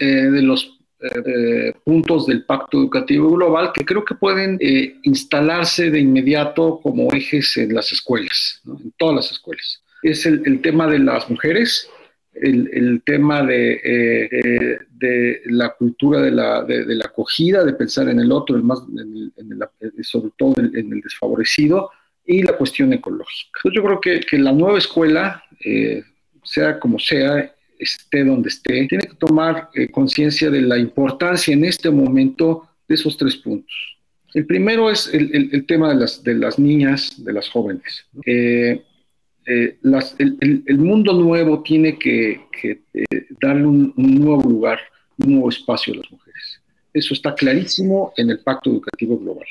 eh, 0.00 0.04
de 0.04 0.42
los 0.42 0.78
eh, 1.00 1.72
puntos 1.84 2.26
del 2.26 2.44
Pacto 2.44 2.78
Educativo 2.78 3.30
Global 3.30 3.70
que 3.72 3.84
creo 3.84 4.04
que 4.04 4.16
pueden 4.16 4.58
eh, 4.60 4.96
instalarse 5.04 5.92
de 5.92 6.00
inmediato 6.00 6.80
como 6.82 7.12
ejes 7.12 7.56
en 7.56 7.72
las 7.72 7.92
escuelas, 7.92 8.60
en 8.66 8.92
todas 8.96 9.14
las 9.14 9.30
escuelas. 9.30 9.80
Es 10.02 10.26
el, 10.26 10.60
tema 10.60 10.88
de 10.88 10.98
las 10.98 11.30
mujeres, 11.30 11.88
el, 12.42 13.02
tema 13.04 13.42
de, 13.42 14.78
de, 14.90 15.40
la 15.46 15.70
cultura 15.70 16.20
de 16.20 16.30
la, 16.30 16.64
de, 16.64 16.94
la, 16.94 17.06
acogida, 17.06 17.64
de 17.64 17.72
pensar 17.72 18.08
en 18.08 18.20
el 18.20 18.32
otro, 18.32 18.56
el 18.56 18.62
más, 18.62 18.80
sobre 20.02 20.32
todo 20.36 20.54
en 20.58 20.92
el 20.92 21.00
desfavorecido, 21.00 21.90
y 22.26 22.42
la 22.42 22.52
cuestión 22.52 22.92
ecológica. 22.92 23.60
yo 23.74 23.82
creo 23.82 24.00
que, 24.00 24.20
que 24.20 24.38
la 24.38 24.52
nueva 24.52 24.78
escuela, 24.78 25.42
sea 26.42 26.78
como 26.78 26.98
sea, 26.98 27.54
esté 27.78 28.24
donde 28.24 28.48
esté, 28.48 28.86
tiene 28.86 29.06
que 29.06 29.16
tomar 29.16 29.70
eh, 29.74 29.90
conciencia 29.90 30.50
de 30.50 30.62
la 30.62 30.78
importancia 30.78 31.54
en 31.54 31.64
este 31.64 31.90
momento 31.90 32.68
de 32.88 32.94
esos 32.94 33.16
tres 33.16 33.36
puntos. 33.36 33.74
El 34.34 34.46
primero 34.46 34.90
es 34.90 35.08
el, 35.12 35.64
tema 35.66 35.88
de 35.88 35.94
las, 35.94 36.22
de 36.22 36.34
las, 36.34 36.58
niñas, 36.58 37.24
de 37.24 37.32
las 37.32 37.48
jóvenes. 37.48 38.06
Eh, 38.26 38.82
eh, 39.48 39.78
el, 40.18 40.78
mundo 40.78 41.12
nuevo 41.12 41.62
tiene 41.62 41.98
que, 41.98 42.40
darle 43.40 43.66
un, 43.66 43.92
nuevo 43.96 44.42
lugar, 44.42 44.78
un 45.18 45.32
nuevo 45.32 45.48
espacio 45.48 45.94
a 45.94 45.98
las 45.98 46.10
mujeres. 46.10 46.60
Eso 46.92 47.14
está 47.14 47.34
clarísimo 47.34 48.12
en 48.16 48.30
el 48.30 48.40
Pacto 48.40 48.70
Educativo 48.70 49.18
Global. 49.18 49.46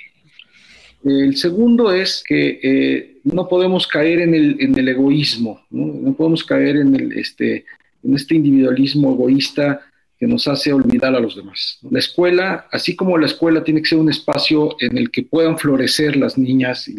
El 1.03 1.37
segundo 1.37 1.93
es 1.93 2.23
que 2.27 3.19
no 3.23 3.47
podemos 3.47 3.87
caer 3.87 4.19
en 4.21 4.33
el, 4.33 4.87
egoísmo, 4.87 5.61
¿no? 5.69 6.13
podemos 6.13 6.43
caer 6.43 6.77
este, 7.15 7.65
en 8.03 8.15
este 8.15 8.35
individualismo 8.35 9.13
egoísta 9.13 9.81
que 10.19 10.25
nos 10.25 10.47
hace 10.47 10.73
olvidar 10.73 11.15
a 11.15 11.19
los 11.19 11.35
demás. 11.35 11.79
La 11.89 11.99
escuela, 11.99 12.67
así 12.71 12.95
como 12.95 13.17
la 13.17 13.27
escuela 13.27 13.63
tiene 13.63 13.81
que 13.81 13.89
ser 13.89 13.99
un 13.99 14.09
espacio 14.09 14.75
en 14.79 14.97
el 14.97 15.11
que 15.11 15.23
puedan 15.23 15.57
florecer 15.57 16.15
las 16.15 16.37
niñas 16.37 16.87
y, 16.87 16.95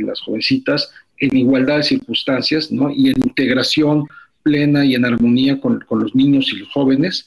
las 0.00 0.20
jovencitas 0.20 0.90
en 1.18 1.36
igualdad 1.36 1.78
de 1.78 1.82
circunstancias 1.84 2.70
¿no? 2.70 2.90
y 2.90 3.08
en 3.08 3.16
integración 3.22 4.04
plena 4.42 4.84
y 4.84 4.94
en 4.94 5.04
armonía 5.04 5.60
con, 5.60 5.84
los 5.90 6.14
niños 6.14 6.52
y 6.52 6.58
los 6.58 6.68
jóvenes, 6.70 7.26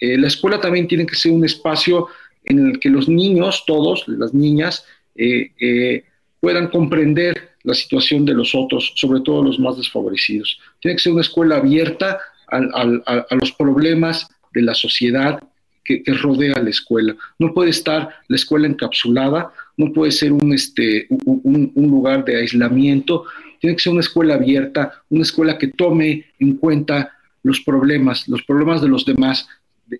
eh, 0.00 0.16
la 0.16 0.28
escuela 0.28 0.60
también 0.60 0.88
tiene 0.88 1.06
que 1.06 1.14
ser 1.14 1.32
un 1.32 1.44
espacio 1.44 2.08
en 2.44 2.66
el 2.66 2.80
que 2.80 2.90
los 2.90 3.08
niños, 3.08 3.64
todos, 3.66 4.04
las 4.06 4.34
niñas, 4.34 4.84
eh, 5.14 5.50
eh, 5.60 6.04
puedan 6.40 6.68
comprender 6.68 7.54
la 7.62 7.74
situación 7.74 8.24
de 8.24 8.34
los 8.34 8.54
otros, 8.54 8.92
sobre 8.96 9.20
todo 9.20 9.42
los 9.42 9.58
más 9.58 9.76
desfavorecidos. 9.76 10.60
Tiene 10.80 10.96
que 10.96 11.02
ser 11.02 11.12
una 11.12 11.22
escuela 11.22 11.56
abierta 11.56 12.18
a, 12.48 13.34
los 13.34 13.52
problemas 13.52 14.28
de 14.52 14.62
la 14.62 14.74
sociedad 14.74 15.42
que, 15.82 16.02
rodea 16.06 16.62
la 16.62 16.70
escuela. 16.70 17.16
No 17.38 17.52
puede 17.52 17.70
estar 17.70 18.10
la 18.28 18.36
escuela 18.36 18.66
encapsulada, 18.66 19.52
no 19.76 19.92
puede 19.92 20.12
ser 20.12 20.32
un, 20.32 20.52
este, 20.52 21.06
un, 21.08 21.72
lugar 21.74 22.24
de 22.24 22.36
aislamiento, 22.36 23.24
tiene 23.60 23.76
que 23.76 23.82
ser 23.82 23.92
una 23.92 24.00
escuela 24.00 24.34
abierta, 24.34 25.02
una 25.10 25.22
escuela 25.22 25.58
que 25.58 25.68
tome 25.68 26.26
en 26.38 26.56
cuenta 26.56 27.12
los 27.42 27.60
problemas, 27.60 28.28
los 28.28 28.42
problemas 28.42 28.82
de 28.82 28.88
los 28.88 29.04
demás, 29.04 29.48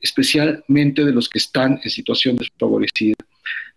especialmente 0.00 1.04
de 1.04 1.12
los 1.12 1.28
que 1.28 1.38
están 1.38 1.80
en 1.82 1.90
situación 1.90 2.36
desfavorecida. 2.36 3.16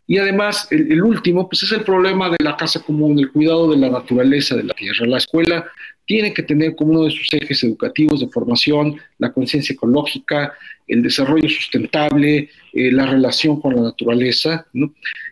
Y 0.09 0.17
además, 0.17 0.67
el, 0.71 1.03
último, 1.03 1.49
pues 1.49 1.63
es 1.63 1.71
el 1.73 1.83
problema 1.83 2.29
de 2.29 2.37
la 2.39 2.55
casa 2.55 2.81
común, 2.81 3.19
el 3.19 3.29
cuidado 3.29 3.69
de 3.69 3.77
la 3.77 3.89
naturaleza 3.89 4.55
de 4.55 4.63
la 4.63 4.73
tierra. 4.73 5.05
La 5.05 5.17
escuela 5.17 5.65
tiene 6.07 6.33
que 6.33 6.41
tener 6.41 6.75
como 6.75 6.93
uno 6.93 7.03
de 7.03 7.11
sus 7.11 7.31
ejes 7.33 7.63
educativos 7.63 8.21
de 8.21 8.29
formación 8.29 8.95
la 9.19 9.31
conciencia 9.31 9.73
ecológica, 9.73 10.53
el 10.87 11.03
desarrollo 11.03 11.49
sustentable, 11.49 12.49
eh, 12.73 12.91
la 12.91 13.05
relación 13.05 13.59
con 13.59 13.75
la 13.75 13.81
naturaleza. 13.81 14.65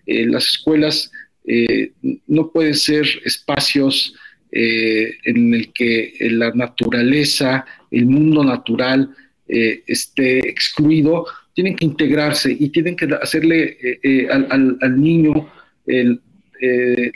Eh, 0.05 0.25
las 0.27 0.49
escuelas 0.49 1.11
eh, 1.45 1.93
no 2.27 2.51
pueden 2.51 2.75
ser 2.75 3.07
espacios 3.23 4.13
en 4.51 5.53
el 5.53 5.73
que 5.73 6.13
la 6.31 6.51
naturaleza, 6.51 7.65
el 7.91 8.05
mundo 8.05 8.41
natural, 8.41 9.13
esté 9.45 10.39
excluido, 10.47 11.25
tienen 11.53 11.75
que 11.75 11.83
integrarse 11.83 12.55
y 12.57 12.69
tienen 12.69 12.95
que 12.95 13.05
hacerle 13.21 13.77
al, 14.31 15.01
niño 15.01 15.49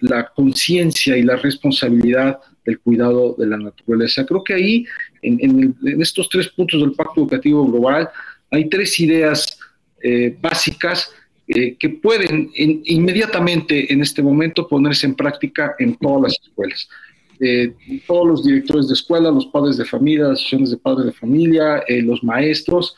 la 0.01 0.29
conciencia 0.35 1.15
y 1.15 1.23
la 1.23 1.37
responsabilidad 1.37 2.39
del 2.69 2.79
cuidado 2.79 3.35
de 3.37 3.47
la 3.47 3.57
naturaleza. 3.57 4.25
Creo 4.25 4.43
que 4.43 4.53
ahí, 4.53 4.85
en, 5.21 5.75
estos 6.01 6.29
tres 6.29 6.47
puntos 6.49 6.81
del 6.81 6.93
Pacto 6.93 7.21
Educativo 7.21 7.65
Global, 7.65 8.09
hay 8.51 8.69
tres 8.69 8.99
ideas 8.99 9.59
básicas 10.41 11.11
que 11.47 11.89
pueden 12.01 12.51
inmediatamente 12.55 13.91
en 13.91 14.01
este 14.01 14.21
momento 14.21 14.67
ponerse 14.67 15.07
en 15.07 15.15
práctica 15.15 15.75
en 15.79 15.95
todas 15.95 16.21
las 16.21 16.39
escuelas. 16.41 16.89
todos 18.07 18.27
los 18.27 18.43
directores 18.45 18.87
de 18.87 18.93
escuela, 18.93 19.31
los 19.31 19.47
padres 19.47 19.77
de 19.77 19.85
familia, 19.85 20.29
las 20.29 20.39
asociaciones 20.39 20.71
de 20.71 20.77
padres 20.77 21.05
de 21.07 21.11
familia, 21.11 21.83
los 22.03 22.23
maestros, 22.23 22.95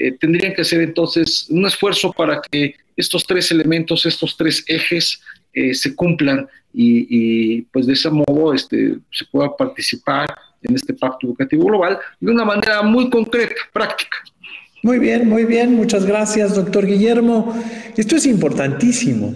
eh, 0.00 0.12
tendrían 0.12 0.54
que 0.54 0.62
hacer 0.62 0.80
entonces 0.80 1.46
un 1.50 1.66
esfuerzo 1.66 2.12
para 2.12 2.40
que 2.40 2.76
estos 2.96 3.26
tres 3.26 3.50
elementos, 3.50 4.06
estos 4.06 4.36
tres 4.36 4.64
ejes 4.68 5.20
eh, 5.52 5.74
se 5.74 5.96
cumplan 5.96 6.46
y, 6.72 7.62
pues 7.72 7.86
de 7.86 7.94
ese 7.94 8.08
modo 8.08 8.54
este, 8.54 8.98
se 9.10 9.24
pueda 9.24 9.56
participar 9.56 10.32
en 10.62 10.76
este 10.76 10.94
pacto 10.94 11.26
educativo 11.26 11.64
global 11.64 11.98
de 12.20 12.30
una 12.30 12.44
manera 12.44 12.82
muy 12.82 13.10
concreta, 13.10 13.56
práctica. 13.72 14.18
Muy 14.84 15.00
bien, 15.00 15.28
muy 15.28 15.44
bien, 15.44 15.74
muchas 15.74 16.06
gracias, 16.06 16.54
doctor 16.54 16.86
Guillermo. 16.86 17.60
Esto 17.96 18.14
es 18.14 18.26
importantísimo. 18.26 19.34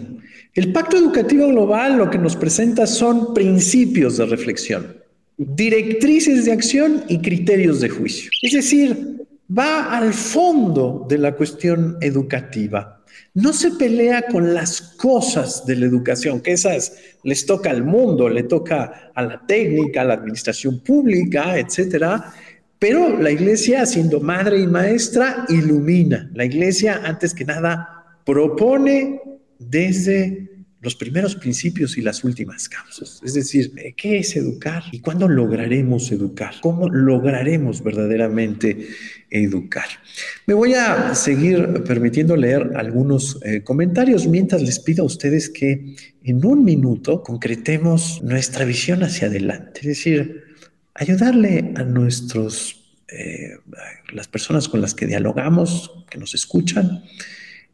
El 0.55 0.73
pacto 0.73 0.97
educativo 0.97 1.49
global 1.49 1.97
lo 1.97 2.09
que 2.09 2.19
nos 2.19 2.37
presenta 2.37 2.87
son 2.87 3.35
principios 3.35 4.19
de 4.19 4.27
reflexión, 4.27 4.97
directrices 5.37 6.45
de 6.45 6.53
acción 6.53 7.03
y 7.09 7.21
criterios 7.21 7.81
de 7.81 7.89
juicio. 7.89 8.31
Es 8.43 8.53
decir, 8.53 9.13
va 9.57 9.97
al 9.97 10.13
fondo 10.13 11.07
de 11.09 11.19
la 11.19 11.35
cuestión 11.35 11.97
educativa. 12.01 13.01
No 13.35 13.53
se 13.53 13.73
pelea 13.73 14.27
con 14.31 14.53
las 14.53 14.81
cosas 14.81 15.65
de 15.67 15.77
la 15.77 15.87
educación, 15.87 16.41
que 16.41 16.53
esas 16.53 16.93
les 17.23 17.47
toca 17.47 17.71
al 17.71 17.83
mundo, 17.83 18.29
le 18.29 18.43
toca 18.43 19.11
a 19.15 19.23
la 19.23 19.41
técnica, 19.47 20.03
a 20.03 20.05
la 20.05 20.15
administración 20.15 20.81
pública, 20.81 21.59
etcétera. 21.59 22.33
Pero 22.79 23.21
la 23.21 23.31
iglesia, 23.31 23.87
siendo 23.87 24.21
madre 24.21 24.61
y 24.61 24.67
maestra, 24.67 25.47
ilumina. 25.49 26.31
La 26.35 26.45
iglesia, 26.45 27.01
antes 27.05 27.33
que 27.33 27.45
nada, 27.45 28.19
propone 28.25 29.21
desde 29.59 30.52
los 30.83 30.97
primeros 30.97 31.37
principios 31.37 31.97
y 31.97 32.03
las 32.03 32.25
últimas 32.25 32.69
causas. 32.69 33.21
Es 33.25 33.35
decir, 33.35 33.73
¿qué 33.97 34.19
es 34.19 34.35
educar? 34.35 34.83
¿Y 34.91 34.99
cuándo 34.99 35.29
lograremos 35.29 36.11
educar? 36.11 36.55
¿Cómo 36.61 36.89
lograremos 36.89 37.85
verdaderamente 37.85 38.89
educar? 39.31 39.87
Me 40.45 40.55
voy 40.55 40.75
a 40.75 41.15
seguir 41.15 41.85
permitiendo 41.85 42.35
leer 42.35 42.73
algunos 42.75 43.39
eh, 43.45 43.63
comentarios 43.63 44.27
mientras 44.27 44.61
les 44.61 44.81
pido 44.81 45.05
a 45.05 45.07
ustedes 45.07 45.49
que 45.49 45.95
en 46.25 46.45
un 46.45 46.65
minuto 46.65 47.23
concretemos 47.23 48.21
nuestra 48.25 48.65
visión 48.65 49.05
hacia 49.05 49.29
adelante. 49.29 49.83
Es 49.83 49.87
decir, 49.87 50.43
ayudarle 50.95 51.75
a 51.77 51.85
nuestros, 51.85 52.93
eh, 53.07 53.53
las 54.13 54.27
personas 54.27 54.69
con 54.69 54.81
las 54.81 54.95
que 54.95 55.07
dialogamos, 55.07 55.93
que 56.11 56.19
nos 56.19 56.35
escuchan, 56.35 57.05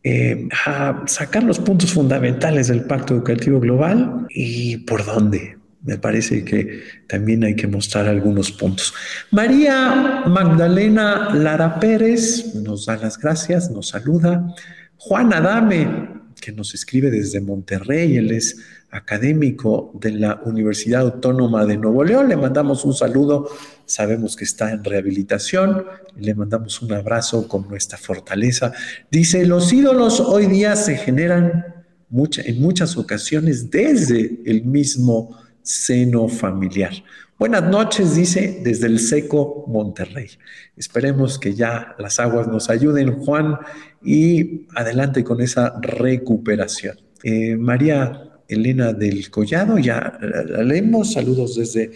eh, 0.04 0.48
a 0.64 1.02
sacar 1.06 1.42
los 1.42 1.58
puntos 1.58 1.92
fundamentales 1.92 2.68
del 2.68 2.84
Pacto 2.84 3.14
Educativo 3.14 3.60
Global 3.60 4.26
y 4.30 4.78
por 4.78 5.04
dónde. 5.04 5.58
Me 5.82 5.98
parece 5.98 6.44
que 6.44 6.82
también 7.06 7.44
hay 7.44 7.54
que 7.54 7.66
mostrar 7.66 8.06
algunos 8.06 8.50
puntos. 8.52 8.92
María 9.30 10.24
Magdalena 10.26 11.34
Lara 11.34 11.78
Pérez 11.78 12.54
nos 12.54 12.86
da 12.86 12.96
las 12.96 13.18
gracias, 13.18 13.70
nos 13.70 13.88
saluda. 13.88 14.54
Juan 14.96 15.32
Adame, 15.32 16.08
que 16.40 16.52
nos 16.52 16.74
escribe 16.74 17.10
desde 17.10 17.40
Monterrey, 17.40 18.16
él 18.16 18.32
es 18.32 18.56
académico 18.90 19.90
de 19.94 20.12
la 20.12 20.40
Universidad 20.44 21.02
Autónoma 21.02 21.66
de 21.66 21.76
Nuevo 21.76 22.04
León. 22.04 22.28
Le 22.28 22.36
mandamos 22.36 22.84
un 22.84 22.94
saludo, 22.94 23.48
sabemos 23.84 24.34
que 24.36 24.44
está 24.44 24.72
en 24.72 24.82
rehabilitación, 24.82 25.84
le 26.16 26.34
mandamos 26.34 26.80
un 26.82 26.92
abrazo 26.92 27.48
con 27.48 27.68
nuestra 27.68 27.98
fortaleza. 27.98 28.72
Dice, 29.10 29.44
los 29.46 29.72
ídolos 29.72 30.20
hoy 30.20 30.46
día 30.46 30.74
se 30.76 30.96
generan 30.96 31.78
en 32.10 32.60
muchas 32.60 32.96
ocasiones 32.96 33.70
desde 33.70 34.40
el 34.46 34.64
mismo 34.64 35.36
seno 35.62 36.28
familiar. 36.28 36.92
Buenas 37.38 37.62
noches, 37.62 38.16
dice 38.16 38.62
desde 38.64 38.86
el 38.86 38.98
seco 38.98 39.64
Monterrey. 39.68 40.28
Esperemos 40.76 41.38
que 41.38 41.54
ya 41.54 41.94
las 41.98 42.18
aguas 42.18 42.48
nos 42.48 42.70
ayuden, 42.70 43.18
Juan, 43.18 43.58
y 44.02 44.66
adelante 44.74 45.22
con 45.22 45.40
esa 45.40 45.78
recuperación. 45.80 46.96
Eh, 47.22 47.56
María 47.56 48.27
Elena 48.48 48.92
del 48.92 49.30
Collado, 49.30 49.78
ya 49.78 50.18
la 50.20 50.62
leemos, 50.62 51.12
saludos 51.12 51.56
desde 51.56 51.90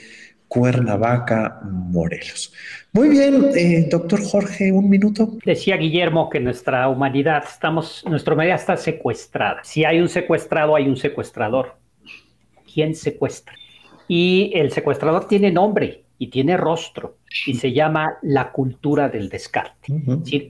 Cuernavaca, 0.53 1.61
Morelos. 1.65 2.53
Muy 2.93 3.09
bien, 3.09 3.53
eh, 3.57 3.89
doctor 3.91 4.23
Jorge, 4.23 4.71
un 4.71 4.91
minuto. 4.91 5.39
Decía 5.47 5.79
Guillermo 5.79 6.29
que 6.29 6.41
nuestra 6.41 6.89
humanidad, 6.89 7.43
estamos, 7.49 8.05
nuestra 8.07 8.35
humanidad 8.35 8.57
está 8.57 8.77
secuestrada. 8.77 9.61
Si 9.65 9.87
hay 9.87 9.99
un 9.99 10.11
secuestrado, 10.11 10.77
hay 10.77 10.89
un 10.89 10.99
secuestrador. 10.99 11.77
¿Quién 12.71 12.95
secuestra? 12.95 13.55
Y 14.09 14.53
el 14.55 14.71
secuestrador 14.73 15.27
tiene 15.27 15.51
nombre 15.51 16.05
y 16.19 16.27
tiene 16.27 16.59
rostro 16.59 17.17
y 17.47 17.55
se 17.55 17.73
llama 17.73 18.19
la 18.21 18.53
cultura 18.53 19.09
del 19.09 19.31
descarte. 19.31 19.91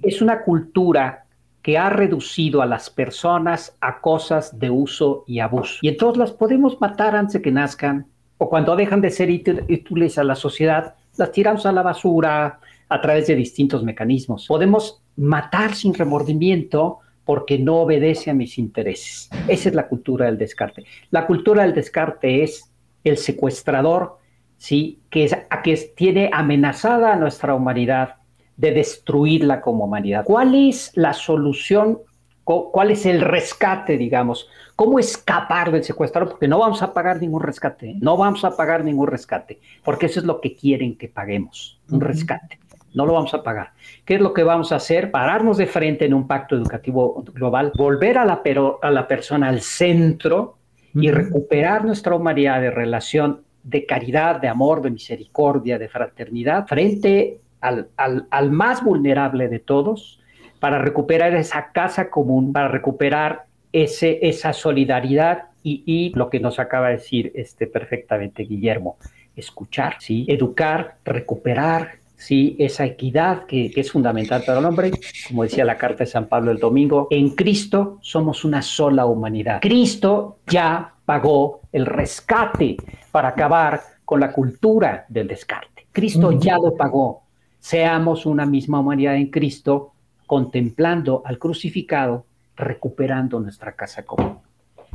es 0.03 0.21
una 0.21 0.43
cultura 0.43 1.22
que 1.63 1.79
ha 1.79 1.89
reducido 1.89 2.61
a 2.61 2.67
las 2.67 2.91
personas 2.91 3.77
a 3.81 4.01
cosas 4.01 4.59
de 4.59 4.71
uso 4.71 5.25
y 5.27 5.39
abuso. 5.39 5.79
Y 5.81 5.89
entonces 5.89 6.19
las 6.19 6.33
podemos 6.33 6.81
matar 6.81 7.15
antes 7.15 7.35
de 7.35 7.43
que 7.43 7.53
nazcan, 7.53 8.07
o 8.39 8.49
cuando 8.49 8.75
dejan 8.75 9.01
de 9.01 9.11
ser 9.11 9.31
útiles 9.31 10.19
a 10.19 10.25
la 10.25 10.35
sociedad, 10.35 10.97
las 11.17 11.31
tiramos 11.31 11.65
a 11.65 11.73
la 11.73 11.83
basura 11.83 12.59
a 12.89 13.01
través 13.01 13.29
de 13.29 13.37
distintos 13.37 13.85
mecanismos. 13.85 14.47
Podemos 14.49 15.01
matar 15.17 15.75
sin 15.75 15.95
remordimiento 15.95 16.99
porque 17.25 17.59
no 17.59 17.83
obedece 17.83 18.31
a 18.31 18.35
mis 18.35 18.59
intereses. 18.59 19.31
Esa 19.47 19.69
es 19.69 19.75
la 19.75 19.87
cultura 19.87 20.27
del 20.27 20.39
descarte. 20.39 20.85
La 21.11 21.27
cultura 21.27 21.63
del 21.63 21.75
descarte 21.75 22.43
es 22.43 22.73
el 23.05 23.17
secuestrador, 23.17 24.19
¿sí? 24.57 25.01
que, 25.09 25.25
es, 25.25 25.33
a 25.33 25.63
que 25.63 25.77
tiene 25.97 26.29
amenazada 26.33 27.15
nuestra 27.15 27.55
humanidad 27.55 28.17
de 28.57 28.73
destruirla 28.73 29.61
como 29.61 29.85
humanidad. 29.85 30.25
¿Cuál 30.25 30.55
es 30.55 30.93
la 30.95 31.13
solución? 31.13 31.99
¿Cuál 32.45 32.91
es 32.91 33.07
el 33.07 33.21
rescate, 33.21 33.97
digamos? 33.97 34.49
¿Cómo 34.75 34.99
escapar 34.99 35.71
del 35.71 35.85
secuestrador? 35.85 36.31
Porque 36.31 36.49
no 36.49 36.59
vamos 36.59 36.83
a 36.83 36.93
pagar 36.93 37.21
ningún 37.21 37.43
rescate, 37.43 37.91
¿eh? 37.91 37.97
no 38.01 38.17
vamos 38.17 38.45
a 38.45 38.57
pagar 38.57 38.85
ningún 38.85 39.07
rescate, 39.07 39.61
porque 39.85 40.07
eso 40.07 40.19
es 40.19 40.27
lo 40.27 40.41
que 40.41 40.57
quieren 40.57 40.97
que 40.97 41.09
paguemos, 41.09 41.81
un 41.91 42.01
rescate. 42.01 42.59
No 42.95 43.07
lo 43.07 43.15
vamos 43.15 43.33
a 43.33 43.43
pagar. 43.43 43.73
¿Qué 44.05 44.17
es 44.17 44.21
lo 44.21 44.35
que 44.35 44.43
vamos 44.43 44.71
a 44.71 44.77
hacer? 44.77 45.11
Pararnos 45.11 45.57
de 45.57 45.67
frente 45.67 46.05
en 46.05 46.13
un 46.13 46.27
pacto 46.27 46.57
educativo 46.57 47.25
global, 47.33 47.73
volver 47.75 48.19
a 48.19 48.25
la, 48.25 48.43
a 48.83 48.91
la 48.91 49.09
persona 49.09 49.49
al 49.49 49.63
centro 49.63 50.59
y 50.95 51.11
recuperar 51.11 51.87
nuestra 51.87 52.15
humanidad 52.15 52.61
de 52.61 52.71
relación 52.71 53.43
de 53.63 53.87
caridad, 53.87 54.41
de 54.41 54.49
amor, 54.49 54.83
de 54.83 54.91
misericordia, 54.91 55.79
de 55.79 55.89
fraternidad 55.89 56.67
frente 56.67 57.41
al, 57.63 57.89
al 57.97 58.51
más 58.51 58.85
vulnerable 58.85 59.49
de 59.49 59.59
todos 59.59 60.21
para 60.61 60.79
recuperar 60.79 61.35
esa 61.35 61.73
casa 61.73 62.11
común, 62.11 62.53
para 62.53 62.69
recuperar 62.69 63.47
ese, 63.73 64.19
esa 64.23 64.53
solidaridad 64.53 65.45
y, 65.65 66.13
lo 66.15 66.29
que 66.29 66.41
nos 66.41 66.59
acaba 66.59 66.89
de 66.89 66.95
decir 66.95 67.33
este, 67.35 67.67
perfectamente 67.67 68.43
Guillermo, 68.43 68.97
escuchar, 69.37 69.97
¿sí? 70.01 70.27
educar, 70.29 70.97
recuperar 71.05 71.93
¿sí? 72.17 72.57
esa 72.59 72.85
equidad 72.85 73.47
que, 73.47 73.71
que, 73.71 73.81
es 73.81 73.93
fundamental 73.93 74.43
para 74.45 74.59
el 74.59 74.65
hombre, 74.65 74.91
como 75.29 75.45
decía 75.45 75.65
la 75.65 75.79
carta 75.79 76.05
de 76.05 76.11
San 76.11 76.27
Pablo 76.27 76.51
el 76.51 76.59
domingo, 76.59 77.07
en 77.11 77.31
Cristo 77.31 77.99
somos 78.01 78.45
una 78.45 78.61
sola 78.61 79.07
humanidad. 79.07 79.61
Cristo 79.61 80.39
ya 80.47 80.95
pagó 81.05 81.61
el 81.73 81.87
rescate 81.87 82.77
para 83.11 83.29
acabar 83.29 83.81
con 84.05 84.21
la 84.21 84.33
cultura 84.33 85.07
del 85.09 85.29
descarte. 85.29 85.87
Cristo 85.93 86.33
ya 86.33 86.57
lo 86.57 86.75
pagó. 86.77 87.23
Seamos 87.63 88.27
una 88.27 88.45
misma 88.45 88.81
humanidad 88.81 89.15
en 89.15 89.31
Cristo, 89.31 89.93
contemplando 90.27 91.23
al 91.25 91.39
crucificado 91.39 92.27
recuperando 92.57 93.39
nuestra 93.39 93.77
casa 93.77 94.03
común. 94.03 94.39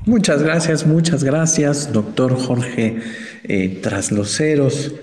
Muchas 0.05 0.43
gracias, 0.43 0.85
muchas 0.85 1.23
gracias, 1.23 1.93
doctor 1.93 2.37
Jorge 2.37 2.99
eh, 3.45 3.79
Trasloceros. 3.81 4.93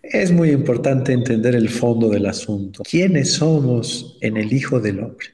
Es 0.00 0.30
muy 0.30 0.50
importante 0.50 1.12
entender 1.12 1.56
el 1.56 1.68
fondo 1.68 2.08
del 2.08 2.26
asunto. 2.26 2.84
¿Quiénes 2.88 3.32
somos 3.32 4.16
en 4.20 4.36
el 4.36 4.52
Hijo 4.52 4.78
del 4.78 5.00
Hombre? 5.00 5.26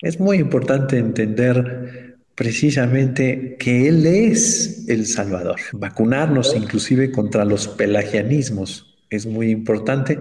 Es 0.00 0.20
muy 0.20 0.38
importante 0.38 0.98
entender 0.98 2.16
precisamente 2.36 3.56
que 3.58 3.88
Él 3.88 4.06
es 4.06 4.88
el 4.88 5.04
Salvador. 5.04 5.58
Vacunarnos 5.72 6.54
inclusive 6.56 7.10
contra 7.10 7.44
los 7.44 7.66
pelagianismos 7.66 8.96
es 9.10 9.26
muy 9.26 9.50
importante 9.50 10.20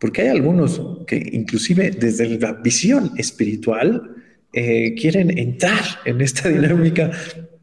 porque 0.00 0.22
hay 0.22 0.28
algunos 0.28 0.80
que 1.06 1.30
inclusive 1.32 1.90
desde 1.90 2.38
la 2.38 2.54
visión 2.54 3.12
espiritual 3.18 4.16
eh, 4.52 4.94
quieren 4.94 5.36
entrar 5.38 5.84
en 6.06 6.20
esta 6.22 6.48
dinámica 6.48 7.10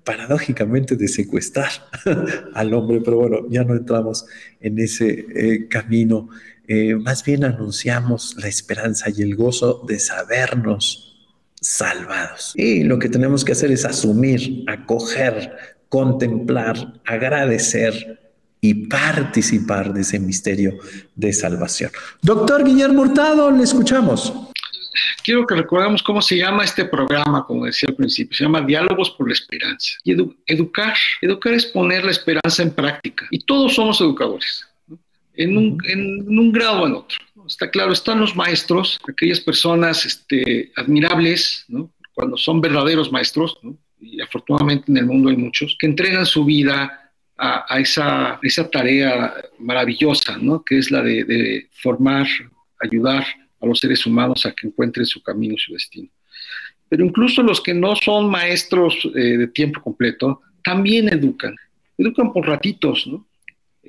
paradójicamente 0.05 0.95
de 0.95 1.07
secuestrar 1.09 1.69
al 2.53 2.73
hombre, 2.73 3.01
pero 3.03 3.17
bueno, 3.17 3.39
ya 3.49 3.63
no 3.63 3.75
entramos 3.75 4.25
en 4.61 4.79
ese 4.79 5.25
eh, 5.35 5.67
camino. 5.67 6.29
Eh, 6.67 6.95
más 6.95 7.25
bien 7.25 7.43
anunciamos 7.43 8.37
la 8.39 8.47
esperanza 8.47 9.09
y 9.09 9.21
el 9.21 9.35
gozo 9.35 9.83
de 9.87 9.99
sabernos 9.99 11.27
salvados. 11.59 12.53
Y 12.55 12.83
lo 12.83 12.99
que 12.99 13.09
tenemos 13.09 13.43
que 13.43 13.53
hacer 13.53 13.71
es 13.71 13.83
asumir, 13.83 14.63
acoger, 14.67 15.51
contemplar, 15.89 17.01
agradecer 17.05 18.26
y 18.67 18.73
participar 18.73 19.93
de 19.93 20.01
ese 20.01 20.19
misterio 20.19 20.77
de 21.15 21.31
salvación. 21.31 21.89
Doctor 22.21 22.65
Guillermo 22.65 23.01
Hurtado, 23.03 23.49
le 23.49 23.63
escuchamos 23.63 24.33
quiero 25.23 25.45
que 25.45 25.55
recordemos 25.55 26.01
cómo 26.01 26.21
se 26.21 26.37
llama 26.37 26.63
este 26.63 26.85
programa, 26.85 27.45
como 27.45 27.65
decía 27.65 27.87
al 27.89 27.95
principio, 27.95 28.35
se 28.35 28.43
llama 28.43 28.61
Diálogos 28.61 29.11
por 29.11 29.27
la 29.27 29.33
Esperanza. 29.33 29.91
Y 30.03 30.15
educar, 30.47 30.95
educar 31.21 31.53
es 31.53 31.65
poner 31.65 32.03
la 32.03 32.11
esperanza 32.11 32.63
en 32.63 32.71
práctica. 32.71 33.27
Y 33.29 33.39
todos 33.39 33.75
somos 33.75 33.99
educadores, 34.01 34.65
en, 35.35 35.57
un, 35.57 36.51
grado 36.51 36.81
o 36.81 36.87
en 36.87 36.93
otro. 36.93 37.17
Está 37.45 37.69
claro, 37.69 37.93
están 37.93 38.19
los 38.19 38.35
maestros, 38.35 38.99
aquellas 39.07 39.39
personas 39.39 40.05
este, 40.05 40.71
admirables, 40.75 41.65
cuando 42.13 42.37
son 42.37 42.59
verdaderos 42.59 43.11
maestros, 43.11 43.59
y 43.99 44.21
afortunadamente 44.21 44.91
en 44.91 44.97
el 44.97 45.05
mundo 45.05 45.29
hay 45.29 45.37
muchos, 45.37 45.75
que 45.79 45.87
entregan 45.87 46.25
su 46.25 46.43
vida 46.43 47.06
a, 47.37 47.79
esa, 47.79 48.39
esa, 48.41 48.69
tarea 48.69 49.33
maravillosa, 49.59 50.37
¿no? 50.37 50.63
que 50.63 50.77
es 50.79 50.89
la 50.91 51.01
de, 51.01 51.23
de 51.23 51.67
formar, 51.71 52.27
ayudar 52.81 53.25
a 53.61 53.65
los 53.65 53.79
seres 53.79 54.05
humanos 54.05 54.45
a 54.45 54.53
que 54.53 54.67
encuentren 54.67 55.05
su 55.05 55.21
camino 55.21 55.53
y 55.53 55.57
su 55.57 55.73
destino. 55.73 56.09
Pero 56.89 57.05
incluso 57.05 57.43
los 57.43 57.61
que 57.61 57.73
no 57.73 57.95
son 57.95 58.29
maestros 58.29 58.97
eh, 59.15 59.37
de 59.37 59.47
tiempo 59.47 59.81
completo 59.81 60.41
también 60.63 61.09
educan. 61.09 61.55
Educan 61.97 62.31
por 62.31 62.47
ratitos, 62.47 63.07
¿no? 63.07 63.27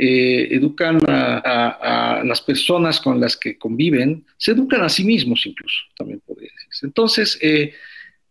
Eh, 0.00 0.54
educan 0.54 1.00
a, 1.08 2.22
las 2.24 2.40
personas 2.42 3.00
con 3.00 3.20
las 3.20 3.36
que 3.36 3.58
conviven, 3.58 4.24
se 4.36 4.52
educan 4.52 4.82
a 4.82 4.88
sí 4.88 5.02
mismos 5.02 5.44
incluso, 5.44 5.76
también 5.96 6.22
podría 6.24 6.50
decirse. 6.54 6.86
Entonces, 6.86 7.38
eh, 7.42 7.74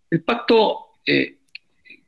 el 0.09 0.22
pacto 0.24 0.86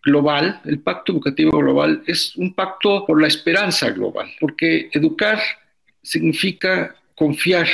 global, 0.03 0.61
el 0.65 0.79
pacto 0.79 1.11
educativo 1.11 1.57
global, 1.57 2.03
es 2.07 2.35
un 2.35 2.53
pacto 2.53 3.05
por 3.05 3.21
la 3.21 3.27
esperanza 3.27 3.89
global, 3.91 4.29
porque 4.39 4.89
educar 4.93 5.39
significa 6.01 6.95
confiar 7.15 7.67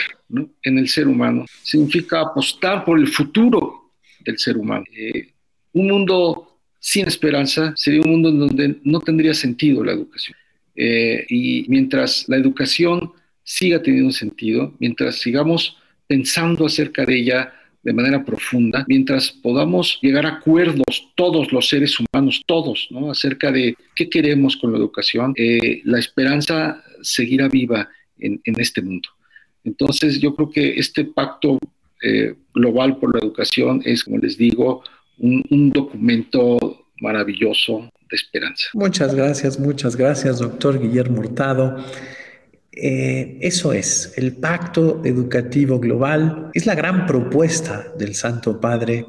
en 0.63 0.77
el 0.79 0.89
ser 0.89 1.07
humano, 1.07 1.45
significa 1.61 2.21
apostar 2.21 2.83
por 2.83 2.97
el 2.97 3.07
futuro 3.07 3.91
del 4.21 4.39
ser 4.39 4.57
humano. 4.57 4.85
Eh, 4.95 5.29
un 5.73 5.87
mundo 5.87 6.57
sin 6.79 7.07
esperanza 7.07 7.73
sería 7.75 8.01
un 8.01 8.11
mundo 8.11 8.29
en 8.29 8.39
donde 8.39 8.75
no 8.83 8.99
tendría 8.99 9.33
sentido 9.33 9.83
la 9.83 9.91
educación. 9.91 10.37
Eh, 10.75 11.25
y 11.29 11.65
mientras 11.67 12.25
la 12.27 12.37
educación 12.37 13.11
siga 13.43 13.81
teniendo 13.81 14.11
sentido, 14.11 14.73
mientras 14.79 15.19
sigamos 15.19 15.77
pensando 16.07 16.65
acerca 16.65 17.05
de 17.05 17.17
ella 17.17 17.53
de 17.85 17.93
manera 17.93 18.25
profunda, 18.25 18.83
mientras 18.89 19.31
podamos 19.31 19.97
llegar 20.01 20.25
a 20.25 20.37
acuerdos 20.37 21.13
todos 21.15 21.53
los 21.53 21.69
seres 21.69 21.97
humanos, 21.99 22.41
todos, 22.45 22.87
¿no? 22.89 23.09
acerca 23.11 23.51
de 23.51 23.77
qué 23.95 24.09
queremos 24.09 24.57
con 24.57 24.73
la 24.73 24.77
educación, 24.77 25.33
eh, 25.37 25.81
la 25.85 25.99
esperanza 25.99 26.83
seguirá 27.01 27.47
viva 27.47 27.87
en 28.17 28.39
este 28.59 28.81
mundo. 28.81 29.07
Entonces, 29.65 30.19
yo 30.19 30.35
creo 30.35 30.49
que 30.49 30.79
este 30.79 31.05
pacto 31.05 31.59
eh, 32.01 32.35
global 32.53 32.97
por 32.97 33.13
la 33.13 33.19
educación 33.19 33.81
es, 33.83 34.03
como 34.03 34.19
les 34.19 34.37
digo, 34.37 34.83
un, 35.17 35.71
documento 35.71 36.85
maravilloso 37.01 37.89
de 38.09 38.15
esperanza. 38.15 38.67
Muchas 38.73 39.15
gracias, 39.15 39.59
muchas 39.59 39.95
gracias, 39.95 40.39
doctor 40.39 40.79
Guillermo 40.79 41.19
Hurtado. 41.21 41.83
Eh, 42.75 43.37
eso 43.39 43.71
es, 43.71 44.13
el 44.17 44.33
pacto 44.33 45.01
educativo 45.05 45.79
global 45.79 46.49
es 46.53 46.65
la 46.65 46.75
gran 46.75 47.05
propuesta 47.05 47.93
del 47.97 48.15
Santo 48.15 48.59
Padre 48.59 49.05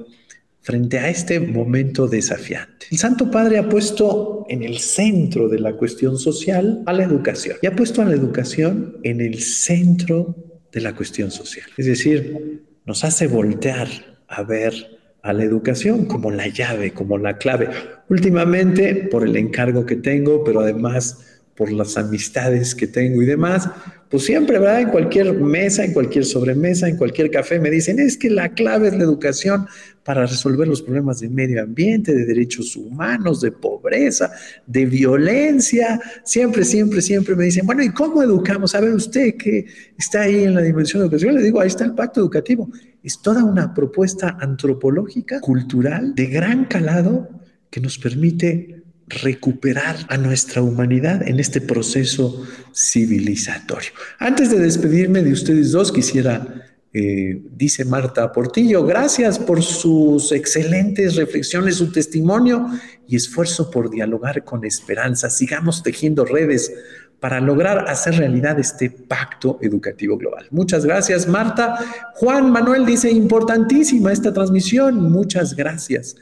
frente 0.61 0.99
a 0.99 1.09
este 1.09 1.41
momento 1.41 2.07
desafiante. 2.07 2.87
El 2.91 2.99
Santo 2.99 3.31
Padre 3.31 3.59
ha 3.59 3.69
puesto 3.69 4.47
en 4.49 4.63
el 4.63 4.79
centro 4.79 5.49
de 5.49 5.59
la 5.59 5.73
cuestión 5.73 6.19
social 6.19 6.83
a 6.87 6.93
la 6.93 7.05
educación 7.05 7.57
y 7.61 7.67
ha 7.67 7.75
puesto 7.75 8.03
a 8.03 8.05
la 8.05 8.15
educación 8.15 8.99
en 9.03 9.21
el 9.21 9.41
centro 9.41 10.37
de 10.73 10.81
la 10.81 10.95
cuestión 10.95 11.31
social. 11.31 11.67
Es 11.77 11.87
decir, 11.87 12.63
nos 12.85 13.05
hace 13.05 13.27
voltear 13.27 13.89
a 14.29 14.43
ver 14.43 14.75
a 15.23 15.33
la 15.33 15.43
educación 15.43 16.05
como 16.07 16.31
la 16.31 16.47
llave, 16.47 16.93
como 16.93 17.19
la 17.19 17.37
clave. 17.39 17.69
Últimamente, 18.09 19.09
por 19.11 19.27
el 19.27 19.37
encargo 19.37 19.85
que 19.85 19.97
tengo, 19.97 20.45
pero 20.45 20.61
además 20.61 21.36
por 21.57 21.73
las 21.73 21.97
amistades 21.97 22.75
que 22.75 22.87
tengo 22.87 23.23
y 23.23 23.27
demás, 23.27 23.69
pues 24.11 24.25
siempre, 24.25 24.59
¿verdad? 24.59 24.83
En 24.83 24.91
cualquier 24.91 25.33
mesa, 25.35 25.85
en 25.85 25.93
cualquier 25.93 26.25
sobremesa, 26.25 26.89
en 26.89 26.97
cualquier 26.97 27.31
café, 27.31 27.59
me 27.59 27.71
dicen, 27.71 27.99
es 27.99 28.17
que 28.17 28.31
la 28.31 28.51
clave 28.51 28.89
es 28.89 28.95
la 28.95 29.03
educación 29.03 29.67
para 30.05 30.25
resolver 30.27 30.69
los 30.69 30.83
problemas 30.83 31.19
de 31.19 31.29
medio 31.29 31.61
ambiente, 31.61 32.15
de 32.15 32.25
derechos 32.25 32.77
humanos, 32.77 33.41
de 33.41 33.51
pobreza, 33.51 34.31
de 34.67 34.87
violencia. 34.87 36.01
Siempre, 36.25 36.65
siempre, 36.65 37.03
siempre 37.03 37.35
me 37.35 37.45
dicen, 37.47 37.67
bueno, 37.67 37.83
¿y 37.83 37.89
cómo 37.89 38.23
educamos? 38.23 38.77
A 38.77 38.81
ver, 38.81 38.95
usted 38.95 39.35
que 39.37 39.67
está 39.99 40.23
ahí 40.23 40.45
en 40.45 40.55
la 40.55 40.63
dimensión 40.63 41.01
de 41.01 41.07
educación, 41.07 41.35
le 41.35 41.43
digo, 41.43 41.61
ahí 41.61 41.69
está 41.69 41.85
el 41.85 41.95
pacto 41.95 42.21
educativo. 42.21 42.71
Es 43.03 43.21
toda 43.21 43.43
una 43.43 43.75
propuesta 43.75 44.37
antropológica, 44.41 45.41
cultural, 45.41 46.15
de 46.15 46.27
gran 46.27 46.67
calado 46.67 47.29
que 47.71 47.81
nos 47.81 47.99
permite 47.99 48.76
recuperar 49.09 49.97
a 50.09 50.17
nuestra 50.17 50.63
humanidad 50.63 51.27
en 51.27 51.39
este 51.39 51.61
proceso 51.61 52.45
civilizatorio. 52.75 53.91
Antes 54.19 54.51
de 54.51 54.59
despedirme 54.59 55.23
de 55.23 55.33
ustedes 55.33 55.73
dos, 55.73 55.93
quisiera, 55.93 56.65
eh, 56.93 57.41
dice 57.53 57.85
Marta 57.85 58.33
Portillo, 58.33 58.85
gracias 58.85 59.39
por 59.39 59.63
sus 59.63 60.33
excelentes 60.33 61.15
reflexiones, 61.15 61.77
su 61.77 61.93
testimonio 61.93 62.67
y 63.07 63.17
esfuerzo 63.17 63.71
por 63.71 63.91
dialogar 63.91 64.45
con 64.45 64.65
esperanza. 64.65 65.31
Sigamos 65.31 65.83
tejiendo 65.83 66.25
redes 66.25 66.73
para 67.21 67.41
lograr 67.41 67.89
hacer 67.89 68.17
realidad 68.17 68.59
este 68.59 68.91
pacto 68.91 69.59
educativo 69.63 70.19
global. 70.19 70.47
Muchas 70.51 70.85
gracias, 70.85 71.27
Marta. 71.27 71.79
Juan 72.15 72.51
Manuel 72.51 72.85
dice, 72.85 73.11
importantísima 73.11 74.13
esta 74.13 74.33
transmisión. 74.33 75.11
Muchas 75.11 75.55
gracias. 75.55 76.17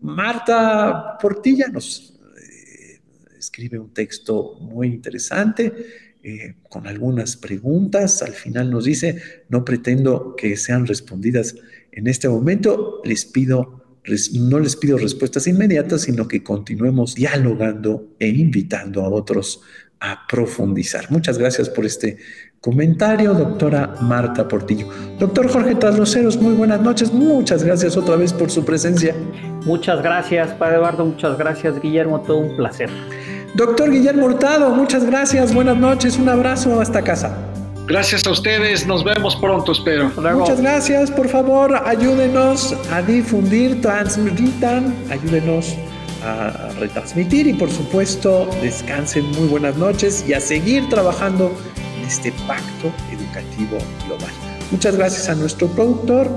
Marta 0.00 1.18
Portilla 1.20 1.68
nos 1.68 2.17
escribe 3.38 3.78
un 3.78 3.92
texto 3.92 4.56
muy 4.60 4.88
interesante 4.88 5.72
eh, 6.22 6.56
con 6.68 6.86
algunas 6.86 7.36
preguntas. 7.36 8.22
Al 8.22 8.32
final 8.32 8.70
nos 8.70 8.84
dice, 8.84 9.22
no 9.48 9.64
pretendo 9.64 10.34
que 10.36 10.56
sean 10.56 10.86
respondidas 10.86 11.54
en 11.92 12.06
este 12.06 12.28
momento, 12.28 13.00
les 13.04 13.24
pido, 13.24 13.84
no 14.34 14.60
les 14.60 14.76
pido 14.76 14.98
respuestas 14.98 15.46
inmediatas, 15.46 16.02
sino 16.02 16.28
que 16.28 16.42
continuemos 16.42 17.14
dialogando 17.14 18.14
e 18.18 18.28
invitando 18.28 19.02
a 19.02 19.08
otros 19.08 19.60
a 20.00 20.26
profundizar. 20.28 21.10
Muchas 21.10 21.38
gracias 21.38 21.68
por 21.68 21.84
este 21.84 22.18
comentario, 22.60 23.34
doctora 23.34 23.94
Marta 24.00 24.46
Portillo. 24.48 24.88
Doctor 25.18 25.48
Jorge 25.48 25.74
Trasloceros, 25.74 26.36
muy 26.36 26.54
buenas 26.54 26.80
noches. 26.80 27.12
Muchas 27.12 27.62
gracias 27.64 27.96
otra 27.96 28.16
vez 28.16 28.32
por 28.32 28.50
su 28.50 28.64
presencia. 28.64 29.14
Muchas 29.64 30.02
gracias, 30.02 30.50
Padre 30.52 30.76
Eduardo. 30.76 31.04
Muchas 31.04 31.38
gracias, 31.38 31.80
Guillermo. 31.80 32.20
Todo 32.20 32.38
un 32.38 32.56
placer. 32.56 32.90
Doctor 33.54 33.90
Guillermo 33.90 34.26
Hurtado, 34.26 34.70
muchas 34.70 35.04
gracias, 35.04 35.54
buenas 35.54 35.76
noches, 35.76 36.18
un 36.18 36.28
abrazo 36.28 36.80
hasta 36.80 37.02
casa. 37.02 37.36
Gracias 37.86 38.26
a 38.26 38.30
ustedes, 38.30 38.86
nos 38.86 39.02
vemos 39.02 39.34
pronto, 39.36 39.72
espero. 39.72 40.12
Muchas 40.34 40.60
gracias, 40.60 41.10
por 41.10 41.28
favor, 41.28 41.74
ayúdenos 41.86 42.76
a 42.92 43.00
difundir, 43.00 43.80
transmitan, 43.80 44.94
ayúdenos 45.10 45.74
a 46.22 46.68
retransmitir 46.78 47.46
y 47.46 47.54
por 47.54 47.70
supuesto 47.70 48.48
descansen 48.60 49.24
muy 49.32 49.48
buenas 49.48 49.76
noches 49.76 50.24
y 50.28 50.34
a 50.34 50.40
seguir 50.40 50.88
trabajando 50.90 51.50
este 52.08 52.32
pacto 52.46 52.90
educativo 53.12 53.78
global. 54.06 54.32
Muchas 54.70 54.96
gracias 54.96 55.28
a 55.28 55.34
nuestro 55.34 55.68
productor, 55.68 56.28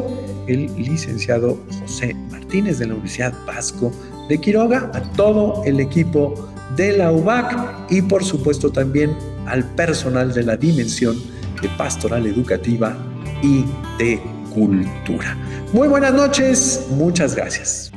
el 0.48 0.68
licenciado 0.76 1.58
José 1.82 2.14
Martínez 2.30 2.78
de 2.80 2.88
la 2.88 2.94
Universidad 2.94 3.34
Vasco 3.46 3.92
de 4.28 4.40
Quiroga, 4.40 4.92
a 4.94 5.02
todo 5.14 5.64
el 5.66 5.80
equipo 5.80 6.50
de 6.76 6.98
la 6.98 7.12
UBAC 7.12 7.90
y 7.90 8.02
por 8.02 8.24
supuesto 8.24 8.70
también 8.70 9.16
al 9.48 9.64
personal 9.64 10.34
de 10.34 10.44
la 10.44 10.58
dimensión 10.58 11.16
de 11.62 11.70
pastoral 11.78 12.26
educativa 12.28 12.98
y 13.42 13.66
de 13.98 14.22
cultura. 14.54 15.38
Muy 15.72 15.88
buenas 15.88 16.14
noches, 16.14 16.88
muchas 16.92 17.34
gracias. 17.36 17.92